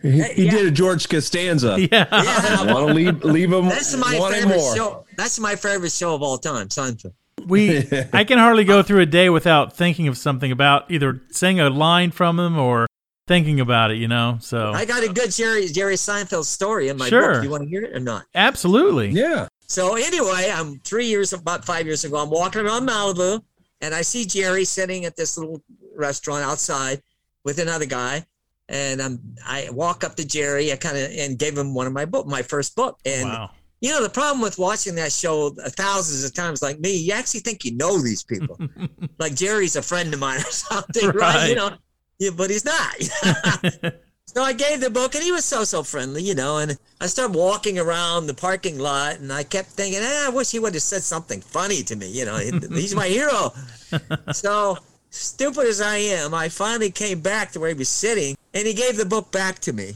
He, 0.02 0.24
he 0.34 0.46
Yeah. 0.46 0.52
did 0.52 0.66
a 0.68 0.72
George 0.72 1.10
Costanza. 1.10 1.76
Yeah. 1.80 2.06
yeah. 2.12 2.72
Want 2.74 2.88
to 2.90 2.94
leave 2.94 3.24
leave 3.24 3.52
him 3.52 3.66
That's 3.68 3.96
my 3.98 4.12
favorite 4.32 4.58
more. 4.58 4.76
show. 4.76 5.06
That's 5.18 5.40
my 5.40 5.56
favorite 5.56 5.92
show 5.92 6.14
of 6.16 6.22
all 6.22 6.38
time, 6.38 6.68
Seinfeld. 6.70 7.14
we 7.48 7.80
I 8.14 8.24
can 8.26 8.38
hardly 8.38 8.64
go 8.64 8.84
through 8.84 9.02
a 9.02 9.06
day 9.08 9.30
without 9.30 9.76
thinking 9.76 10.08
of 10.08 10.18
something 10.18 10.52
about 10.52 10.90
either 10.92 11.22
saying 11.32 11.60
a 11.60 11.70
line 11.70 12.12
from 12.12 12.40
him 12.40 12.58
or 12.60 12.86
thinking 13.28 13.60
about 13.60 13.92
it, 13.92 13.98
you 13.98 14.08
know. 14.08 14.38
So 14.42 14.72
I 14.72 14.86
got 14.86 15.04
a 15.04 15.10
good 15.12 15.32
Jerry 15.32 15.68
Jerry 15.68 15.96
Seinfeld 15.96 16.46
story 16.46 16.90
in 16.90 16.98
my 16.98 17.10
Sure. 17.10 17.34
book. 17.34 17.42
Do 17.42 17.48
you 17.48 17.52
want 17.52 17.64
to 17.64 17.70
hear 17.70 17.84
it 17.84 17.96
or 17.96 18.00
not? 18.00 18.26
absolutely. 18.36 19.10
Yeah. 19.10 19.48
So 19.70 19.96
anyway, 19.96 20.52
I'm 20.54 20.80
three 20.80 21.06
years, 21.06 21.32
about 21.32 21.64
five 21.64 21.86
years 21.86 22.04
ago. 22.04 22.18
I'm 22.18 22.30
walking 22.32 22.62
around 22.66 22.88
Malibu, 22.90 23.42
and 23.82 23.94
I 23.94 24.02
see 24.02 24.26
Jerry 24.26 24.66
sitting 24.66 25.06
at 25.06 25.16
this 25.16 25.38
little 25.38 25.62
restaurant 25.96 26.44
outside 26.44 27.02
with 27.46 27.60
another 27.60 27.86
guy. 27.86 28.26
And 28.68 29.02
I'm, 29.02 29.20
I 29.46 29.70
walk 29.72 30.04
up 30.04 30.16
to 30.16 30.26
Jerry. 30.28 30.72
I 30.72 30.76
kind 30.76 30.98
of 30.98 31.12
and 31.12 31.38
gave 31.40 31.58
him 31.58 31.74
one 31.74 31.88
of 31.88 31.94
my 31.94 32.06
book, 32.06 32.28
my 32.28 32.42
first 32.42 32.76
book. 32.76 33.00
And 33.06 33.30
Wow. 33.30 33.52
you 33.82 33.92
know 33.92 34.02
the 34.04 34.10
problem 34.10 34.42
with 34.42 34.58
watching 34.60 34.96
that 34.96 35.12
show 35.12 35.52
thousands 35.52 36.24
of 36.24 36.34
times, 36.34 36.62
like 36.62 36.80
me, 36.80 36.96
you 36.98 37.14
actually 37.14 37.40
think 37.42 37.64
you 37.64 37.76
know 37.76 38.00
these 38.02 38.24
people. 38.24 38.60
like 39.20 39.36
Jerry's 39.36 39.76
a 39.76 39.82
friend 39.82 40.14
of 40.14 40.20
mine 40.20 40.40
or 40.40 40.44
something, 40.52 41.06
right? 41.10 41.16
Right. 41.16 41.50
You 41.50 41.56
know, 41.56 41.72
yeah, 42.20 42.32
but 42.36 42.50
he's 42.50 42.66
not. 42.66 43.94
So 44.32 44.44
I 44.44 44.54
gave 44.54 44.80
the 44.80 44.92
book, 44.92 45.16
and 45.16 45.24
he 45.24 45.32
was 45.32 45.44
so 45.44 45.64
so 45.64 45.82
friendly, 45.82 46.22
you 46.22 46.36
know. 46.36 46.60
And 46.60 46.78
I 47.02 47.08
started 47.08 47.36
walking 47.36 47.80
around 47.80 48.28
the 48.28 48.36
parking 48.36 48.78
lot, 48.78 49.16
and 49.16 49.34
I 49.34 49.42
kept 49.42 49.70
thinking, 49.70 50.02
eh, 50.02 50.26
I 50.28 50.30
wish 50.30 50.52
he 50.52 50.60
would 50.60 50.76
have 50.76 50.84
said 50.84 51.02
something 51.02 51.42
funny 51.42 51.82
to 51.82 51.96
me, 51.96 52.12
you 52.12 52.26
know. 52.26 52.38
He's 52.38 52.94
my 52.94 53.08
hero. 53.08 53.54
so 54.32 54.78
stupid 55.10 55.66
as 55.66 55.82
I 55.82 55.98
am, 55.98 56.36
I 56.36 56.48
finally 56.48 56.92
came 56.92 57.22
back 57.22 57.54
to 57.54 57.60
where 57.60 57.70
he 57.70 57.74
was 57.74 57.90
sitting, 57.90 58.38
and 58.54 58.68
he 58.68 58.76
gave 58.76 58.98
the 58.98 59.06
book 59.06 59.32
back 59.32 59.58
to 59.62 59.74
me. 59.74 59.94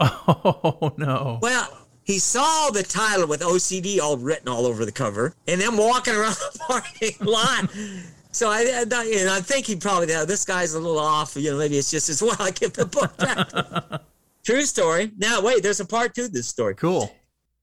Oh 0.00 0.94
no. 0.96 1.38
Well, 1.42 1.86
he 2.04 2.18
saw 2.18 2.70
the 2.70 2.82
title 2.82 3.28
with 3.28 3.42
OCD 3.42 4.00
all 4.00 4.16
written 4.16 4.48
all 4.48 4.64
over 4.64 4.86
the 4.86 4.92
cover, 4.92 5.34
and 5.46 5.60
then 5.60 5.76
walking 5.76 6.14
around 6.14 6.36
the 6.52 6.58
parking 6.58 7.16
lot. 7.20 7.68
So 8.34 8.50
I, 8.50 8.84
I, 8.92 9.02
you 9.04 9.24
know, 9.24 9.32
I 9.32 9.40
think 9.40 9.66
he 9.66 9.76
probably, 9.76 10.06
this 10.06 10.44
guy's 10.44 10.74
a 10.74 10.80
little 10.80 10.98
off. 10.98 11.36
You 11.36 11.52
know, 11.52 11.58
maybe 11.58 11.78
it's 11.78 11.88
just 11.88 12.08
as 12.08 12.20
well 12.22 12.34
I 12.40 12.50
give 12.50 12.72
the 12.72 12.84
book 12.84 13.16
back. 13.16 14.02
True 14.44 14.62
story. 14.62 15.12
Now, 15.16 15.40
wait, 15.40 15.62
there's 15.62 15.78
a 15.78 15.84
part 15.84 16.16
two 16.16 16.26
to 16.26 16.28
this 16.32 16.48
story. 16.48 16.74
Cool. 16.74 17.14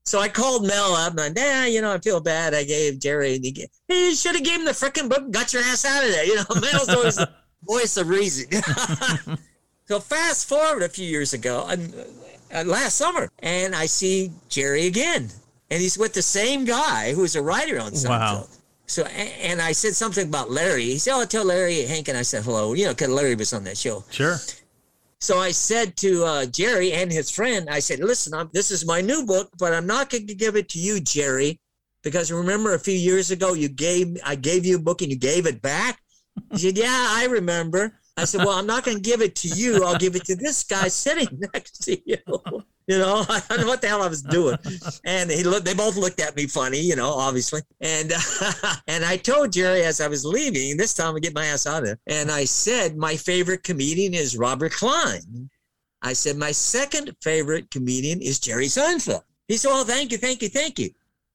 So 0.06 0.20
I 0.20 0.30
called 0.30 0.66
Mel 0.66 0.94
up 0.94 1.12
and 1.12 1.20
I'm 1.20 1.34
like, 1.34 1.36
nah, 1.36 1.66
you 1.66 1.82
know, 1.82 1.94
I 1.94 1.98
feel 2.00 2.22
bad. 2.22 2.54
I 2.54 2.64
gave 2.64 3.00
Jerry, 3.00 3.36
and 3.36 3.44
he, 3.44 3.68
hey, 3.88 4.08
you 4.08 4.16
should 4.16 4.34
have 4.34 4.46
gave 4.46 4.60
him 4.60 4.66
the 4.66 4.72
freaking 4.72 5.10
book 5.10 5.20
and 5.20 5.34
got 5.34 5.52
your 5.54 5.62
ass 5.62 5.84
out 5.84 6.06
of 6.06 6.10
there. 6.10 6.26
You 6.26 6.36
know, 6.36 6.46
Mel's 6.62 6.90
always 6.90 7.16
the 7.18 7.30
voice 7.64 7.98
of 7.98 8.08
reason. 8.08 8.50
so 9.86 10.00
fast 10.00 10.48
forward 10.48 10.84
a 10.84 10.90
few 10.90 11.06
years 11.06 11.34
ago, 11.34 11.68
and, 11.70 11.94
uh, 12.56 12.64
last 12.64 12.96
summer, 12.96 13.30
and 13.40 13.76
I 13.76 13.86
see 13.86 14.32
Jerry 14.48 14.88
again. 14.88 15.30
And 15.70 15.82
he's 15.82 15.98
with 15.98 16.14
the 16.14 16.22
same 16.22 16.66
guy 16.66 17.14
who's 17.14 17.36
a 17.36 17.42
writer 17.42 17.80
on 17.80 17.92
Seinfeld. 17.92 18.10
Wow. 18.10 18.48
So, 18.92 19.04
and 19.04 19.62
I 19.62 19.72
said 19.72 19.96
something 19.96 20.28
about 20.28 20.52
Larry. 20.52 20.84
He 20.84 20.98
said, 20.98 21.14
oh, 21.16 21.24
tell 21.24 21.46
Larry, 21.46 21.84
Hank, 21.84 22.10
and 22.10 22.18
I 22.18 22.24
said 22.24 22.44
hello, 22.44 22.74
you 22.74 22.84
know, 22.84 22.92
because 22.92 23.08
Larry 23.08 23.36
was 23.36 23.54
on 23.54 23.64
that 23.64 23.78
show. 23.78 24.04
Sure. 24.12 24.36
So 25.22 25.40
I 25.40 25.52
said 25.52 25.96
to 25.98 26.26
uh, 26.26 26.46
Jerry 26.48 26.92
and 26.92 27.10
his 27.10 27.32
friend, 27.32 27.70
I 27.70 27.80
said, 27.80 28.00
listen, 28.00 28.34
I'm, 28.34 28.50
this 28.52 28.70
is 28.70 28.86
my 28.86 29.00
new 29.00 29.26
book, 29.26 29.50
but 29.58 29.74
I'm 29.74 29.88
not 29.88 30.10
going 30.10 30.28
to 30.28 30.36
give 30.36 30.58
it 30.58 30.68
to 30.72 30.80
you, 30.80 31.00
Jerry, 31.00 31.58
because 32.04 32.34
remember 32.34 32.74
a 32.74 32.80
few 32.80 32.94
years 32.94 33.32
ago 33.32 33.54
you 33.54 33.70
gave 33.70 34.18
I 34.26 34.36
gave 34.36 34.66
you 34.66 34.76
a 34.76 34.82
book 34.82 35.02
and 35.02 35.10
you 35.10 35.18
gave 35.18 35.46
it 35.46 35.62
back. 35.62 36.02
He 36.52 36.58
said, 36.58 36.78
yeah, 36.78 37.08
I 37.12 37.28
remember. 37.32 37.98
I 38.18 38.26
said, 38.26 38.40
well, 38.40 38.60
I'm 38.60 38.68
not 38.68 38.84
going 38.84 38.98
to 38.98 39.10
give 39.10 39.22
it 39.22 39.38
to 39.38 39.48
you. 39.48 39.86
I'll 39.86 39.98
give 39.98 40.18
it 40.18 40.26
to 40.26 40.36
this 40.36 40.64
guy 40.64 40.90
sitting 40.90 41.30
next 41.54 41.84
to 41.84 41.98
you. 42.06 42.18
You 42.88 42.98
know, 42.98 43.26
I 43.30 43.42
don't 43.50 43.62
know 43.62 43.68
what 43.68 43.82
the 43.82 43.88
hell 43.88 44.02
I 44.02 44.08
was 44.08 44.22
doing. 44.22 44.58
And 45.06 45.30
he 45.30 45.44
looked, 45.44 45.66
they 45.66 45.74
both 45.74 45.96
looked 45.96 46.20
at 46.20 46.36
me 46.36 46.48
funny, 46.48 46.80
you 46.80 46.96
know, 46.96 47.10
obviously. 47.10 47.62
And, 47.80 48.12
and 48.88 49.06
I 49.06 49.18
told 49.18 49.54
Jerry 49.54 49.84
as 49.84 50.02
I 50.02 50.08
was 50.08 50.26
leaving, 50.26 50.78
this 50.78 50.94
time 50.94 51.16
I 51.16 51.20
get 51.20 51.36
my 51.36 51.46
ass 51.46 51.68
out 51.68 51.80
of 51.80 51.86
there. 51.86 52.00
And 52.08 52.32
I 52.32 52.46
said, 52.46 52.98
my 52.98 53.16
favorite 53.16 53.64
comedian 53.64 54.14
is 54.14 54.38
Robert 54.38 54.74
Klein. 54.74 55.50
I 56.02 56.14
said, 56.14 56.36
my 56.36 56.52
second 56.52 57.16
favorite 57.22 57.70
comedian 57.70 58.22
is 58.22 58.40
Jerry 58.40 58.66
Seinfeld. 58.66 59.22
He 59.48 59.58
said, 59.58 59.70
oh, 59.72 59.84
thank 59.84 60.12
you, 60.12 60.18
thank 60.18 60.42
you, 60.42 60.50
thank 60.50 60.80
you. 60.80 60.90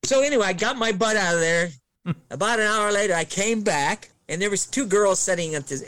So 0.04 0.22
anyway, 0.22 0.46
I 0.46 0.52
got 0.52 0.76
my 0.76 0.92
butt 0.92 1.16
out 1.16 1.34
of 1.34 1.40
there. 1.40 1.70
About 2.30 2.60
an 2.60 2.66
hour 2.66 2.92
later, 2.92 3.14
I 3.14 3.24
came 3.24 3.62
back, 3.62 4.10
and 4.28 4.40
there 4.40 4.50
was 4.50 4.66
two 4.66 4.86
girls 4.86 5.18
setting 5.18 5.56
up 5.56 5.66
this, 5.66 5.82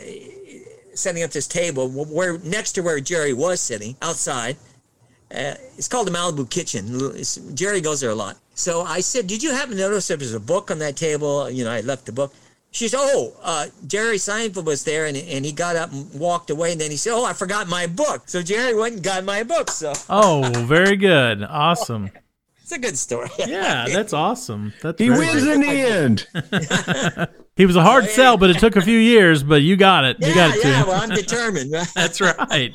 setting 0.94 1.22
up 1.22 1.30
this 1.30 1.46
table 1.46 1.88
where 1.88 2.38
next 2.38 2.72
to 2.72 2.82
where 2.82 3.00
Jerry 3.00 3.32
was 3.32 3.60
sitting 3.60 3.96
outside. 4.02 4.56
Uh, 5.30 5.54
it's 5.76 5.88
called 5.88 6.06
the 6.06 6.10
Malibu 6.10 6.48
Kitchen. 6.48 6.86
It's, 7.14 7.36
Jerry 7.54 7.80
goes 7.80 8.00
there 8.00 8.10
a 8.10 8.14
lot. 8.14 8.36
So 8.54 8.82
I 8.82 9.00
said, 9.00 9.26
"Did 9.26 9.42
you 9.42 9.52
happen 9.52 9.72
to 9.72 9.76
notice 9.76 10.08
there 10.08 10.16
was 10.16 10.34
a 10.34 10.40
book 10.40 10.70
on 10.70 10.78
that 10.78 10.96
table?" 10.96 11.50
You 11.50 11.64
know, 11.64 11.70
I 11.70 11.80
left 11.80 12.06
the 12.06 12.12
book. 12.12 12.32
She 12.70 12.88
said, 12.88 12.98
"Oh, 13.00 13.34
uh, 13.42 13.66
Jerry 13.86 14.16
Seinfeld 14.16 14.64
was 14.64 14.84
there, 14.84 15.06
and, 15.06 15.16
and 15.16 15.44
he 15.44 15.52
got 15.52 15.76
up 15.76 15.92
and 15.92 16.12
walked 16.18 16.50
away. 16.50 16.72
And 16.72 16.80
then 16.80 16.90
he 16.90 16.96
said, 16.96 17.12
"Oh, 17.12 17.24
I 17.24 17.34
forgot 17.34 17.68
my 17.68 17.86
book." 17.86 18.22
So 18.26 18.42
Jerry 18.42 18.74
went 18.74 18.94
and 18.94 19.02
got 19.02 19.24
my 19.24 19.42
book. 19.42 19.70
So 19.70 19.92
oh, 20.08 20.50
very 20.66 20.96
good, 20.96 21.42
awesome. 21.42 22.10
It's 22.68 22.76
a 22.76 22.78
good 22.78 22.98
story. 22.98 23.30
Yeah, 23.46 23.86
that's 23.88 24.12
awesome. 24.12 24.74
That's 24.82 25.00
he 25.00 25.08
wins 25.08 25.42
great. 25.42 25.54
in 25.54 25.60
the 25.62 25.68
end. 25.70 27.28
he 27.56 27.64
was 27.64 27.76
a 27.76 27.82
hard 27.82 28.04
oh, 28.04 28.06
yeah. 28.08 28.12
sell, 28.12 28.36
but 28.36 28.50
it 28.50 28.58
took 28.58 28.76
a 28.76 28.82
few 28.82 28.98
years. 28.98 29.42
But 29.42 29.62
you 29.62 29.74
got 29.74 30.04
it. 30.04 30.18
Yeah, 30.20 30.28
you 30.28 30.34
got 30.34 30.54
it. 30.54 30.62
Yeah, 30.62 30.84
well, 30.84 31.00
I'm 31.00 31.08
determined. 31.08 31.72
that's 31.94 32.20
right. 32.20 32.70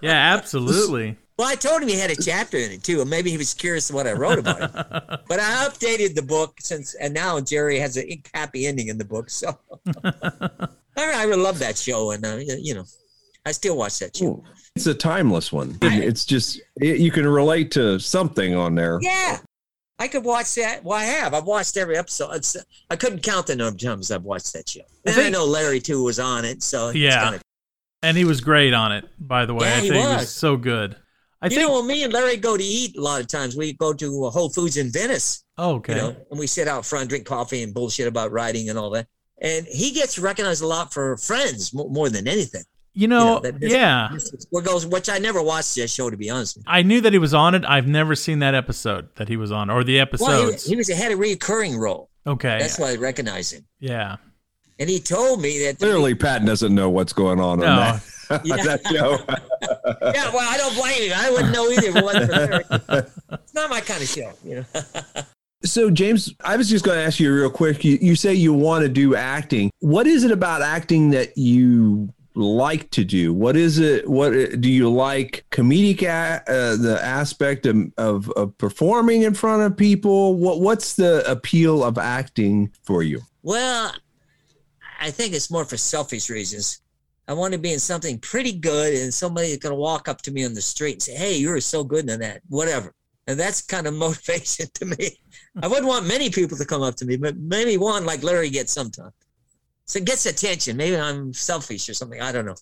Yeah, 0.00 0.34
absolutely. 0.36 1.16
Well, 1.38 1.46
I 1.46 1.54
told 1.54 1.82
him 1.82 1.88
he 1.88 1.98
had 1.98 2.10
a 2.10 2.16
chapter 2.16 2.56
in 2.56 2.70
it 2.70 2.82
too, 2.82 3.02
and 3.02 3.10
maybe 3.10 3.30
he 3.30 3.36
was 3.36 3.52
curious 3.52 3.90
what 3.90 4.06
I 4.06 4.12
wrote 4.12 4.38
about 4.38 4.62
it. 4.62 4.70
but 5.28 5.38
I 5.38 5.66
updated 5.68 6.14
the 6.14 6.22
book 6.22 6.56
since, 6.60 6.94
and 6.94 7.12
now 7.12 7.40
Jerry 7.40 7.78
has 7.78 7.98
a 7.98 8.22
happy 8.32 8.66
ending 8.66 8.88
in 8.88 8.96
the 8.96 9.04
book. 9.04 9.28
So 9.28 9.58
I, 10.04 10.68
I 10.96 11.24
really 11.24 11.42
love 11.42 11.58
that 11.58 11.76
show, 11.76 12.12
and 12.12 12.24
uh, 12.24 12.38
you 12.38 12.74
know, 12.74 12.84
I 13.44 13.52
still 13.52 13.76
watch 13.76 13.98
that 13.98 14.16
show. 14.16 14.26
Ooh. 14.26 14.44
It's 14.74 14.86
a 14.86 14.94
timeless 14.94 15.52
one. 15.52 15.78
It's 15.80 16.24
just 16.24 16.60
it, 16.76 16.98
you 16.98 17.10
can 17.10 17.26
relate 17.26 17.70
to 17.72 17.98
something 17.98 18.54
on 18.54 18.74
there. 18.74 18.98
Yeah, 19.00 19.38
I 19.98 20.08
could 20.08 20.24
watch 20.24 20.54
that. 20.56 20.84
Well, 20.84 20.98
I 20.98 21.04
have. 21.04 21.32
I've 21.32 21.44
watched 21.44 21.76
every 21.76 21.96
episode. 21.96 22.32
It's, 22.34 22.56
I 22.90 22.96
couldn't 22.96 23.22
count 23.22 23.46
the 23.46 23.56
number 23.56 23.74
of 23.74 23.80
times 23.80 24.10
I've 24.10 24.24
watched 24.24 24.52
that 24.52 24.68
show. 24.68 24.82
And 25.04 25.12
I, 25.12 25.16
think, 25.16 25.26
I 25.28 25.30
know 25.30 25.44
Larry 25.46 25.80
too 25.80 26.02
was 26.02 26.18
on 26.18 26.44
it, 26.44 26.62
so 26.62 26.90
yeah, 26.90 27.24
kinda... 27.24 27.40
and 28.02 28.16
he 28.16 28.24
was 28.24 28.40
great 28.40 28.74
on 28.74 28.92
it. 28.92 29.06
By 29.18 29.46
the 29.46 29.54
way, 29.54 29.66
yeah, 29.66 29.76
I 29.76 29.80
think 29.80 29.94
he 29.94 29.98
was. 29.98 30.08
he 30.08 30.16
was 30.16 30.34
so 30.34 30.56
good. 30.56 30.96
I 31.46 31.48
you 31.54 31.56
think, 31.56 31.68
know, 31.68 31.78
when 31.78 31.86
me 31.86 32.02
and 32.02 32.12
Larry 32.12 32.36
go 32.36 32.56
to 32.56 32.64
eat, 32.64 32.96
a 32.96 33.00
lot 33.00 33.20
of 33.20 33.28
times 33.28 33.56
we 33.56 33.72
go 33.74 33.92
to 33.92 34.24
uh, 34.24 34.30
Whole 34.30 34.50
Foods 34.50 34.76
in 34.76 34.90
Venice. 34.90 35.44
Oh, 35.58 35.76
okay. 35.76 35.94
You 35.94 36.00
know, 36.00 36.16
and 36.30 36.40
we 36.40 36.46
sit 36.46 36.66
out 36.66 36.84
front, 36.84 37.08
drink 37.08 37.24
coffee, 37.24 37.62
and 37.62 37.72
bullshit 37.72 38.08
about 38.08 38.32
writing 38.32 38.68
and 38.68 38.78
all 38.78 38.90
that. 38.90 39.06
And 39.40 39.66
he 39.66 39.92
gets 39.92 40.18
recognized 40.18 40.62
a 40.62 40.66
lot 40.66 40.92
for 40.92 41.16
Friends 41.18 41.72
more, 41.72 42.08
than 42.08 42.26
anything. 42.26 42.64
You 42.94 43.08
know, 43.08 43.42
you 43.44 43.52
know 43.52 43.58
this, 43.58 43.72
yeah. 43.72 44.08
what 44.50 44.64
goes, 44.64 44.86
which 44.86 45.10
I 45.10 45.18
never 45.18 45.42
watched 45.42 45.74
that 45.74 45.88
show 45.88 46.08
to 46.08 46.16
be 46.16 46.30
honest. 46.30 46.58
I 46.66 46.82
knew 46.82 47.02
that 47.02 47.12
he 47.12 47.18
was 47.18 47.34
on 47.34 47.54
it. 47.54 47.62
I've 47.66 47.86
never 47.86 48.14
seen 48.14 48.38
that 48.38 48.54
episode 48.54 49.14
that 49.16 49.28
he 49.28 49.36
was 49.36 49.52
on, 49.52 49.68
or 49.68 49.84
the 49.84 50.00
episodes. 50.00 50.28
Well, 50.28 50.52
he, 50.52 50.70
he 50.70 50.76
was 50.76 50.88
had 50.88 51.12
a 51.12 51.16
recurring 51.16 51.76
role. 51.76 52.08
Okay, 52.26 52.58
that's 52.58 52.78
why 52.78 52.92
I 52.92 52.96
recognize 52.96 53.52
him. 53.52 53.66
Yeah, 53.80 54.16
and 54.78 54.90
he 54.90 54.98
told 55.00 55.40
me 55.40 55.64
that 55.64 55.78
clearly 55.78 56.14
Pat 56.14 56.44
doesn't 56.44 56.74
know 56.74 56.90
what's 56.90 57.12
going 57.12 57.40
on 57.40 57.60
no. 57.60 57.66
on 57.70 58.00
that, 58.28 58.44
yeah. 58.44 58.56
that 58.56 58.86
show. 58.86 59.18
yeah, 60.14 60.30
well, 60.32 60.48
I 60.48 60.56
don't 60.56 60.74
blame 60.74 61.10
him. 61.10 61.12
I 61.16 61.30
wouldn't 61.30 61.52
know 61.52 61.70
either. 61.70 61.88
If 61.88 61.96
it 61.96 62.04
wasn't 62.04 63.10
it's 63.44 63.54
not 63.54 63.70
my 63.70 63.80
kind 63.80 64.02
of 64.02 64.08
show, 64.08 64.32
you 64.44 64.56
know. 64.56 64.82
So, 65.64 65.90
James, 65.90 66.32
I 66.44 66.56
was 66.56 66.68
just 66.68 66.84
going 66.84 66.98
to 66.98 67.04
ask 67.04 67.18
you 67.18 67.34
real 67.34 67.50
quick. 67.50 67.84
You, 67.84 67.98
you 68.00 68.14
say 68.14 68.34
you 68.34 68.52
want 68.52 68.82
to 68.82 68.88
do 68.88 69.16
acting. 69.16 69.70
What 69.80 70.06
is 70.06 70.22
it 70.22 70.30
about 70.30 70.62
acting 70.62 71.10
that 71.10 71.36
you 71.36 72.12
like 72.34 72.90
to 72.90 73.04
do? 73.04 73.32
What 73.32 73.56
is 73.56 73.78
it? 73.78 74.08
What 74.08 74.30
do 74.60 74.70
you 74.70 74.90
like? 74.90 75.44
Comedic, 75.50 76.02
uh, 76.02 76.76
the 76.76 77.00
aspect 77.02 77.66
of, 77.66 77.92
of, 77.96 78.30
of, 78.32 78.56
performing 78.58 79.22
in 79.22 79.34
front 79.34 79.62
of 79.62 79.76
people. 79.76 80.34
What 80.34 80.60
What's 80.60 80.94
the 80.94 81.28
appeal 81.30 81.82
of 81.82 81.98
acting 81.98 82.72
for 82.82 83.02
you? 83.02 83.22
Well, 83.42 83.92
I 85.00 85.10
think 85.10 85.34
it's 85.34 85.50
more 85.50 85.64
for 85.64 85.76
selfish 85.76 86.30
reasons. 86.30 86.80
I 87.28 87.32
want 87.32 87.52
to 87.52 87.58
be 87.58 87.72
in 87.72 87.80
something 87.80 88.18
pretty 88.20 88.52
good, 88.52 88.94
and 88.94 89.12
somebody 89.12 89.48
is 89.48 89.58
going 89.58 89.74
to 89.74 89.80
walk 89.80 90.08
up 90.08 90.22
to 90.22 90.30
me 90.30 90.44
on 90.44 90.54
the 90.54 90.62
street 90.62 90.92
and 90.94 91.02
say, 91.02 91.14
"Hey, 91.14 91.36
you 91.36 91.52
are 91.52 91.60
so 91.60 91.82
good 91.82 92.08
in 92.08 92.20
that." 92.20 92.40
Whatever, 92.48 92.94
and 93.26 93.38
that's 93.38 93.62
kind 93.62 93.86
of 93.86 93.94
motivation 94.06 94.66
to 94.74 94.86
me. 94.86 95.18
Hmm. 95.54 95.64
I 95.64 95.66
wouldn't 95.66 95.86
want 95.86 96.06
many 96.06 96.30
people 96.30 96.56
to 96.58 96.64
come 96.64 96.82
up 96.82 96.94
to 96.96 97.06
me, 97.06 97.16
but 97.16 97.36
maybe 97.36 97.76
one 97.76 98.04
like 98.04 98.22
Larry 98.22 98.50
gets 98.50 98.72
sometimes. 98.72 99.12
So 99.86 99.98
it 99.98 100.04
gets 100.04 100.26
attention. 100.26 100.76
Maybe 100.76 100.96
I'm 100.96 101.32
selfish 101.32 101.88
or 101.88 101.94
something. 101.94 102.20
I 102.20 102.32
don't 102.32 102.46
know. 102.46 102.56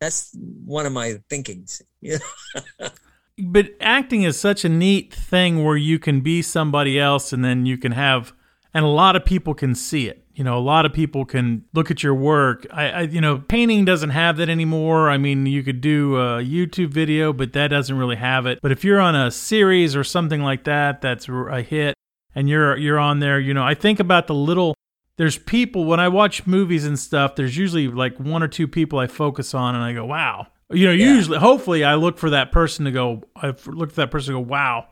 That's 0.00 0.34
one 0.64 0.86
of 0.86 0.92
my 0.92 1.16
thinkings. 1.28 1.82
but 3.38 3.70
acting 3.80 4.22
is 4.22 4.40
such 4.40 4.64
a 4.64 4.68
neat 4.68 5.12
thing 5.12 5.62
where 5.62 5.76
you 5.76 5.98
can 5.98 6.22
be 6.22 6.40
somebody 6.40 6.98
else 6.98 7.34
and 7.34 7.44
then 7.44 7.66
you 7.66 7.76
can 7.76 7.92
have 7.92 8.32
and 8.72 8.84
a 8.84 8.88
lot 8.88 9.16
of 9.16 9.24
people 9.24 9.54
can 9.54 9.74
see 9.74 10.08
it. 10.08 10.19
You 10.40 10.44
know, 10.44 10.56
a 10.56 10.58
lot 10.58 10.86
of 10.86 10.94
people 10.94 11.26
can 11.26 11.66
look 11.74 11.90
at 11.90 12.02
your 12.02 12.14
work. 12.14 12.66
I, 12.72 12.88
I, 12.88 13.00
you 13.02 13.20
know, 13.20 13.40
painting 13.46 13.84
doesn't 13.84 14.08
have 14.08 14.38
that 14.38 14.48
anymore. 14.48 15.10
I 15.10 15.18
mean, 15.18 15.44
you 15.44 15.62
could 15.62 15.82
do 15.82 16.16
a 16.16 16.42
YouTube 16.42 16.88
video, 16.88 17.34
but 17.34 17.52
that 17.52 17.68
doesn't 17.68 17.94
really 17.94 18.16
have 18.16 18.46
it. 18.46 18.58
But 18.62 18.72
if 18.72 18.82
you're 18.82 19.00
on 19.00 19.14
a 19.14 19.30
series 19.30 19.94
or 19.94 20.02
something 20.02 20.40
like 20.40 20.64
that, 20.64 21.02
that's 21.02 21.28
a 21.28 21.60
hit, 21.60 21.94
and 22.34 22.48
you're 22.48 22.74
you're 22.78 22.98
on 22.98 23.18
there. 23.18 23.38
You 23.38 23.52
know, 23.52 23.62
I 23.62 23.74
think 23.74 24.00
about 24.00 24.28
the 24.28 24.34
little 24.34 24.74
there's 25.18 25.36
people 25.36 25.84
when 25.84 26.00
I 26.00 26.08
watch 26.08 26.46
movies 26.46 26.86
and 26.86 26.98
stuff, 26.98 27.34
there's 27.34 27.58
usually 27.58 27.88
like 27.88 28.16
one 28.16 28.42
or 28.42 28.48
two 28.48 28.66
people 28.66 28.98
I 28.98 29.08
focus 29.08 29.52
on 29.52 29.74
and 29.74 29.84
I 29.84 29.92
go, 29.92 30.06
wow. 30.06 30.46
You 30.70 30.86
know, 30.86 30.92
yeah. 30.92 31.16
usually, 31.16 31.36
hopefully, 31.36 31.84
I 31.84 31.96
look 31.96 32.16
for 32.16 32.30
that 32.30 32.50
person 32.50 32.86
to 32.86 32.90
go, 32.90 33.24
I 33.36 33.48
look 33.66 33.90
for 33.90 33.96
that 33.96 34.10
person 34.10 34.32
to 34.32 34.40
go, 34.40 34.46
wow, 34.48 34.86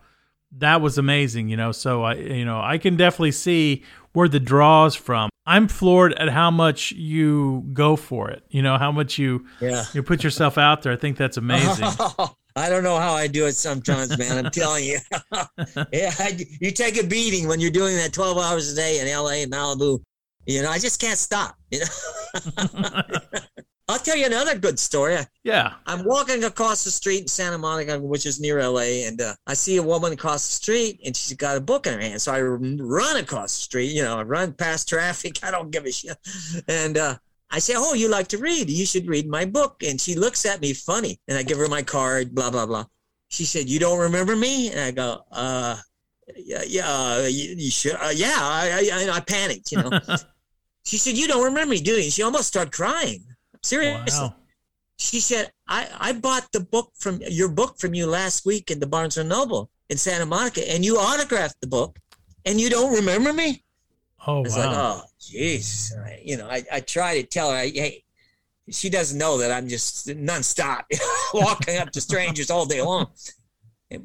that 0.59 0.81
was 0.81 0.99
amazing, 0.99 1.49
you 1.49 1.57
know. 1.57 1.73
So 1.73 2.03
I, 2.03 2.15
you 2.15 2.45
know, 2.45 2.61
I 2.61 2.79
can 2.79 2.97
definitely 2.97 3.33
see 3.33 3.85
where 4.13 4.29
the 4.29 4.41
draws 4.41 4.95
from. 4.95 5.31
I'm 5.47 5.69
floored 5.69 6.13
at 6.15 6.29
how 6.29 6.51
much 6.51 6.93
you 6.93 7.65
go 7.73 7.97
for 7.97 8.31
it. 8.31 8.43
You 8.49 8.63
know, 8.63 8.77
how 8.77 8.93
much 8.93 9.19
you 9.19 9.47
yeah. 9.61 9.85
you 9.95 10.03
put 10.03 10.23
yourself 10.23 10.59
out 10.59 10.83
there. 10.83 10.93
I 10.93 10.97
think 10.97 11.17
that's 11.17 11.37
amazing. 11.37 11.87
I 12.57 12.69
don't 12.69 12.83
know 12.83 12.99
how 12.99 13.13
I 13.15 13.29
do 13.29 13.47
it 13.47 13.55
sometimes, 13.55 14.19
man. 14.19 14.45
I'm 14.45 14.51
telling 14.51 14.85
you. 14.85 14.99
yeah, 15.93 16.13
I, 16.19 16.39
you 16.61 16.73
take 16.73 17.01
a 17.01 17.07
beating 17.07 17.47
when 17.47 17.61
you're 17.61 17.71
doing 17.71 17.95
that 17.97 18.13
12 18.13 18.37
hours 18.37 18.73
a 18.73 18.75
day 18.75 19.01
in 19.01 19.07
LA 19.07 19.43
and 19.43 19.53
Malibu 19.53 20.01
you 20.49 20.63
know, 20.63 20.71
I 20.71 20.79
just 20.79 20.99
can't 20.99 21.19
stop. 21.19 21.57
You 21.71 21.81
know. 21.81 23.03
I'll 23.89 23.99
tell 23.99 24.17
you 24.17 24.27
another 24.27 24.59
good 24.59 24.79
story. 24.79 25.17
Yeah. 25.45 25.75
I'm 25.87 26.05
walking 26.05 26.45
across 26.45 26.85
the 26.85 26.91
street 26.91 27.23
in 27.23 27.27
Santa 27.27 27.57
Monica, 27.57 27.99
which 27.99 28.27
is 28.27 28.39
near 28.39 28.63
LA, 28.63 29.07
and 29.07 29.21
uh, 29.21 29.35
I 29.47 29.55
see 29.55 29.79
a 29.79 29.83
woman 29.83 30.13
across 30.13 30.47
the 30.47 30.53
street, 30.53 31.01
and 31.07 31.17
she's 31.17 31.35
got 31.35 31.57
a 31.57 31.61
book 31.61 31.87
in 31.87 31.95
her 31.95 32.01
hand. 32.01 32.21
So 32.21 32.35
I 32.35 32.41
run 32.43 33.17
across 33.17 33.55
the 33.55 33.63
street. 33.63 33.93
You 33.93 34.03
know, 34.03 34.19
I 34.19 34.23
run 34.25 34.53
past 34.53 34.91
traffic. 34.91 35.39
I 35.43 35.51
don't 35.51 35.71
give 35.71 35.87
a 35.87 35.93
shit. 35.93 36.19
And 36.69 36.99
uh, 36.99 37.17
I 37.51 37.61
say, 37.61 37.75
"Oh, 37.77 37.95
you 37.95 38.09
like 38.09 38.29
to 38.29 38.39
read? 38.39 38.69
You 38.69 38.85
should 38.85 39.09
read 39.09 39.27
my 39.27 39.47
book." 39.47 39.83
And 39.83 39.99
she 39.99 40.15
looks 40.15 40.45
at 40.45 40.61
me 40.61 40.75
funny, 40.75 41.19
and 41.27 41.39
I 41.39 41.43
give 41.43 41.57
her 41.57 41.69
my 41.69 41.83
card. 41.83 42.35
Blah 42.35 42.51
blah 42.51 42.67
blah. 42.67 42.85
She 43.29 43.47
said, 43.47 43.71
"You 43.71 43.79
don't 43.79 43.99
remember 43.99 44.37
me?" 44.37 44.71
And 44.71 44.81
I 44.81 44.91
go, 44.91 45.23
"Uh." 45.33 45.77
Yeah, 46.37 46.63
yeah, 46.67 46.85
uh, 46.87 47.27
you, 47.27 47.55
you 47.57 47.71
should. 47.71 47.95
Uh, 47.95 48.13
yeah, 48.15 48.37
I, 48.39 48.91
I, 48.93 49.17
I 49.17 49.21
panicked, 49.21 49.73
you 49.73 49.79
know. 49.79 49.99
She 50.85 50.97
said, 50.97 51.19
You 51.19 51.29
don't 51.29 51.45
remember 51.45 51.73
me, 51.73 51.83
do 51.83 51.93
you? 52.01 52.11
She 52.11 52.23
almost 52.23 52.49
started 52.49 52.73
crying. 52.73 53.23
Seriously. 53.63 54.27
Wow. 54.27 54.35
She 54.99 55.21
said, 55.21 55.53
I, 55.69 55.89
I 55.99 56.13
bought 56.13 56.51
the 56.53 56.61
book 56.61 56.93
from 56.99 57.21
your 57.29 57.49
book 57.49 57.79
from 57.79 57.95
you 57.95 58.07
last 58.07 58.45
week 58.45 58.71
in 58.71 58.81
the 58.81 58.87
Barnes 58.87 59.17
and 59.17 59.29
Noble 59.29 59.71
in 59.89 59.97
Santa 59.97 60.27
Monica, 60.27 60.69
and 60.71 60.85
you 60.85 60.97
autographed 60.97 61.61
the 61.61 61.69
book, 61.69 61.99
and 62.45 62.61
you 62.61 62.69
don't 62.69 62.95
remember 62.95 63.33
me. 63.33 63.65
Oh, 64.27 64.35
oh 64.35 64.39
I 64.39 64.41
was 64.41 64.57
wow. 64.57 64.67
like, 64.67 64.77
oh, 64.77 65.03
jeez. 65.21 65.93
You 66.25 66.39
know, 66.39 66.49
I, 66.49 66.65
I 66.73 66.81
try 66.81 67.21
to 67.21 67.27
tell 67.27 67.53
her, 67.53 67.59
hey, 67.59 68.03
she 68.71 68.91
doesn't 68.91 69.17
know 69.17 69.39
that 69.39 69.53
I'm 69.53 69.69
just 69.69 70.09
nonstop 70.09 70.83
walking 71.35 71.79
up 71.79 71.91
to 71.93 72.01
strangers 72.01 72.51
all 72.51 72.67
day 72.67 72.83
long. 72.83 73.07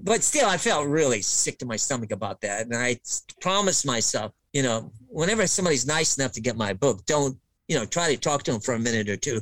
But 0.01 0.23
still, 0.23 0.47
I 0.47 0.57
felt 0.57 0.87
really 0.87 1.21
sick 1.21 1.57
to 1.57 1.65
my 1.65 1.75
stomach 1.75 2.11
about 2.11 2.39
that. 2.41 2.67
And 2.67 2.75
I 2.75 2.99
promised 3.41 3.85
myself 3.85 4.31
you 4.53 4.61
know, 4.61 4.91
whenever 5.07 5.45
somebody's 5.47 5.85
nice 5.85 6.17
enough 6.17 6.31
to 6.33 6.41
get 6.41 6.55
my 6.55 6.73
book, 6.73 7.05
don't, 7.05 7.37
you 7.67 7.77
know, 7.77 7.85
try 7.85 8.13
to 8.13 8.19
talk 8.19 8.43
to 8.43 8.51
them 8.51 8.61
for 8.61 8.73
a 8.73 8.79
minute 8.79 9.09
or 9.09 9.17
two, 9.17 9.41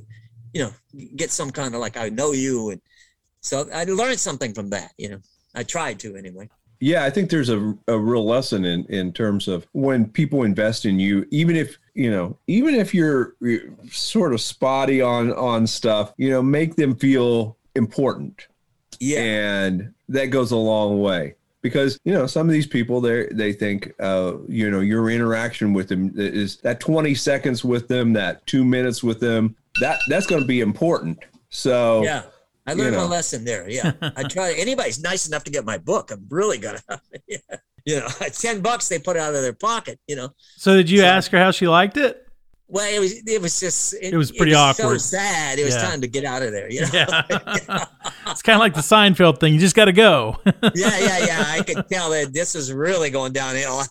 you 0.53 0.63
know, 0.63 0.72
get 1.15 1.32
some 1.32 1.51
kind 1.51 1.74
of 1.74 1.82
like, 1.82 1.97
I 1.97 2.09
know 2.09 2.32
you. 2.32 2.72
And 2.72 2.82
so 3.41 3.67
I 3.74 3.84
learned 3.86 4.19
something 4.19 4.53
from 4.53 4.69
that, 4.69 4.91
you 4.97 5.09
know, 5.09 5.19
I 5.55 5.63
tried 5.63 5.99
to 5.99 6.15
anyway. 6.15 6.49
Yeah, 6.80 7.03
I 7.03 7.11
think 7.11 7.30
there's 7.30 7.49
a, 7.49 7.78
a 7.88 7.97
real 7.97 8.26
lesson 8.26 8.65
in, 8.65 8.86
in 8.86 9.13
terms 9.13 9.47
of 9.47 9.67
when 9.74 10.07
people 10.07 10.43
invest 10.43 10.86
in 10.86 10.99
you, 10.99 11.28
even 11.30 11.55
if, 11.55 11.78
you 11.93 12.09
know, 12.09 12.38
even 12.47 12.74
if 12.74 12.93
you're, 12.93 13.36
you're 13.39 13.76
sort 13.91 14.34
of 14.34 14.41
spotty 14.41 15.01
on, 15.01 15.32
on 15.34 15.67
stuff, 15.67 16.13
you 16.17 16.30
know, 16.32 16.41
make 16.41 16.76
them 16.76 16.95
feel 16.95 17.57
important. 17.76 18.47
Yeah. 18.99 19.19
And 19.19 19.93
that 20.09 20.28
goes 20.28 20.51
a 20.51 20.57
long 20.57 21.01
way 21.01 21.36
because 21.62 21.97
you 22.05 22.14
know 22.14 22.26
some 22.28 22.47
of 22.47 22.53
these 22.53 22.68
people 22.68 23.01
they 23.01 23.28
they 23.32 23.53
think 23.53 23.93
uh, 23.99 24.34
you 24.47 24.70
know 24.70 24.80
your 24.80 25.09
interaction 25.09 25.74
with 25.74 25.88
them 25.89 26.12
is 26.16 26.57
that 26.57 26.80
20 26.80 27.14
seconds 27.16 27.64
with 27.64 27.88
them 27.88 28.14
that 28.14 28.45
two 28.47 28.64
minutes 28.66 29.03
with 29.03 29.20
them 29.20 29.55
that 29.80 29.99
that's 30.09 30.28
going 30.28 30.41
to 30.41 30.47
be 30.47 30.62
important 30.62 31.18
so 31.49 32.03
yeah 32.03 32.24
I 32.68 32.74
You 32.74 32.84
learned 32.84 32.95
my 32.95 33.01
know. 33.01 33.07
lesson 33.07 33.43
there. 33.43 33.68
Yeah, 33.68 33.93
I 34.16 34.22
try. 34.22 34.53
Anybody's 34.55 35.01
nice 35.01 35.28
enough 35.28 35.43
to 35.45 35.51
get 35.51 35.66
my 35.66 35.80
book, 35.80 36.12
I'm 36.12 36.28
really 36.30 36.59
gonna. 36.59 36.80
yeah. 37.28 37.38
You 37.86 37.99
know, 38.01 38.07
ten 38.34 38.62
bucks 38.62 38.88
they 38.88 38.99
put 38.99 39.16
it 39.16 39.20
out 39.20 39.34
of 39.34 39.41
their 39.41 39.51
pocket. 39.53 39.99
You 40.07 40.16
know, 40.16 40.30
So 40.57 40.76
did 40.78 40.88
you 40.88 40.99
So- 40.99 41.05
ask 41.05 41.32
her 41.32 41.39
how 41.39 41.49
she 41.49 41.68
liked 41.68 41.97
it? 41.97 42.24
Well, 42.72 42.89
it 42.91 42.99
was 42.99 43.13
it 43.28 43.41
was 43.41 43.59
just 43.59 43.93
It 44.01 44.15
was 44.15 44.32
pretty 44.32 44.53
So 44.53 44.59
awkward. 44.59 45.01
sad. 45.01 45.59
It 45.59 45.65
was 45.65 45.76
Yeah. 45.76 45.82
time 45.89 46.01
to 46.01 46.07
get 46.07 46.24
out 46.26 46.41
of 46.41 46.51
there. 46.51 46.72
You 46.72 46.82
know. 46.86 46.88
Yeah. 46.93 47.24
it's 48.28 48.41
kind 48.41 48.55
of 48.55 48.59
like 48.61 48.74
the 48.74 48.82
Seinfeld 48.82 49.39
thing. 49.39 49.53
You 49.53 49.59
just 49.59 49.76
got 49.76 49.86
to 49.86 49.91
go. 49.91 50.38
yeah, 50.45 50.51
yeah, 50.74 51.26
yeah. 51.26 51.43
I 51.47 51.61
could 51.63 51.88
tell 51.89 52.09
that 52.11 52.34
this 52.34 52.55
was 52.55 52.72
really 52.74 53.09
going 53.09 53.34
downhill. 53.34 53.84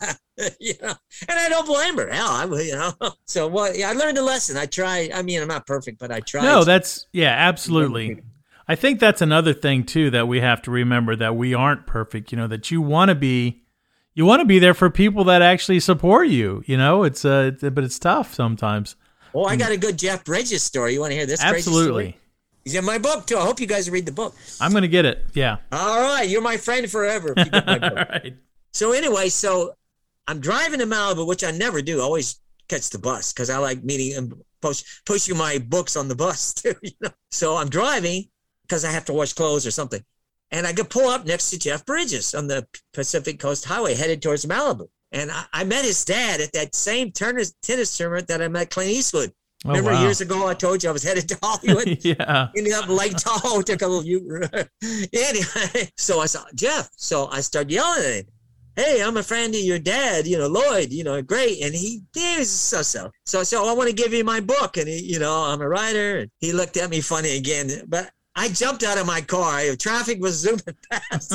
you 0.58 0.72
know, 0.82 0.94
and 1.28 1.38
I 1.38 1.48
don't 1.50 1.66
blame 1.66 1.98
her. 1.98 2.10
Hell, 2.10 2.28
I 2.30 2.44
you 2.62 2.72
know. 2.72 2.92
So 3.26 3.46
what? 3.46 3.76
Yeah, 3.76 3.90
I 3.90 3.92
learned 3.92 4.16
a 4.18 4.22
lesson. 4.22 4.56
I 4.56 4.66
try. 4.66 5.10
I 5.14 5.22
mean, 5.22 5.42
I'm 5.42 5.48
not 5.48 5.66
perfect, 5.66 5.98
but 5.98 6.10
I 6.10 6.20
try. 6.20 6.42
no, 6.42 6.64
that's 6.64 7.06
yeah, 7.12 7.28
absolutely. 7.30 8.22
I 8.66 8.76
think 8.76 9.00
that's 9.00 9.20
another 9.20 9.52
thing 9.52 9.84
too 9.84 10.10
that 10.10 10.28
we 10.28 10.40
have 10.40 10.62
to 10.62 10.70
remember 10.70 11.14
that 11.16 11.36
we 11.36 11.52
aren't 11.54 11.86
perfect. 11.86 12.32
You 12.32 12.38
know 12.38 12.46
that 12.46 12.70
you 12.70 12.80
want 12.80 13.10
to 13.10 13.14
be, 13.14 13.62
you 14.14 14.24
want 14.24 14.40
to 14.40 14.44
be 14.46 14.58
there 14.58 14.74
for 14.74 14.90
people 14.90 15.24
that 15.24 15.42
actually 15.42 15.80
support 15.80 16.28
you. 16.28 16.62
You 16.66 16.76
know, 16.76 17.04
it's 17.04 17.24
uh, 17.24 17.52
but 17.60 17.84
it's 17.84 17.98
tough 17.98 18.34
sometimes. 18.34 18.96
Oh, 19.34 19.44
I 19.44 19.56
got 19.56 19.70
a 19.70 19.76
good 19.76 19.96
Jeff 19.98 20.24
Bridges 20.24 20.62
story. 20.62 20.94
You 20.94 21.00
want 21.00 21.12
to 21.12 21.16
hear 21.16 21.26
this? 21.26 21.42
Absolutely, 21.42 22.16
He's 22.64 22.74
in 22.74 22.84
my 22.84 22.98
book 22.98 23.26
too. 23.26 23.38
I 23.38 23.42
hope 23.42 23.60
you 23.60 23.66
guys 23.66 23.88
read 23.88 24.06
the 24.06 24.12
book. 24.12 24.34
I'm 24.60 24.72
gonna 24.72 24.88
get 24.88 25.04
it. 25.04 25.24
Yeah. 25.34 25.58
All 25.72 26.00
right, 26.00 26.28
you're 26.28 26.42
my 26.42 26.56
friend 26.56 26.90
forever. 26.90 27.34
If 27.36 27.46
you 27.46 27.52
get 27.52 27.66
my 27.66 27.78
book. 27.88 28.08
right. 28.10 28.36
So 28.72 28.92
anyway, 28.92 29.28
so 29.28 29.74
I'm 30.26 30.40
driving 30.40 30.80
to 30.80 30.86
Malibu, 30.86 31.26
which 31.26 31.44
I 31.44 31.50
never 31.52 31.80
do. 31.82 32.00
I 32.00 32.02
always 32.02 32.40
catch 32.68 32.90
the 32.90 32.98
bus 32.98 33.32
because 33.32 33.50
I 33.50 33.58
like 33.58 33.82
meeting 33.82 34.16
and 34.16 34.34
push, 34.60 34.84
pushing 35.06 35.36
my 35.36 35.58
books 35.58 35.96
on 35.96 36.08
the 36.08 36.14
bus 36.14 36.52
too. 36.54 36.74
You 36.82 36.92
know. 37.00 37.10
So 37.30 37.56
I'm 37.56 37.68
driving 37.68 38.28
because 38.62 38.84
I 38.84 38.90
have 38.90 39.04
to 39.06 39.12
wash 39.12 39.32
clothes 39.32 39.66
or 39.66 39.70
something, 39.70 40.04
and 40.52 40.66
I 40.66 40.72
could 40.72 40.90
pull 40.90 41.08
up 41.08 41.26
next 41.26 41.50
to 41.50 41.58
Jeff 41.58 41.84
Bridges 41.86 42.34
on 42.34 42.46
the 42.46 42.66
Pacific 42.92 43.38
Coast 43.38 43.64
Highway 43.64 43.94
headed 43.94 44.22
towards 44.22 44.46
Malibu. 44.46 44.88
And 45.12 45.30
I, 45.30 45.44
I 45.52 45.64
met 45.64 45.84
his 45.84 46.04
dad 46.04 46.40
at 46.40 46.52
that 46.52 46.74
same 46.74 47.10
tennis 47.12 47.54
tennis 47.62 47.96
tournament 47.96 48.28
that 48.28 48.42
I 48.42 48.48
met 48.48 48.70
Clint 48.70 48.90
Eastwood. 48.90 49.32
Oh, 49.64 49.70
Remember 49.70 49.92
wow. 49.92 50.02
years 50.02 50.20
ago 50.20 50.46
I 50.46 50.54
told 50.54 50.82
you 50.82 50.88
I 50.88 50.92
was 50.92 51.02
headed 51.02 51.28
to 51.28 51.38
Hollywood. 51.42 51.98
yeah. 52.04 52.48
ended 52.56 52.72
up 52.72 52.88
in 52.88 52.96
Lake 52.96 53.16
Tahoe, 53.16 53.60
took 53.66 53.82
a 53.82 53.86
little 53.86 54.04
U. 54.04 54.42
anyway, 55.12 55.90
so 55.96 56.20
I 56.20 56.26
saw 56.26 56.44
Jeff. 56.54 56.90
So 56.96 57.28
I 57.28 57.40
started 57.40 57.70
yelling 57.70 58.04
at 58.04 58.14
him. 58.14 58.26
Hey, 58.76 59.02
I'm 59.02 59.16
a 59.16 59.22
friend 59.22 59.54
of 59.54 59.60
your 59.60 59.80
dad, 59.80 60.26
you 60.26 60.38
know, 60.38 60.46
Lloyd, 60.46 60.92
you 60.92 61.04
know, 61.04 61.20
great. 61.20 61.60
And 61.62 61.74
he, 61.74 62.02
was 62.14 62.48
so 62.48 62.80
so. 62.82 63.10
So 63.26 63.40
I 63.40 63.42
said, 63.42 63.58
oh, 63.58 63.68
I 63.68 63.74
want 63.74 63.90
to 63.90 63.94
give 63.94 64.14
you 64.14 64.24
my 64.24 64.40
book. 64.40 64.76
And 64.78 64.88
he, 64.88 65.00
you 65.00 65.18
know, 65.18 65.42
I'm 65.44 65.60
a 65.60 65.68
writer. 65.68 66.20
And 66.20 66.30
he 66.38 66.52
looked 66.52 66.76
at 66.78 66.88
me 66.88 67.00
funny 67.00 67.36
again. 67.36 67.68
But 67.88 68.10
I 68.36 68.48
jumped 68.48 68.82
out 68.82 68.98
of 68.98 69.06
my 69.06 69.20
car. 69.20 69.60
Traffic 69.76 70.20
was 70.20 70.36
zooming 70.36 70.62
past. 70.90 71.32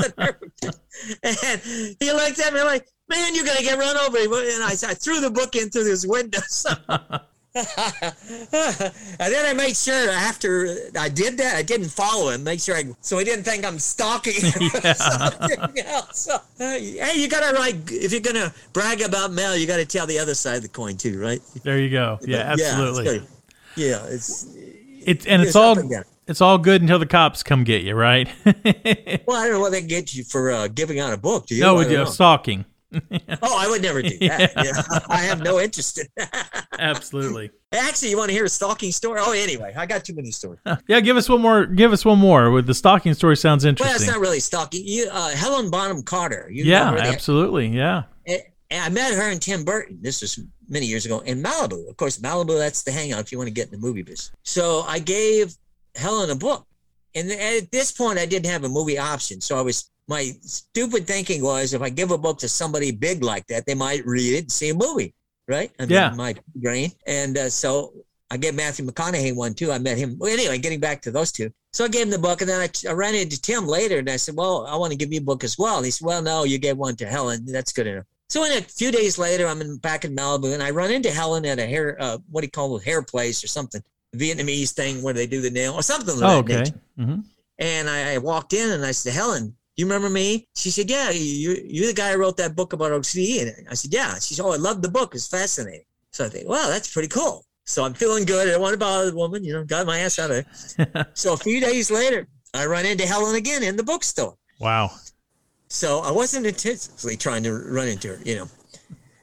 And, 1.23 1.61
he 1.99 2.11
looked 2.11 2.39
at 2.39 2.53
me 2.53 2.61
like, 2.63 2.87
man, 3.09 3.35
you're 3.35 3.45
going 3.45 3.57
to 3.57 3.63
get 3.63 3.77
run 3.77 3.97
over. 3.97 4.17
And 4.17 4.63
I, 4.63 4.71
I 4.71 4.93
threw 4.93 5.19
the 5.19 5.29
book 5.29 5.55
in 5.55 5.69
through 5.69 5.83
this 5.83 6.05
window. 6.05 6.39
And 7.55 9.33
then 9.33 9.45
I 9.45 9.53
made 9.53 9.77
sure 9.77 10.09
after 10.09 10.75
I 10.99 11.07
did 11.07 11.37
that, 11.37 11.55
I 11.55 11.61
didn't 11.61 11.87
follow 11.87 12.29
him. 12.29 12.43
Make 12.43 12.59
sure 12.59 12.75
I 12.75 12.83
so 12.99 13.17
he 13.17 13.23
didn't 13.23 13.45
think 13.45 13.65
I'm 13.65 13.79
stalking 13.79 14.33
him. 14.33 14.71
Yeah. 14.83 14.93
something 14.93 15.79
else. 15.85 16.19
So, 16.19 16.35
uh, 16.35 16.39
hey, 16.59 17.13
you 17.15 17.29
gotta 17.29 17.57
like 17.57 17.77
if 17.91 18.11
you're 18.11 18.19
gonna 18.21 18.53
brag 18.73 19.01
about 19.01 19.31
Mel, 19.31 19.55
you 19.55 19.67
gotta 19.67 19.85
tell 19.85 20.05
the 20.05 20.19
other 20.19 20.35
side 20.35 20.57
of 20.57 20.63
the 20.63 20.67
coin 20.67 20.97
too, 20.97 21.19
right? 21.19 21.39
There 21.63 21.79
you 21.79 21.89
go. 21.89 22.19
Yeah, 22.23 22.39
absolutely. 22.39 23.21
Yeah, 23.77 24.05
it's 24.07 24.47
It's 25.05 25.25
and 25.25 25.41
it's 25.41 25.49
It's 25.49 25.55
all 25.55 25.71
up 25.71 25.77
and 25.77 25.89
down. 25.89 26.03
it's 26.27 26.41
all 26.41 26.57
good 26.57 26.81
until 26.81 26.99
the 26.99 27.05
cops 27.05 27.43
come 27.43 27.63
get 27.63 27.83
you, 27.83 27.95
right? 27.95 28.27
well, 28.45 28.55
I 29.37 29.47
don't 29.47 29.51
know 29.53 29.59
what 29.59 29.71
they 29.71 29.81
get 29.81 30.13
you 30.13 30.23
for 30.23 30.51
uh, 30.51 30.67
giving 30.67 30.99
out 30.99 31.13
a 31.13 31.17
book. 31.17 31.47
Do 31.47 31.55
you? 31.55 31.61
no, 31.61 31.75
with 31.75 31.85
don't 31.85 31.91
you 31.91 31.97
know. 31.99 32.05
stalking. 32.05 32.65
Oh, 33.41 33.57
I 33.59 33.67
would 33.69 33.81
never 33.81 34.01
do 34.01 34.17
that. 34.19 34.53
Yeah. 34.55 34.99
I 35.09 35.17
have 35.17 35.41
no 35.41 35.59
interest 35.59 35.97
in 35.99 36.05
that. 36.15 36.65
Absolutely. 36.79 37.51
Actually, 37.73 38.11
you 38.11 38.17
want 38.17 38.29
to 38.29 38.33
hear 38.33 38.45
a 38.45 38.49
stalking 38.49 38.93
story? 38.93 39.19
Oh, 39.21 39.33
anyway, 39.33 39.73
I 39.75 39.85
got 39.85 40.05
too 40.05 40.15
many 40.15 40.31
stories. 40.31 40.61
Yeah, 40.87 41.01
give 41.01 41.17
us 41.17 41.27
one 41.27 41.41
more. 41.41 41.65
Give 41.65 41.91
us 41.91 42.05
one 42.05 42.19
more. 42.19 42.51
With 42.51 42.67
the 42.67 42.73
stalking 42.73 43.13
story 43.13 43.35
sounds 43.35 43.65
interesting. 43.65 43.91
Well, 43.91 44.01
it's 44.01 44.07
not 44.09 44.21
really 44.21 44.39
stalking. 44.39 44.83
You, 44.85 45.09
uh, 45.11 45.29
Helen 45.31 45.69
Bonham 45.69 46.03
Carter. 46.03 46.47
You 46.49 46.63
yeah, 46.63 46.93
absolutely. 46.93 47.67
Yeah. 47.67 48.03
And 48.75 48.83
I 48.83 48.89
met 48.89 49.13
her 49.13 49.29
and 49.29 49.41
Tim 49.41 49.63
Burton. 49.63 49.99
This 50.01 50.19
was 50.19 50.37
many 50.67 50.85
years 50.85 51.05
ago 51.05 51.19
in 51.19 51.41
Malibu. 51.41 51.89
Of 51.89 51.95
course, 51.95 52.17
Malibu, 52.17 52.57
that's 52.57 52.83
the 52.83 52.91
hangout 52.91 53.21
if 53.21 53.31
you 53.31 53.37
want 53.37 53.47
to 53.47 53.53
get 53.53 53.67
in 53.67 53.71
the 53.71 53.77
movie 53.77 54.01
business. 54.01 54.33
So 54.43 54.81
I 54.81 54.99
gave 54.99 55.55
Helen 55.95 56.29
a 56.29 56.35
book. 56.35 56.67
And 57.15 57.31
at 57.31 57.71
this 57.71 57.93
point, 57.93 58.19
I 58.19 58.25
didn't 58.25 58.51
have 58.51 58.65
a 58.65 58.69
movie 58.69 58.97
option. 58.97 59.39
So 59.39 59.57
I 59.57 59.61
was, 59.61 59.89
my 60.09 60.33
stupid 60.41 61.07
thinking 61.07 61.41
was 61.41 61.73
if 61.73 61.81
I 61.81 61.87
give 61.87 62.11
a 62.11 62.17
book 62.17 62.37
to 62.39 62.49
somebody 62.49 62.91
big 62.91 63.23
like 63.23 63.47
that, 63.47 63.65
they 63.65 63.75
might 63.75 64.05
read 64.05 64.33
it 64.33 64.39
and 64.39 64.51
see 64.51 64.67
a 64.71 64.73
movie, 64.73 65.13
right? 65.47 65.71
I 65.79 65.83
mean, 65.83 65.91
Yeah. 65.91 66.09
My 66.09 66.35
brain. 66.55 66.91
And 67.07 67.37
uh, 67.37 67.49
so 67.49 67.93
I 68.29 68.35
gave 68.35 68.55
Matthew 68.55 68.85
McConaughey 68.85 69.33
one 69.33 69.53
too. 69.53 69.71
I 69.71 69.77
met 69.79 69.97
him. 69.97 70.17
Well, 70.19 70.33
anyway, 70.33 70.57
getting 70.57 70.81
back 70.81 71.01
to 71.03 71.11
those 71.11 71.31
two. 71.31 71.49
So 71.71 71.85
I 71.85 71.87
gave 71.87 72.03
him 72.03 72.09
the 72.09 72.19
book, 72.19 72.41
and 72.41 72.49
then 72.49 72.59
I, 72.61 72.89
I 72.89 72.93
ran 72.93 73.15
into 73.15 73.41
Tim 73.41 73.67
later, 73.67 73.99
and 73.99 74.09
I 74.09 74.15
said, 74.15 74.35
"Well, 74.35 74.65
I 74.65 74.77
want 74.77 74.91
to 74.91 74.97
give 74.97 75.11
you 75.11 75.19
a 75.19 75.23
book 75.23 75.43
as 75.43 75.57
well." 75.57 75.75
And 75.77 75.85
he 75.85 75.91
said, 75.91 76.05
"Well, 76.05 76.21
no, 76.21 76.45
you 76.45 76.57
gave 76.57 76.77
one 76.77 76.95
to 76.97 77.05
Helen. 77.05 77.45
That's 77.45 77.73
good 77.73 77.85
enough." 77.87 78.05
So 78.29 78.43
in 78.43 78.51
a 78.57 78.61
few 78.61 78.91
days 78.91 79.17
later, 79.17 79.47
I'm 79.47 79.61
in, 79.61 79.77
back 79.77 80.03
in 80.03 80.15
Malibu, 80.15 80.53
and 80.53 80.63
I 80.63 80.71
run 80.71 80.91
into 80.91 81.11
Helen 81.11 81.45
at 81.45 81.59
a 81.59 81.65
hair, 81.65 81.97
uh, 81.99 82.17
what 82.29 82.41
do 82.41 82.47
you 82.47 82.51
call 82.51 82.75
it, 82.77 82.83
hair 82.83 83.01
place 83.03 83.43
or 83.43 83.47
something, 83.47 83.81
Vietnamese 84.15 84.71
thing 84.71 85.01
where 85.01 85.13
they 85.13 85.27
do 85.27 85.41
the 85.41 85.49
nail 85.49 85.73
or 85.73 85.83
something. 85.83 86.15
Of 86.15 86.23
Oh, 86.23 86.27
that 86.27 86.37
okay. 86.37 86.57
nature. 86.59 86.79
hmm 86.97 87.19
And 87.59 87.89
I, 87.89 88.13
I 88.13 88.17
walked 88.17 88.53
in, 88.53 88.71
and 88.71 88.85
I 88.85 88.91
said, 88.91 89.13
"Helen." 89.13 89.55
You 89.77 89.85
remember 89.85 90.09
me? 90.09 90.47
She 90.55 90.71
said, 90.71 90.89
"Yeah, 90.89 91.09
you 91.11 91.57
you're 91.65 91.87
the 91.87 91.93
guy 91.93 92.13
who 92.13 92.19
wrote 92.19 92.37
that 92.37 92.55
book 92.55 92.73
about 92.73 92.93
OCD." 92.93 93.41
And 93.41 93.67
I 93.69 93.73
said, 93.75 93.93
"Yeah." 93.93 94.15
She 94.19 94.33
said, 94.33 94.45
"Oh, 94.45 94.53
I 94.53 94.57
love 94.57 94.81
the 94.81 94.89
book. 94.89 95.13
It's 95.15 95.27
fascinating." 95.27 95.83
So 96.11 96.25
I 96.25 96.29
think, 96.29 96.47
"Wow, 96.47 96.67
that's 96.69 96.91
pretty 96.91 97.09
cool." 97.09 97.45
So 97.65 97.83
I'm 97.83 97.93
feeling 97.93 98.25
good. 98.25 98.47
I 98.47 98.51
don't 98.51 98.61
want 98.61 98.73
to 98.73 98.77
bother 98.79 99.11
the 99.11 99.17
woman. 99.17 99.43
You 99.43 99.53
know, 99.53 99.63
got 99.65 99.85
my 99.85 99.99
ass 99.99 100.17
out 100.17 100.31
of 100.31 100.45
there. 100.77 101.07
so 101.13 101.33
a 101.33 101.37
few 101.37 101.59
days 101.59 101.91
later, 101.91 102.27
I 102.53 102.65
run 102.67 102.85
into 102.85 103.05
Helen 103.05 103.35
again 103.35 103.63
in 103.63 103.75
the 103.75 103.83
bookstore. 103.83 104.35
Wow. 104.59 104.91
So 105.75 105.99
I 105.99 106.09
wasn't 106.09 106.45
intentionally 106.45 107.17
trying 107.17 107.43
to 107.43 107.53
run 107.53 107.89
into 107.89 108.07
her, 108.07 108.19
you 108.23 108.37
know. 108.37 108.47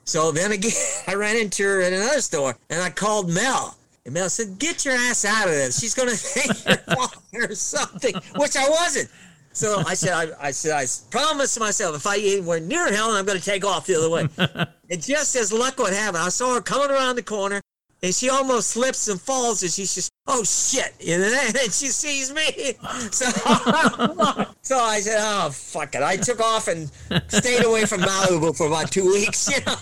So 0.05 0.33
then 0.33 0.53
again, 0.53 0.73
I 1.07 1.15
ran 1.15 1.39
into 1.39 1.63
her 1.63 1.81
at 1.81 1.95
another 1.95 2.21
store, 2.21 2.55
and 2.69 2.83
I 2.83 2.91
called 2.91 3.31
Mel. 3.31 3.75
And 4.05 4.13
Mel 4.13 4.29
said, 4.29 4.59
"Get 4.59 4.85
your 4.85 4.93
ass 4.93 5.25
out 5.25 5.49
of 5.49 5.55
this. 5.55 5.81
She's 5.81 5.95
going 5.95 6.11
to 6.11 6.17
think 6.17 6.53
you're 6.67 6.97
walking 6.97 7.41
or 7.41 7.55
something," 7.55 8.15
which 8.37 8.55
I 8.55 8.69
wasn't. 8.69 9.09
So 9.55 9.83
I 9.87 9.95
said, 9.95 10.13
I, 10.13 10.49
I 10.49 10.51
said, 10.51 10.73
I 10.73 10.87
promised 11.11 11.59
myself 11.59 11.97
if 11.97 12.07
I 12.07 12.17
even 12.17 12.45
were 12.45 12.61
near 12.61 12.93
Helen, 12.93 13.17
I'm 13.17 13.25
going 13.25 13.39
to 13.39 13.45
take 13.45 13.65
off 13.65 13.87
the 13.87 13.97
other 13.97 14.11
way. 14.11 14.29
and 14.91 15.03
just 15.03 15.35
as 15.37 15.53
luck 15.53 15.79
would 15.79 15.93
have 15.95 16.15
it, 16.15 16.19
I 16.19 16.29
saw 16.29 16.55
her 16.55 16.61
coming 16.61 16.91
around 16.91 17.17
the 17.17 17.23
corner, 17.23 17.62
and 18.03 18.15
she 18.15 18.29
almost 18.29 18.71
slips 18.71 19.07
and 19.09 19.21
falls, 19.21 19.63
and 19.63 19.71
she's 19.71 19.95
just, 19.95 20.13
oh 20.27 20.43
shit, 20.43 20.93
and 21.07 21.23
then, 21.23 21.47
and 21.49 21.73
she 21.73 21.89
sees 21.89 22.33
me. 22.33 22.75
So, 23.13 23.27
so 24.63 24.79
I 24.79 25.01
said, 25.01 25.19
oh 25.21 25.51
fuck 25.51 25.95
it. 25.95 26.03
I 26.03 26.17
took 26.17 26.41
off 26.41 26.69
and 26.69 26.91
stayed 27.29 27.65
away 27.65 27.85
from 27.85 28.01
Malibu 28.01 28.57
for 28.57 28.67
about 28.67 28.91
two 28.91 29.05
weeks. 29.05 29.51
You 29.51 29.65
know? 29.65 29.75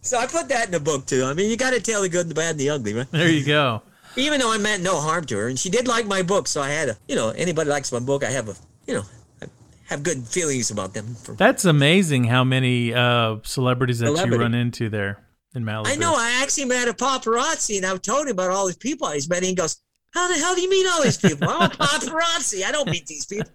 so 0.00 0.18
I 0.18 0.26
put 0.26 0.48
that 0.48 0.66
in 0.66 0.72
the 0.72 0.80
book 0.80 1.06
too. 1.06 1.24
I 1.24 1.34
mean, 1.34 1.50
you 1.50 1.56
got 1.56 1.70
to 1.70 1.80
tell 1.80 2.02
the 2.02 2.08
good, 2.08 2.28
the 2.28 2.34
bad, 2.34 2.52
and 2.52 2.60
the 2.60 2.70
ugly, 2.70 2.92
right? 2.94 3.10
There 3.10 3.30
you 3.30 3.44
go. 3.44 3.82
Even 4.16 4.40
though 4.40 4.52
I 4.52 4.58
meant 4.58 4.82
no 4.82 5.00
harm 5.00 5.24
to 5.26 5.36
her, 5.36 5.48
and 5.48 5.58
she 5.58 5.70
did 5.70 5.88
like 5.88 6.06
my 6.06 6.22
book, 6.22 6.48
so 6.48 6.60
I 6.60 6.70
had 6.70 6.90
a, 6.90 6.96
you 7.08 7.16
know, 7.16 7.30
anybody 7.30 7.70
likes 7.70 7.90
my 7.92 8.00
book, 8.00 8.24
I 8.24 8.30
have 8.30 8.48
a, 8.48 8.54
you 8.86 8.94
know, 8.94 9.04
I 9.42 9.46
have 9.86 10.02
good 10.02 10.26
feelings 10.26 10.70
about 10.70 10.92
them. 10.94 11.14
For, 11.14 11.32
That's 11.34 11.64
amazing 11.64 12.24
how 12.24 12.44
many 12.44 12.92
uh, 12.92 13.36
celebrities 13.42 14.00
that 14.00 14.26
you 14.26 14.38
run 14.38 14.54
into 14.54 14.88
there 14.88 15.24
in 15.54 15.64
Malibu. 15.64 15.86
I 15.88 15.96
know. 15.96 16.14
I 16.16 16.40
actually 16.42 16.66
met 16.66 16.88
a 16.88 16.92
paparazzi, 16.94 17.76
and 17.76 17.86
I 17.86 17.96
told 17.96 18.26
him 18.26 18.32
about 18.32 18.50
all 18.50 18.66
these 18.66 18.76
people 18.76 19.08
he's 19.10 19.28
met. 19.28 19.38
And 19.38 19.46
he 19.46 19.54
goes, 19.54 19.76
"How 20.12 20.28
the 20.28 20.34
hell 20.34 20.54
do 20.54 20.60
you 20.60 20.70
meet 20.70 20.86
all 20.88 21.02
these 21.02 21.16
people? 21.16 21.48
I'm 21.48 21.70
a 21.70 21.74
paparazzi. 21.74 22.64
I 22.64 22.72
don't 22.72 22.90
meet 22.90 23.06
these 23.06 23.26
people." 23.26 23.50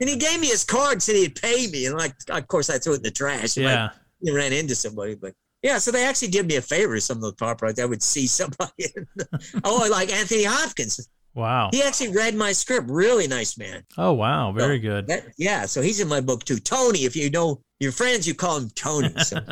And 0.00 0.08
he 0.08 0.16
gave 0.16 0.40
me 0.40 0.46
his 0.48 0.64
card, 0.64 0.94
and 0.94 1.02
said 1.02 1.16
he'd 1.16 1.34
pay 1.40 1.66
me, 1.68 1.86
and 1.86 1.96
like, 1.96 2.14
of 2.28 2.46
course, 2.48 2.70
I 2.70 2.78
threw 2.78 2.94
it 2.94 2.96
in 2.98 3.02
the 3.02 3.10
trash. 3.10 3.56
Yeah. 3.56 3.90
I 4.26 4.30
ran 4.32 4.52
into 4.52 4.74
somebody, 4.76 5.14
but 5.16 5.34
yeah. 5.62 5.78
So 5.78 5.90
they 5.90 6.04
actually 6.04 6.28
did 6.28 6.46
me 6.46 6.56
a 6.56 6.62
favor. 6.62 6.98
Some 7.00 7.16
of 7.18 7.22
those 7.22 7.34
paparazzi, 7.34 7.80
I 7.82 7.86
would 7.86 8.02
see 8.02 8.26
somebody. 8.26 8.72
the- 9.16 9.60
oh, 9.64 9.88
like 9.90 10.12
Anthony 10.12 10.44
Hopkins. 10.44 11.08
Wow. 11.34 11.70
He 11.72 11.82
actually 11.82 12.10
read 12.12 12.34
my 12.34 12.52
script. 12.52 12.90
Really 12.90 13.26
nice 13.26 13.56
man. 13.56 13.82
Oh 13.96 14.12
wow. 14.12 14.52
Very 14.52 14.78
So 14.78 14.82
good. 14.82 15.06
that- 15.08 15.24
yeah. 15.38 15.64
So 15.66 15.80
he's 15.80 15.98
in 15.98 16.06
my 16.06 16.20
book 16.20 16.44
too. 16.44 16.58
Tony, 16.58 17.00
if 17.04 17.16
you 17.16 17.30
know 17.30 17.62
your 17.80 17.90
friends, 17.90 18.28
you 18.28 18.34
call 18.34 18.58
him 18.58 18.70
Tony. 18.74 19.12
So. 19.24 19.38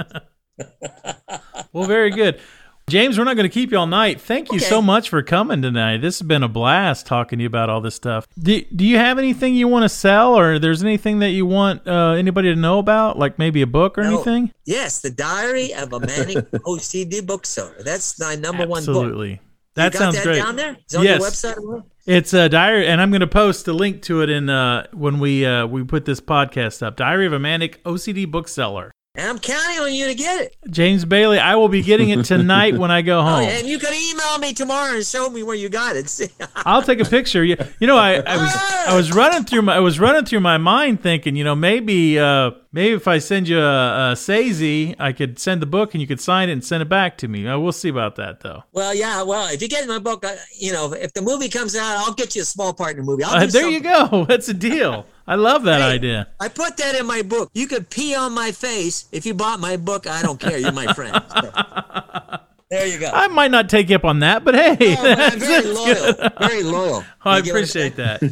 Well, 1.72 1.84
very 1.86 2.10
good. 2.10 2.40
James, 2.88 3.16
we're 3.16 3.22
not 3.24 3.36
going 3.36 3.48
to 3.48 3.52
keep 3.54 3.70
you 3.70 3.78
all 3.78 3.86
night. 3.86 4.20
Thank 4.20 4.50
you 4.50 4.56
Okay. 4.56 4.64
so 4.64 4.82
much 4.82 5.08
for 5.08 5.22
coming 5.22 5.62
tonight. 5.62 5.98
This 5.98 6.18
has 6.18 6.26
been 6.26 6.42
a 6.42 6.48
blast 6.48 7.06
talking 7.06 7.38
to 7.38 7.44
you 7.44 7.46
about 7.46 7.70
all 7.70 7.80
this 7.80 7.94
stuff. 7.94 8.26
Do, 8.36 8.60
do 8.74 8.84
you 8.84 8.96
have 8.96 9.16
anything 9.18 9.54
you 9.54 9.68
want 9.68 9.84
to 9.84 9.88
sell, 9.88 10.36
or 10.36 10.58
there's 10.58 10.82
anything 10.82 11.20
that 11.20 11.30
you 11.30 11.46
want 11.46 11.86
uh, 11.86 12.12
anybody 12.12 12.52
to 12.52 12.58
know 12.58 12.80
about, 12.80 13.16
like 13.16 13.38
maybe 13.38 13.62
a 13.62 13.66
book 13.68 13.96
or 13.96 14.02
No. 14.02 14.14
anything? 14.16 14.52
Yes, 14.64 14.98
the 15.00 15.10
Diary 15.10 15.72
of 15.72 15.92
a 15.92 16.00
Manic 16.00 16.50
OCD 16.66 17.24
Bookseller. 17.24 17.76
That's 17.84 18.18
my 18.18 18.34
number 18.34 18.66
one 18.66 18.84
book. 18.84 18.96
Absolutely. 18.96 19.40
That 19.76 19.84
you 19.84 19.90
got 19.92 19.98
sounds 19.98 20.16
that 20.16 20.24
great. 20.24 20.38
down 20.42 20.56
there? 20.56 20.76
It's 20.80 20.94
on 20.96 21.04
Yes. 21.04 21.20
your 21.44 21.52
website. 21.54 21.84
It's 22.06 22.32
a 22.34 22.48
diary, 22.48 22.88
and 22.88 23.00
I'm 23.00 23.10
going 23.12 23.20
to 23.20 23.28
post 23.28 23.68
a 23.68 23.72
link 23.72 24.02
to 24.02 24.22
it 24.22 24.30
in 24.30 24.50
uh, 24.50 24.88
when 24.92 25.20
we 25.20 25.46
uh, 25.46 25.66
we 25.66 25.84
put 25.84 26.06
this 26.06 26.20
podcast 26.20 26.82
up. 26.82 26.96
Diary 26.96 27.26
of 27.26 27.32
a 27.32 27.38
Manic 27.38 27.80
OCD 27.84 28.26
Bookseller. 28.28 28.90
And 29.20 29.28
I'm 29.28 29.38
counting 29.38 29.78
on 29.80 29.92
you 29.92 30.06
to 30.06 30.14
get 30.14 30.40
it. 30.40 30.56
James 30.70 31.04
Bailey, 31.04 31.38
I 31.38 31.54
will 31.56 31.68
be 31.68 31.82
getting 31.82 32.08
it 32.08 32.24
tonight 32.24 32.78
when 32.78 32.90
I 32.90 33.02
go 33.02 33.18
Oh, 33.20 33.22
home. 33.22 33.42
and 33.42 33.66
you 33.66 33.78
can 33.78 33.92
email 33.92 34.38
me 34.38 34.54
tomorrow 34.54 34.94
and 34.94 35.04
show 35.04 35.28
me 35.28 35.42
where 35.42 35.54
you 35.54 35.68
got 35.68 35.94
it. 35.94 36.10
I'll 36.56 36.82
take 36.82 37.00
a 37.00 37.04
picture. 37.04 37.44
You, 37.44 37.58
you 37.80 37.86
know, 37.86 37.98
I, 37.98 38.14
I 38.14 38.36
was 38.38 38.56
I 38.88 38.96
was 38.96 39.12
running 39.12 39.44
through 39.44 39.60
my 39.62 39.74
I 39.76 39.80
was 39.80 40.00
running 40.00 40.24
through 40.24 40.40
my 40.40 40.56
mind 40.56 41.02
thinking, 41.02 41.36
you 41.36 41.44
know, 41.44 41.54
maybe 41.54 42.18
uh, 42.18 42.52
maybe 42.72 42.94
if 42.94 43.06
I 43.06 43.18
send 43.18 43.46
you 43.46 43.58
a, 43.60 44.12
a 44.12 44.14
SASE, 44.14 44.96
I 44.98 45.12
could 45.12 45.38
send 45.38 45.60
the 45.60 45.66
book 45.66 45.92
and 45.92 46.00
you 46.00 46.06
could 46.06 46.20
sign 46.20 46.48
it 46.48 46.52
and 46.52 46.64
send 46.64 46.80
it 46.82 46.88
back 46.88 47.18
to 47.18 47.28
me. 47.28 47.46
Uh, 47.46 47.58
we'll 47.58 47.72
see 47.72 47.90
about 47.90 48.16
that 48.16 48.40
though. 48.40 48.64
well, 48.72 48.94
yeah. 48.94 49.22
Well, 49.22 49.52
if 49.52 49.60
you 49.60 49.68
get 49.68 49.86
my 49.86 49.98
book, 49.98 50.24
I, 50.24 50.38
you 50.58 50.72
know, 50.72 50.94
if 50.94 51.12
the 51.12 51.20
movie 51.20 51.50
comes 51.50 51.76
out, 51.76 51.98
I'll 51.98 52.14
get 52.14 52.34
you 52.34 52.40
a 52.40 52.46
small 52.46 52.72
part 52.72 52.92
in 52.92 52.96
the 52.98 53.02
movie. 53.02 53.24
I'll 53.24 53.42
Uh, 53.42 53.46
there 53.46 53.68
you 53.68 53.80
go. 53.80 54.24
That's 54.28 54.48
a 54.48 54.54
deal. 54.54 55.04
I 55.30 55.36
love 55.36 55.62
that 55.62 55.80
Hey. 55.80 55.86
idea. 55.94 56.26
I 56.40 56.48
put 56.48 56.76
that 56.78 56.96
in 56.96 57.06
my 57.06 57.22
book. 57.22 57.50
You 57.54 57.66
could 57.68 57.88
pee 57.88 58.14
on 58.16 58.34
my 58.34 58.50
face 58.50 59.06
if 59.12 59.24
you 59.24 59.32
bought 59.32 59.60
my 59.60 59.76
book. 59.76 60.06
I 60.08 60.22
don't 60.22 60.40
care. 60.40 60.58
You're 60.58 60.72
my 60.72 60.92
friend. 60.92 61.14
there 62.70 62.86
you 62.86 62.98
go. 62.98 63.10
I 63.12 63.28
might 63.28 63.50
not 63.50 63.68
take 63.68 63.88
you 63.90 63.96
up 63.96 64.04
on 64.04 64.18
that, 64.20 64.44
but 64.44 64.54
hey, 64.54 64.96
Oh, 64.98 65.02
but 65.02 65.20
I'm 65.32 65.38
very 65.38 65.62
that's 65.62 65.78
loyal. 65.78 66.12
good. 66.14 66.32
Very 66.38 66.62
loyal. 66.64 67.04
Oh, 67.24 67.30
I 67.30 67.36
You 67.38 67.42
get 67.44 67.52
what 67.52 67.58
I'm 67.58 67.64
appreciate 67.64 67.96
that. 67.96 68.22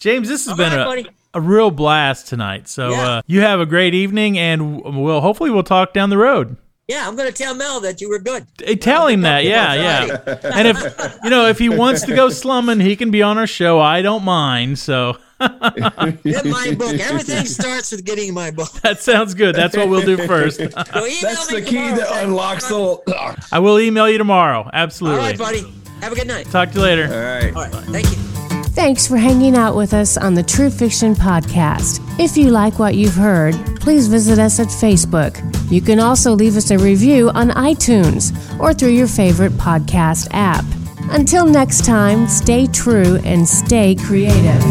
James, 0.00 0.28
this 0.28 0.44
has 0.44 0.50
All 0.52 0.56
been 0.56 0.72
right, 0.78 1.06
a, 1.34 1.38
a 1.38 1.40
real 1.40 1.70
blast 1.70 2.28
tonight. 2.28 2.68
So 2.68 2.90
Yeah. 2.90 3.08
uh, 3.08 3.22
you 3.26 3.40
have 3.40 3.58
a 3.58 3.66
great 3.66 3.94
evening, 3.94 4.38
and 4.38 4.80
we'll 4.82 5.22
hopefully 5.22 5.50
we'll 5.50 5.62
talk 5.62 5.92
down 5.94 6.10
the 6.10 6.18
road. 6.18 6.56
Yeah, 6.86 7.08
I'm 7.08 7.16
going 7.16 7.32
to 7.32 7.34
tell 7.36 7.54
Mel 7.54 7.80
that 7.80 8.00
you 8.02 8.10
were 8.10 8.18
good. 8.18 8.46
Hey, 8.62 8.76
tell 8.76 9.06
him 9.06 9.22
that, 9.22 9.44
yeah, 9.44 9.74
yeah. 9.74 10.38
And 10.54 10.68
if 10.68 11.18
you 11.24 11.30
know 11.30 11.46
if 11.46 11.58
he 11.58 11.70
wants 11.70 12.02
to 12.02 12.14
go 12.14 12.28
slumming, 12.28 12.80
he 12.80 12.94
can 12.94 13.10
be 13.10 13.22
on 13.22 13.38
our 13.38 13.46
show. 13.46 13.80
I 13.80 14.02
don't 14.02 14.22
mind. 14.22 14.78
So 14.78 15.16
Get 15.40 16.44
my 16.44 16.74
book. 16.78 16.94
Everything 17.00 17.46
starts 17.46 17.90
with 17.90 18.04
getting 18.04 18.34
my 18.34 18.50
book. 18.50 18.70
that 18.82 19.00
sounds 19.00 19.34
good. 19.34 19.54
That's 19.54 19.76
what 19.76 19.88
we'll 19.88 20.04
do 20.04 20.26
first. 20.26 20.58
So 20.58 20.64
email 20.66 21.20
That's 21.22 21.50
me 21.50 21.60
the 21.60 21.66
key 21.66 21.76
tomorrow. 21.76 21.96
that 21.96 22.24
unlocks 22.24 22.68
the. 22.68 23.46
I 23.50 23.58
will 23.58 23.80
email 23.80 24.08
you 24.08 24.18
tomorrow. 24.18 24.68
Absolutely. 24.72 25.20
right, 25.20 25.38
buddy. 25.38 25.72
Have 26.00 26.12
a 26.12 26.16
good 26.16 26.28
night. 26.28 26.46
Talk 26.46 26.70
to 26.70 26.76
you 26.76 26.82
later. 26.82 27.04
All 27.04 27.10
right. 27.10 27.56
All 27.56 27.80
right. 27.80 27.84
Thank 27.86 28.10
you. 28.10 28.53
Thanks 28.74 29.06
for 29.06 29.16
hanging 29.16 29.54
out 29.54 29.76
with 29.76 29.94
us 29.94 30.16
on 30.16 30.34
the 30.34 30.42
True 30.42 30.68
Fiction 30.68 31.14
Podcast. 31.14 32.00
If 32.18 32.36
you 32.36 32.50
like 32.50 32.80
what 32.80 32.96
you've 32.96 33.14
heard, 33.14 33.54
please 33.80 34.08
visit 34.08 34.40
us 34.40 34.58
at 34.58 34.66
Facebook. 34.66 35.40
You 35.70 35.80
can 35.80 36.00
also 36.00 36.32
leave 36.32 36.56
us 36.56 36.72
a 36.72 36.78
review 36.78 37.30
on 37.30 37.50
iTunes 37.50 38.32
or 38.58 38.74
through 38.74 38.90
your 38.90 39.06
favorite 39.06 39.52
podcast 39.52 40.26
app. 40.32 40.64
Until 41.10 41.46
next 41.46 41.84
time, 41.84 42.26
stay 42.26 42.66
true 42.66 43.20
and 43.24 43.48
stay 43.48 43.94
creative. 43.94 44.62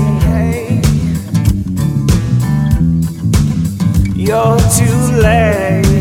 You're 4.16 4.60
too 4.60 5.22
late. 5.22 5.93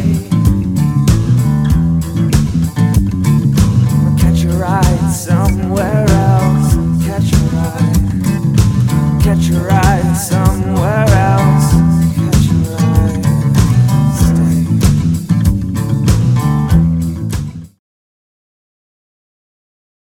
Ride 9.51 9.82